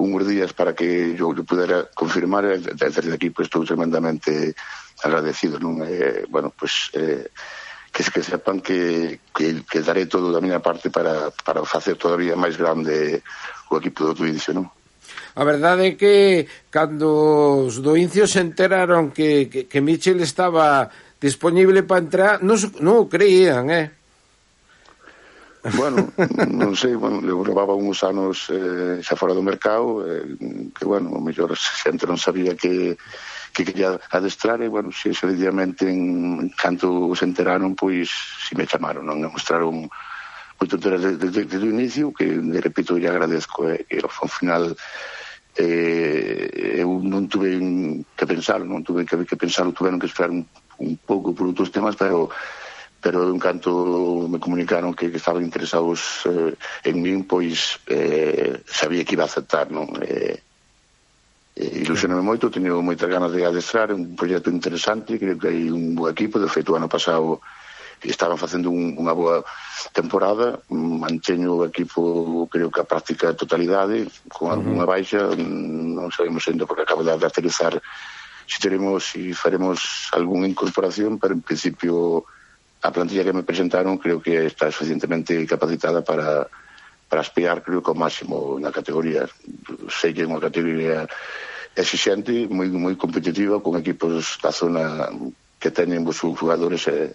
uns 0.00 0.24
días 0.24 0.56
para 0.56 0.72
que 0.72 1.12
eu 1.12 1.36
lo 1.36 1.44
pudera 1.44 1.84
confirmar 1.92 2.48
e 2.48 2.64
desde 2.64 3.12
aquí 3.12 3.28
pois, 3.28 3.52
estou 3.52 3.60
tremendamente 3.68 4.56
agradecido 5.04 5.60
non? 5.60 5.84
Eh, 5.84 6.24
bueno, 6.32 6.48
pois 6.48 6.88
eh, 6.96 7.28
que, 7.92 8.02
que 8.08 8.24
sepan 8.24 8.64
que, 8.64 9.20
que, 9.36 9.68
que 9.68 9.84
daré 9.84 10.08
todo 10.08 10.32
da 10.32 10.40
miña 10.40 10.64
parte 10.64 10.88
para, 10.88 11.28
para 11.44 11.60
facer 11.68 12.00
todavía 12.00 12.40
máis 12.40 12.56
grande 12.56 13.20
o 13.68 13.76
equipo 13.76 14.08
do 14.08 14.16
Tuidio, 14.16 14.56
non? 14.56 14.72
A 15.34 15.42
verdade 15.44 15.92
é 15.92 15.96
que 15.96 16.44
cando 16.68 17.68
os 17.68 17.80
do 17.80 17.96
Incio 17.96 18.28
se 18.28 18.44
enteraron 18.44 19.12
que, 19.16 19.48
que, 19.48 19.64
que 19.64 19.80
Michel 19.80 20.20
estaba 20.20 20.92
disponible 21.20 21.82
para 21.82 22.04
entrar, 22.04 22.34
non, 22.44 22.60
non 22.84 23.06
o 23.06 23.08
creían, 23.08 23.72
eh? 23.72 23.88
Bueno, 25.78 26.10
non 26.50 26.74
sei, 26.74 26.98
bueno, 26.98 27.22
eu 27.22 27.40
levaba 27.46 27.72
uns 27.72 28.02
anos 28.02 28.50
eh, 28.50 28.98
xa 29.00 29.14
fora 29.14 29.32
do 29.32 29.46
mercado, 29.46 30.02
eh, 30.02 30.36
que, 30.74 30.84
bueno, 30.84 31.14
o 31.14 31.22
mellor 31.22 31.54
xente 31.82 32.04
non 32.04 32.20
sabía 32.20 32.58
que 32.58 32.98
que 33.52 33.68
quería 33.68 34.00
adestrar 34.10 34.64
e, 34.64 34.68
bueno, 34.68 34.88
si 34.92 35.12
sencillamente, 35.12 35.84
en 35.84 36.48
canto 36.56 37.12
se 37.14 37.28
enteraron, 37.28 37.76
pois, 37.76 38.08
si 38.48 38.56
me 38.56 38.66
chamaron, 38.66 39.04
non? 39.04 39.20
Me 39.20 39.28
mostraron 39.28 39.92
moito 40.56 40.80
desde, 40.80 41.20
desde, 41.20 41.44
desde 41.44 41.66
o 41.68 41.74
inicio, 41.74 42.16
que, 42.16 42.24
de 42.24 42.60
repito, 42.64 42.96
lle 42.96 43.12
agradezco, 43.12 43.68
eh, 43.68 43.84
que 43.84 44.00
ao 44.00 44.28
final 44.28 44.72
eh, 45.56 46.80
eu 46.80 47.00
non 47.04 47.28
tuve 47.28 47.60
que 48.16 48.26
pensar, 48.26 48.64
non 48.64 48.80
tuve 48.80 49.04
que, 49.04 49.20
que 49.28 49.36
pensar, 49.36 49.68
tuveron 49.72 50.00
que 50.00 50.08
esperar 50.08 50.32
un, 50.32 50.48
un 50.80 50.96
pouco 50.96 51.36
por 51.36 51.46
outros 51.46 51.70
temas, 51.70 51.96
pero 51.96 52.32
pero 53.02 53.28
en 53.28 53.38
canto 53.42 54.28
me 54.30 54.38
comunicaron 54.38 54.94
que, 54.94 55.10
que 55.10 55.18
estaban 55.18 55.42
interesados 55.42 56.22
eh, 56.24 56.54
en 56.86 57.02
min, 57.02 57.26
pois 57.26 57.82
eh, 57.90 58.62
sabía 58.64 59.04
que 59.04 59.18
iba 59.18 59.26
a 59.26 59.30
aceptar, 59.30 59.74
non? 59.74 59.90
Eh, 59.98 60.38
eh, 61.58 61.82
ilusioname 61.82 62.22
moito, 62.22 62.46
teño 62.46 62.78
moitas 62.78 63.10
ganas 63.10 63.34
de 63.34 63.42
adestrar, 63.42 63.90
é 63.90 63.98
un 63.98 64.14
proxecto 64.14 64.54
interesante, 64.54 65.18
creo 65.18 65.34
que 65.34 65.50
hai 65.50 65.66
un 65.68 65.98
bo 65.98 66.06
equipo, 66.08 66.38
de 66.38 66.46
feito 66.46 66.78
ano 66.78 66.86
pasado 66.86 67.42
estaban 68.04 68.38
facendo 68.38 68.70
un, 68.70 68.98
unha 68.98 69.14
boa 69.14 69.46
temporada 69.94 70.58
manteño 70.70 71.62
o 71.62 71.66
equipo 71.66 72.46
creo 72.50 72.70
que 72.70 72.82
a 72.82 72.88
práctica 72.88 73.36
totalidade 73.36 74.10
con 74.30 74.50
algunha 74.50 74.88
baixa 74.88 75.30
non 75.34 76.10
sabemos 76.10 76.46
ainda 76.50 76.66
porque 76.66 76.82
acaba 76.82 77.04
de 77.04 77.14
aterrizar 77.14 77.78
se 78.48 78.58
teremos 78.58 79.14
e 79.14 79.34
faremos 79.34 80.10
algunha 80.10 80.50
incorporación 80.50 81.22
pero 81.22 81.34
en 81.34 81.42
principio 81.46 82.26
a 82.82 82.90
plantilla 82.90 83.22
que 83.22 83.36
me 83.36 83.46
presentaron 83.46 83.98
creo 83.98 84.18
que 84.18 84.46
está 84.46 84.70
suficientemente 84.70 85.46
capacitada 85.46 86.02
para 86.02 86.50
para 87.12 87.20
aspirar 87.20 87.62
creo 87.62 87.84
que 87.84 87.92
ao 87.92 88.00
máximo 88.00 88.56
na 88.56 88.72
categoría. 88.72 89.28
Sei 89.92 90.16
que 90.16 90.24
é 90.24 90.26
unha 90.26 90.40
categoría 90.40 91.04
exixente 91.76 92.48
moi 92.48 92.72
moi 92.72 92.96
competitiva 92.96 93.60
con 93.60 93.76
equipos 93.76 94.40
da 94.40 94.48
zona 94.48 95.12
que 95.60 95.68
teñen 95.68 96.08
os 96.08 96.16
jugadores 96.24 96.88
e 96.88 96.90
eh, 96.90 97.08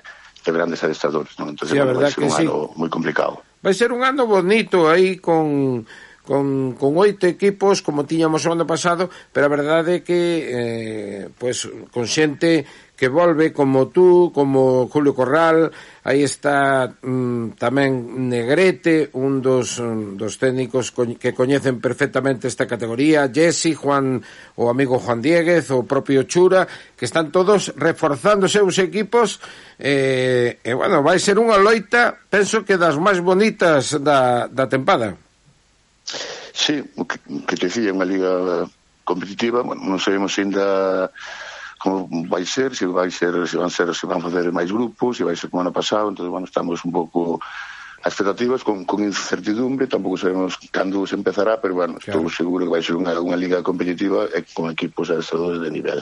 e 0.46 0.50
grandes 0.54 0.84
adestradores 0.84 1.34
non? 1.42 1.50
Entonces, 1.54 1.74
Sí, 1.74 1.80
a 1.80 1.86
bueno, 1.86 2.00
verdad 2.00 2.10
vai 2.10 2.14
ser 2.14 2.22
que 2.22 2.30
un 2.30 2.36
sí. 2.36 2.44
ano 2.46 2.72
moi 2.78 2.90
complicado 2.92 3.42
Vai 3.58 3.74
ser 3.74 3.90
un 3.92 4.06
ano 4.06 4.30
bonito 4.30 4.86
aí 4.88 5.18
con 5.18 5.84
con, 6.28 6.76
con 6.76 7.00
oito 7.00 7.24
equipos 7.24 7.80
como 7.80 8.04
tiñamos 8.04 8.44
o 8.44 8.52
ano 8.52 8.68
pasado, 8.68 9.08
pero 9.32 9.48
a 9.48 9.54
verdade 9.56 10.04
é 10.04 10.04
que 10.04 10.20
eh, 10.44 11.22
pues, 11.40 11.64
con 11.88 12.04
xente 12.04 12.68
que 12.98 13.08
volve 13.08 13.54
como 13.54 13.88
tú, 13.88 14.32
como 14.34 14.90
Julio 14.90 15.14
Corral, 15.14 15.72
aí 16.04 16.26
está 16.26 16.90
mm, 16.90 17.54
tamén 17.56 17.94
Negrete, 18.26 19.14
un 19.14 19.40
dos, 19.40 19.78
um, 19.78 20.18
dos 20.18 20.42
técnicos 20.42 20.90
co 20.90 21.06
que 21.06 21.38
coñecen 21.38 21.78
perfectamente 21.78 22.50
esta 22.50 22.66
categoría, 22.66 23.30
Jesse, 23.30 23.78
Juan, 23.78 24.26
o 24.58 24.74
amigo 24.74 24.98
Juan 24.98 25.22
Dieguez, 25.22 25.70
o 25.70 25.86
propio 25.86 26.26
Chura, 26.26 26.66
que 26.98 27.06
están 27.06 27.30
todos 27.30 27.70
reforzando 27.78 28.50
seus 28.50 28.82
equipos, 28.82 29.38
eh, 29.78 30.58
e 30.66 30.74
bueno, 30.74 31.06
vai 31.06 31.22
ser 31.22 31.38
unha 31.38 31.62
loita, 31.62 32.18
penso 32.34 32.66
que 32.66 32.82
das 32.82 32.98
máis 32.98 33.22
bonitas 33.22 33.94
da, 34.02 34.50
da 34.50 34.66
tempada. 34.66 35.27
Sí, 36.54 36.84
o 36.96 37.06
que, 37.06 37.20
que 37.20 37.56
te 37.56 37.68
decía, 37.68 37.92
unha 37.92 38.08
liga 38.08 38.64
competitiva, 39.04 39.64
bueno, 39.64 39.84
non 39.84 40.00
sabemos 40.00 40.36
ainda 40.40 41.12
como 41.78 42.10
vai 42.28 42.44
ser, 42.48 42.74
se 42.76 42.88
vai 42.90 43.12
ser, 43.12 43.48
se 43.48 43.56
van 43.56 43.70
ser, 43.70 43.94
se 43.94 44.08
van 44.08 44.24
facer 44.24 44.50
máis 44.52 44.72
grupos, 44.72 45.20
se 45.20 45.24
vai 45.28 45.36
ser 45.36 45.52
como 45.52 45.62
ano 45.62 45.76
pasado, 45.76 46.10
entón, 46.10 46.32
bueno, 46.32 46.48
estamos 46.48 46.82
un 46.84 46.92
pouco 46.92 47.40
as 48.02 48.14
expectativas 48.14 48.64
con, 48.64 48.86
con 48.86 49.04
incertidumbre, 49.04 49.88
tampouco 49.88 50.18
sabemos 50.18 50.56
cando 50.72 51.06
se 51.06 51.16
empezará, 51.16 51.60
pero 51.60 51.76
bueno, 51.76 52.00
claro. 52.00 52.24
estou 52.24 52.32
seguro 52.32 52.66
que 52.66 52.74
vai 52.80 52.84
ser 52.84 52.96
unha, 52.96 53.14
unha 53.20 53.38
liga 53.38 53.60
competitiva 53.62 54.32
e 54.32 54.48
con 54.56 54.72
equipos 54.72 55.12
adestradores 55.12 55.60
de 55.60 55.72
nivel. 55.72 56.00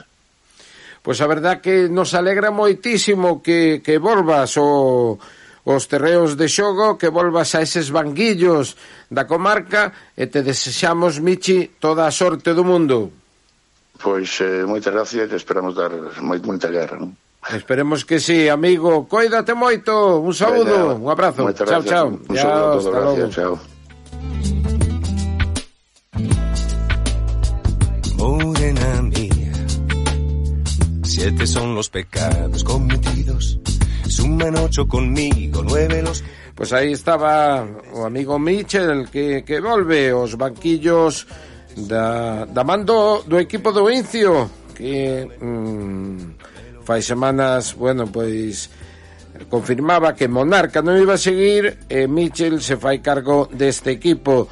Pois 1.01 1.17
pues 1.19 1.25
a 1.25 1.27
verdad 1.29 1.61
que 1.61 1.89
nos 1.89 2.13
alegra 2.13 2.49
moitísimo 2.49 3.41
que, 3.41 3.81
que 3.81 3.97
volvas 3.97 4.55
o... 4.61 5.17
Oh 5.19 5.44
os 5.65 5.89
terreos 5.89 6.37
de 6.37 6.45
xogo, 6.45 6.95
que 6.95 7.09
volvas 7.09 7.57
a 7.57 7.65
eses 7.65 7.89
banquillos 7.89 8.77
da 9.09 9.25
comarca 9.25 9.91
e 10.13 10.29
te 10.29 10.45
desexamos, 10.45 11.17
Michi, 11.17 11.73
toda 11.81 12.05
a 12.05 12.13
sorte 12.13 12.53
do 12.53 12.61
mundo. 12.61 13.09
Pois 13.97 14.29
eh, 14.45 14.61
moitas 14.69 14.93
gracias 14.93 15.25
e 15.33 15.35
esperamos 15.35 15.73
dar 15.73 15.89
moi, 16.21 16.37
moita 16.45 16.69
guerra, 16.69 17.01
non? 17.01 17.17
Esperemos 17.49 18.05
que 18.05 18.19
sí, 18.21 18.49
amigo. 18.49 19.05
Coídate 19.09 19.53
moito. 19.53 20.21
Un 20.21 20.33
saúdo, 20.33 20.97
un 20.97 21.09
abrazo. 21.09 21.41
Moitas 21.41 21.65
chao, 21.65 21.81
gracias. 21.81 21.89
chao. 21.89 22.07
Un 22.13 22.35
ya, 22.35 22.41
saúdo, 22.41 22.77
hasta 22.77 22.89
gracias, 22.93 23.17
logo. 23.17 23.33
chao. 23.33 23.53
Morena 28.17 29.01
mía, 29.01 29.53
siete 31.03 31.45
son 31.47 31.75
los 31.75 31.89
pecados 31.89 32.63
cometidos 32.63 33.59
suman 34.07 34.55
ocho 34.57 34.87
conmigo, 34.87 35.63
nueve 35.63 36.01
los... 36.01 36.23
Pues 36.55 36.71
aí 36.71 36.93
estaba 36.93 37.67
o 37.93 38.05
amigo 38.05 38.39
Mitchell 38.39 39.09
que, 39.11 39.43
que 39.43 39.59
volve 39.59 40.13
os 40.13 40.37
banquillos 40.37 41.27
da, 41.75 42.45
da 42.45 42.63
mando 42.63 43.23
do 43.27 43.35
equipo 43.37 43.75
do 43.75 43.91
Incio 43.91 44.47
que 44.75 45.27
mm, 45.27 46.83
fai 46.83 47.01
semanas, 47.01 47.73
bueno, 47.75 48.07
pois 48.07 48.69
confirmaba 49.49 50.15
que 50.15 50.31
Monarca 50.31 50.79
non 50.79 50.95
iba 50.95 51.15
a 51.15 51.21
seguir 51.21 51.87
e 51.91 52.07
Mitchell 52.07 52.63
se 52.63 52.79
fai 52.79 53.03
cargo 53.03 53.51
deste 53.51 53.91
equipo. 53.91 54.47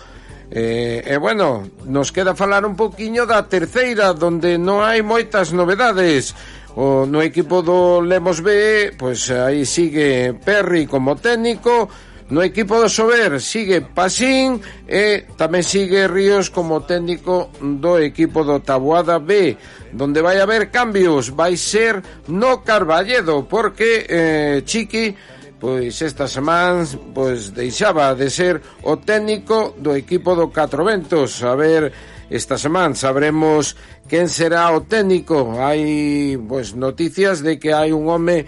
Eh, 0.51 1.01
e 1.07 1.15
bueno, 1.17 1.65
nos 1.87 2.11
queda 2.11 2.35
falar 2.35 2.65
un 2.65 2.75
poquinho 2.75 3.25
da 3.25 3.47
terceira 3.47 4.11
donde 4.11 4.59
non 4.59 4.83
hai 4.83 4.99
moitas 4.99 5.55
novedades. 5.55 6.35
O, 6.75 7.05
no 7.05 7.21
equipo 7.21 7.61
do 7.61 8.01
Lemos 8.01 8.39
B, 8.41 8.93
pois 8.97 9.29
aí 9.29 9.65
sigue 9.65 10.33
Perry 10.41 10.87
como 10.87 11.15
técnico, 11.15 11.89
No 12.29 12.41
equipo 12.41 12.79
do 12.79 12.89
Sober 12.89 13.41
sigue 13.41 13.81
Pasín 13.93 14.57
e 14.87 15.27
tamén 15.35 15.61
sigue 15.61 16.07
Ríos 16.07 16.49
como 16.49 16.81
técnico 16.81 17.51
do 17.59 17.99
equipo 17.99 18.47
do 18.47 18.63
Taboada 18.63 19.19
B, 19.19 19.53
donde 19.91 20.23
vai 20.23 20.39
haber 20.39 20.71
cambios, 20.71 21.29
vai 21.29 21.59
ser 21.59 22.01
no 22.31 22.63
Carballedo, 22.63 23.43
porque 23.45 24.07
eh, 24.07 24.63
Chiqui 24.65 25.13
pois 25.59 26.01
esta 26.01 26.25
semana 26.25 26.83
pois 27.13 27.51
deixaba 27.51 28.15
de 28.15 28.33
ser 28.33 28.57
o 28.81 28.97
técnico 28.97 29.75
do 29.77 29.95
equipo 29.95 30.33
do 30.33 30.47
Catro 30.47 30.83
Ventos. 30.87 31.43
A 31.43 31.53
ver, 31.53 31.91
Esta 32.29 32.57
semana 32.57 32.95
sabremos 32.95 33.75
quen 34.07 34.31
será 34.31 34.71
o 34.71 34.87
técnico. 34.87 35.59
Hai 35.59 36.39
pois 36.39 36.71
noticias 36.71 37.43
de 37.43 37.59
que 37.59 37.75
hai 37.75 37.91
un 37.91 38.07
home 38.07 38.47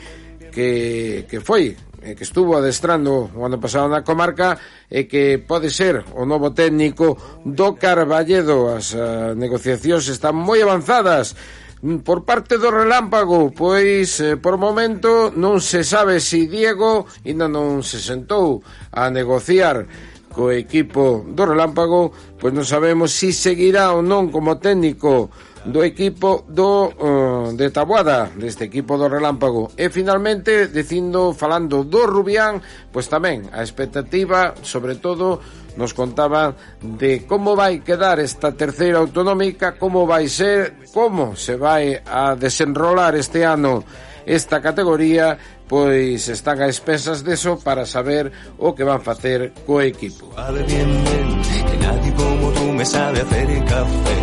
que 0.55 1.27
que 1.27 1.43
foi 1.43 1.75
eh, 2.05 2.13
que 2.15 2.23
estuvo 2.23 2.55
adestrando 2.55 3.33
o 3.33 3.41
ano 3.43 3.57
pasado 3.57 3.89
na 3.89 4.05
comarca 4.05 4.61
e 4.87 5.09
que 5.09 5.41
pode 5.41 5.73
ser 5.73 6.05
o 6.13 6.23
novo 6.23 6.53
técnico 6.53 7.17
do 7.41 7.73
Carballedo. 7.75 8.69
As 8.69 8.93
uh, 8.93 9.33
negociacións 9.33 10.05
están 10.07 10.37
moi 10.37 10.61
avanzadas 10.61 11.33
mm, 11.81 12.05
por 12.05 12.21
parte 12.21 12.61
do 12.61 12.69
relámpago, 12.69 13.49
pois 13.51 14.21
eh, 14.21 14.37
por 14.37 14.61
momento 14.61 15.33
non 15.33 15.57
se 15.57 15.81
sabe 15.81 16.21
se 16.21 16.45
si 16.45 16.47
Diego 16.47 17.09
ainda 17.25 17.49
non 17.49 17.81
se 17.81 17.97
sentou 17.97 18.61
a 18.93 19.09
negociar 19.09 19.89
co 20.35 20.51
equipo 20.51 21.23
do 21.23 21.47
Relámpago, 21.47 22.11
pois 22.35 22.51
non 22.51 22.67
sabemos 22.67 23.15
se 23.15 23.31
si 23.31 23.55
seguirá 23.55 23.95
ou 23.95 24.03
non 24.03 24.27
como 24.27 24.59
técnico 24.59 25.31
do 25.65 25.81
equipo 25.81 26.45
do 26.45 26.91
uh, 26.93 27.55
de 27.55 27.71
Tabuada, 27.71 28.29
deste 28.35 28.69
equipo 28.69 28.99
do 28.99 29.07
Relámpago. 29.07 29.71
E 29.79 29.89
finalmente, 29.89 30.67
dicindo 30.67 31.33
falando 31.33 31.87
do 31.87 32.05
Rubián, 32.05 32.61
pois 32.91 33.07
tamén 33.07 33.47
a 33.49 33.63
expectativa, 33.63 34.53
sobre 34.61 34.99
todo 34.99 35.39
nos 35.79 35.95
contaba 35.95 36.53
de 36.83 37.25
como 37.25 37.55
vai 37.55 37.79
quedar 37.79 38.19
esta 38.19 38.51
terceira 38.53 38.99
autonómica, 38.99 39.79
como 39.79 40.03
vai 40.03 40.27
ser, 40.27 40.85
como 40.91 41.39
se 41.39 41.55
vai 41.55 41.97
a 42.03 42.35
desenrolar 42.35 43.15
este 43.15 43.47
ano 43.47 43.87
esta 44.25 44.61
categoría, 44.61 45.37
pois 45.67 46.27
están 46.29 46.61
a 46.61 46.67
expensas 46.67 47.23
deso 47.23 47.59
para 47.59 47.85
saber 47.85 48.31
o 48.57 48.73
que 48.75 48.83
van 48.83 49.01
facer 49.01 49.53
co 49.65 49.81
equipo. 49.81 50.31
Sabe 50.35 50.63
bien, 50.63 50.89
bien, 51.03 51.41
que 51.71 51.77
nadie 51.77 52.13
como 52.13 52.51
tú 52.51 52.65
me 52.73 52.85
sabe 52.85 53.21
hacer 53.21 53.49
el 53.49 53.63
café. 53.65 54.17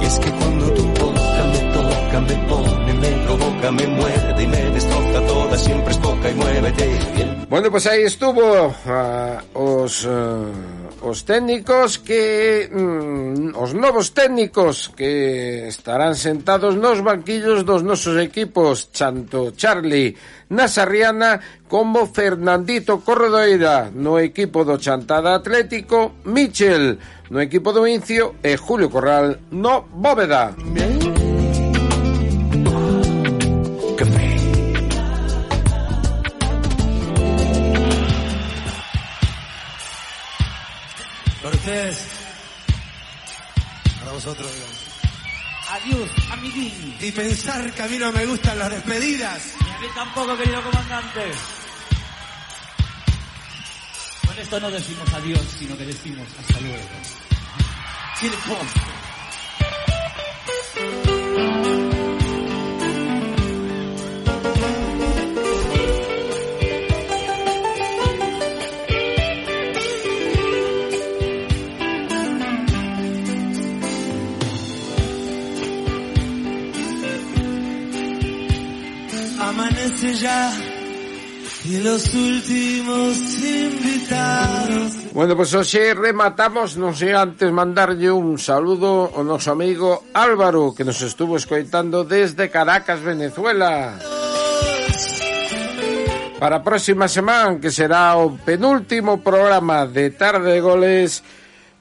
Y 0.00 0.06
es 0.06 0.18
que 0.18 0.30
cuando 0.32 0.72
tu 0.74 0.84
boca 0.86 1.42
me 1.52 1.60
toca, 1.72 2.20
me 2.20 2.36
pone, 2.48 2.94
me 2.94 3.10
provoca, 3.26 3.72
me 3.72 3.86
muerde 3.86 4.42
y 4.42 4.46
me 4.46 4.62
destroza 4.70 5.26
toda, 5.26 5.58
siempre 5.58 5.92
es 5.92 5.98
poca 5.98 6.30
y 6.30 6.34
muévete 6.34 6.86
bien. 7.14 7.46
Bueno, 7.48 7.70
pues 7.70 7.86
aí 7.86 8.02
estuvo 8.02 8.68
uh, 8.68 9.38
os 9.54 10.04
uh, 10.04 10.46
os 11.02 11.24
técnicos 11.24 11.98
que 11.98 12.68
mm, 12.68 13.56
os 13.56 13.72
novos 13.72 14.12
técnicos 14.12 14.92
que 14.92 15.66
estarán 15.66 16.14
sentados 16.14 16.76
nos 16.76 17.00
banquillos 17.00 17.64
dos 17.64 17.82
nosos 17.82 18.20
equipos, 18.20 18.92
tanto 18.92 19.56
Charlie 19.56 20.14
Nasarriana 20.50 21.40
como 21.68 22.10
Fernandito 22.10 23.00
Corredoira 23.00 23.88
no 23.94 24.20
equipo 24.20 24.64
do 24.64 24.76
Chantada 24.76 25.32
Atlético, 25.32 26.20
Michel 26.28 27.00
no 27.30 27.40
equipo 27.40 27.72
do 27.72 27.86
Incio 27.86 28.36
e 28.42 28.56
Julio 28.60 28.90
Corral 28.90 29.38
no 29.50 29.88
Bóveda. 29.88 30.52
Bien. 30.74 30.99
Para 41.50 41.62
ustedes, 41.62 41.98
para 43.98 44.12
vosotros. 44.12 44.52
Adiós, 45.68 46.08
amiguín. 46.30 46.96
Y 47.00 47.10
pensar 47.10 47.72
que 47.72 47.82
a 47.82 47.88
mí 47.88 47.98
no 47.98 48.12
me 48.12 48.24
gustan 48.24 48.56
las 48.56 48.70
despedidas. 48.70 49.54
Y 49.58 49.68
a 49.68 49.80
mí 49.80 49.86
tampoco, 49.92 50.36
querido 50.36 50.62
comandante. 50.62 51.32
Con 54.28 54.38
esto 54.38 54.60
no 54.60 54.70
decimos 54.70 55.12
adiós, 55.12 55.40
sino 55.58 55.76
que 55.76 55.86
decimos 55.86 56.28
hasta 56.38 56.60
luego. 56.60 56.88
Kill 58.20 58.32
ya 80.14 80.52
y 81.64 81.78
los 81.78 82.14
últimos 82.14 83.16
invitados. 83.44 85.12
Bueno, 85.12 85.36
pues 85.36 85.52
hoxe 85.52 85.92
rematamos, 85.92 86.80
non 86.80 86.96
sei 86.96 87.12
antes 87.12 87.50
mandarlle 87.52 88.08
un 88.08 88.40
saludo 88.40 89.12
ao 89.12 89.20
noso 89.20 89.52
amigo 89.52 90.08
Álvaro 90.16 90.72
que 90.72 90.86
nos 90.88 91.02
estuvo 91.04 91.36
escoitando 91.36 92.06
desde 92.06 92.48
Caracas, 92.48 93.04
Venezuela. 93.04 93.98
Para 96.40 96.56
a 96.56 96.64
próxima 96.64 97.04
semana, 97.04 97.60
que 97.60 97.68
será 97.68 98.16
o 98.16 98.32
penúltimo 98.32 99.20
programa 99.20 99.84
de 99.84 100.16
Tarde 100.16 100.56
de 100.56 100.64
Goles, 100.64 101.20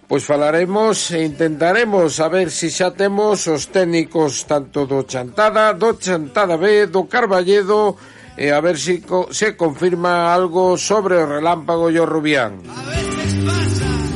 pois 0.04 0.28
falaremos 0.28 1.16
e 1.16 1.24
intentaremos 1.24 2.20
saber 2.20 2.52
se 2.52 2.68
si 2.68 2.84
xa 2.84 2.92
temos 2.92 3.48
os 3.48 3.72
técnicos 3.72 4.44
tanto 4.44 4.84
do 4.84 5.08
Chantada, 5.08 5.72
do 5.72 5.96
Chantada 5.96 6.60
B, 6.60 6.92
do 6.92 7.08
Carballedo 7.08 7.96
e 8.40 8.56
a 8.56 8.62
ver 8.62 8.80
si, 8.80 9.04
se 9.32 9.58
confirma 9.60 10.32
algo 10.32 10.80
sobre 10.80 11.28
Relámpago 11.28 11.92
e 11.92 12.00
o 12.00 12.08
Rubián. 12.08 12.64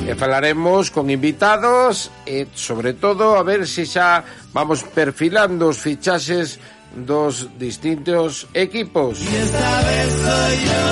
E 0.08 0.16
falaremos 0.16 0.88
con 0.96 1.12
invitados 1.12 2.08
e, 2.24 2.48
sobre 2.56 2.96
todo, 2.96 3.36
a 3.36 3.44
ver 3.44 3.68
se 3.68 3.84
xa 3.84 4.24
vamos 4.56 4.80
perfilando 4.96 5.68
os 5.68 5.76
fichaxes 5.76 6.56
dos 6.96 7.52
distintos 7.60 8.48
equipos. 8.56 9.20
Y 9.20 9.28
esta 9.28 9.76
vez 9.92 10.10
soy 10.24 10.56
yo 10.72 10.88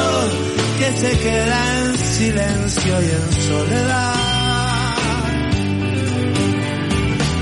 que 0.75 0.89
se 0.99 1.11
queda 1.23 1.59
en 1.79 1.87
silencio 1.95 2.93
y 2.99 3.09
en 3.15 3.27
soledad. 3.47 4.15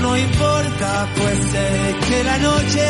No 0.06 0.10
importa, 0.14 0.90
pues 1.18 1.38
sé 1.50 1.68
que 2.06 2.18
la 2.22 2.38
noche 2.38 2.86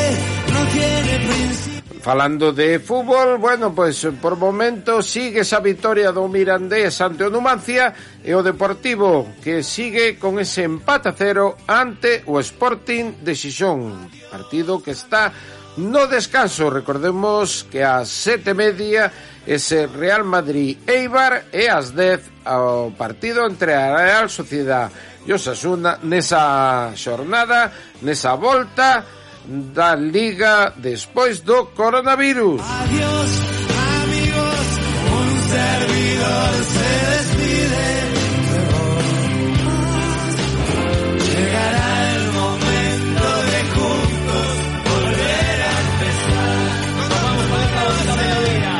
no 0.53 0.61
tiene 0.69 1.13
principio. 1.25 1.70
Falando 2.03 2.53
de 2.53 2.79
fútbol, 2.79 3.37
bueno, 3.37 3.75
pues, 3.75 4.09
por 4.23 4.37
momento 4.37 5.03
sigue 5.03 5.41
esa 5.41 5.61
victoria 5.61 6.13
do 6.13 6.27
Mirandés 6.29 6.97
ante 7.05 7.29
o 7.29 7.31
Numancia 7.31 7.93
e 8.25 8.33
o 8.33 8.41
Deportivo 8.41 9.37
que 9.45 9.61
sigue 9.61 10.17
con 10.17 10.41
ese 10.41 10.65
empate 10.65 11.13
a 11.13 11.17
cero 11.17 11.61
ante 11.69 12.25
o 12.25 12.41
Sporting 12.41 13.21
de 13.21 13.37
Xixón. 13.37 14.09
Partido 14.33 14.81
que 14.81 14.97
está 14.97 15.29
no 15.77 16.09
descanso. 16.09 16.73
Recordemos 16.73 17.69
que 17.69 17.85
a 17.85 18.05
sete 18.09 18.57
media 18.57 19.13
ese 19.45 19.85
Real 19.87 20.25
Madrid 20.25 20.81
Eibar 20.89 21.53
e 21.53 21.69
ás 21.69 21.93
dez 21.93 22.25
o 22.49 22.97
partido 22.97 23.45
entre 23.45 23.77
a 23.77 23.93
Real 23.93 24.33
Sociedad 24.33 24.89
e 25.29 25.37
Osasuna 25.37 26.01
nesa 26.01 26.97
xornada, 26.97 27.69
nesa 28.01 28.33
volta 28.41 29.20
da 29.47 29.95
Liga 29.95 30.73
despois 30.77 31.41
do 31.41 31.67
coronavirus. 31.67 32.61
Adiós, 32.61 33.31
amigos, 34.03 34.67
un 35.11 35.31
servidor 35.51 36.51
se 36.75 36.89
despide. 37.11 37.89
Llegará 41.31 41.91
el 42.15 42.25
momento 42.33 43.27
de 43.51 43.61
juntos 43.75 44.51
volver 44.91 45.57
a 45.63 45.73
empezar. 45.89 46.59
Nos 46.97 47.09
vamos 47.09 47.45
con 47.51 47.61
esta 47.61 47.81
bonita 47.85 48.15
melodía. 48.17 48.75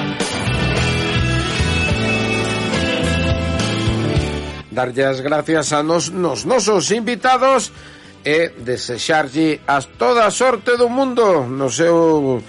Darlle 4.71 5.05
as 5.05 5.21
gracias 5.21 5.73
a 5.73 5.83
nos, 5.83 6.11
nos 6.11 6.47
nosos 6.47 6.91
invitados 6.91 7.73
e 8.25 8.53
desexarlle 8.61 9.61
a 9.67 9.81
toda 9.81 10.27
a 10.27 10.31
sorte 10.31 10.77
do 10.77 10.89
mundo 10.89 11.49
no 11.49 11.71
seu 11.73 12.43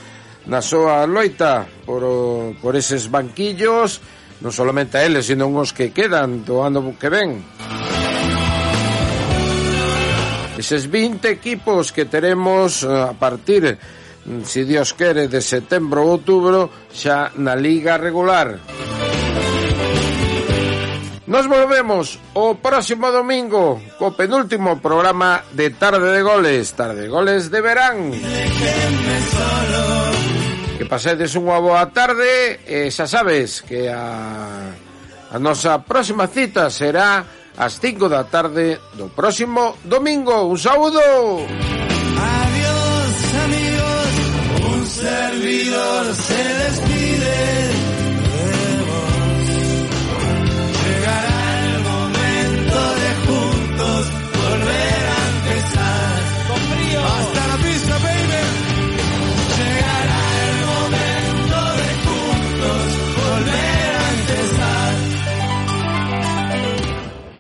na 0.48 0.60
súa 0.60 1.06
loita 1.06 1.70
por, 1.86 2.04
o, 2.04 2.18
por 2.60 2.76
eses 2.76 3.08
banquillos 3.08 4.02
non 4.42 4.50
solamente 4.50 4.98
a 4.98 5.06
eles, 5.06 5.30
sino 5.30 5.54
os 5.54 5.70
que 5.70 5.94
quedan 5.94 6.42
do 6.42 6.66
ano 6.66 6.98
que 6.98 7.10
ven. 7.14 7.46
Eses 10.58 10.90
20 10.90 11.30
equipos 11.30 11.94
que 11.94 12.10
teremos 12.10 12.82
eh, 12.82 12.90
a 12.90 13.14
partir, 13.14 13.78
se 14.42 14.46
si 14.46 14.62
Dios 14.66 14.98
quere, 14.98 15.30
de 15.30 15.46
setembro 15.46 16.02
ou 16.02 16.18
outubro, 16.18 16.90
xa 16.90 17.30
na 17.38 17.54
Liga 17.54 18.02
Regular. 18.02 18.58
Música 18.58 19.01
Nos 21.32 21.48
volvemos 21.48 22.20
o 22.36 22.60
próximo 22.60 23.08
domingo 23.08 23.80
co 23.96 24.12
penúltimo 24.12 24.84
programa 24.84 25.48
de 25.56 25.72
Tarde 25.72 26.12
de 26.12 26.20
Goles, 26.20 26.76
Tarde 26.76 27.08
de 27.08 27.08
Goles 27.08 27.48
de 27.48 27.64
Verán. 27.64 28.12
Que 30.76 30.84
pasedes 30.84 31.32
unha 31.40 31.56
boa 31.64 31.88
tarde 31.96 32.60
e 32.68 32.92
xa 32.92 33.08
sabes 33.08 33.64
que 33.64 33.88
a, 33.88 34.76
a 35.32 35.40
nosa 35.40 35.80
próxima 35.88 36.28
cita 36.28 36.68
será 36.68 37.24
ás 37.56 37.80
5 37.80 38.12
da 38.12 38.28
tarde 38.28 38.76
do 39.00 39.08
próximo 39.16 39.80
domingo. 39.88 40.52
Un 40.52 40.60
saúdo! 40.60 41.00
Adiós 42.20 43.16
amigos, 43.40 44.12
un 44.68 44.84
servidor 44.84 46.04
se 46.12 46.44
despide. 46.60 47.01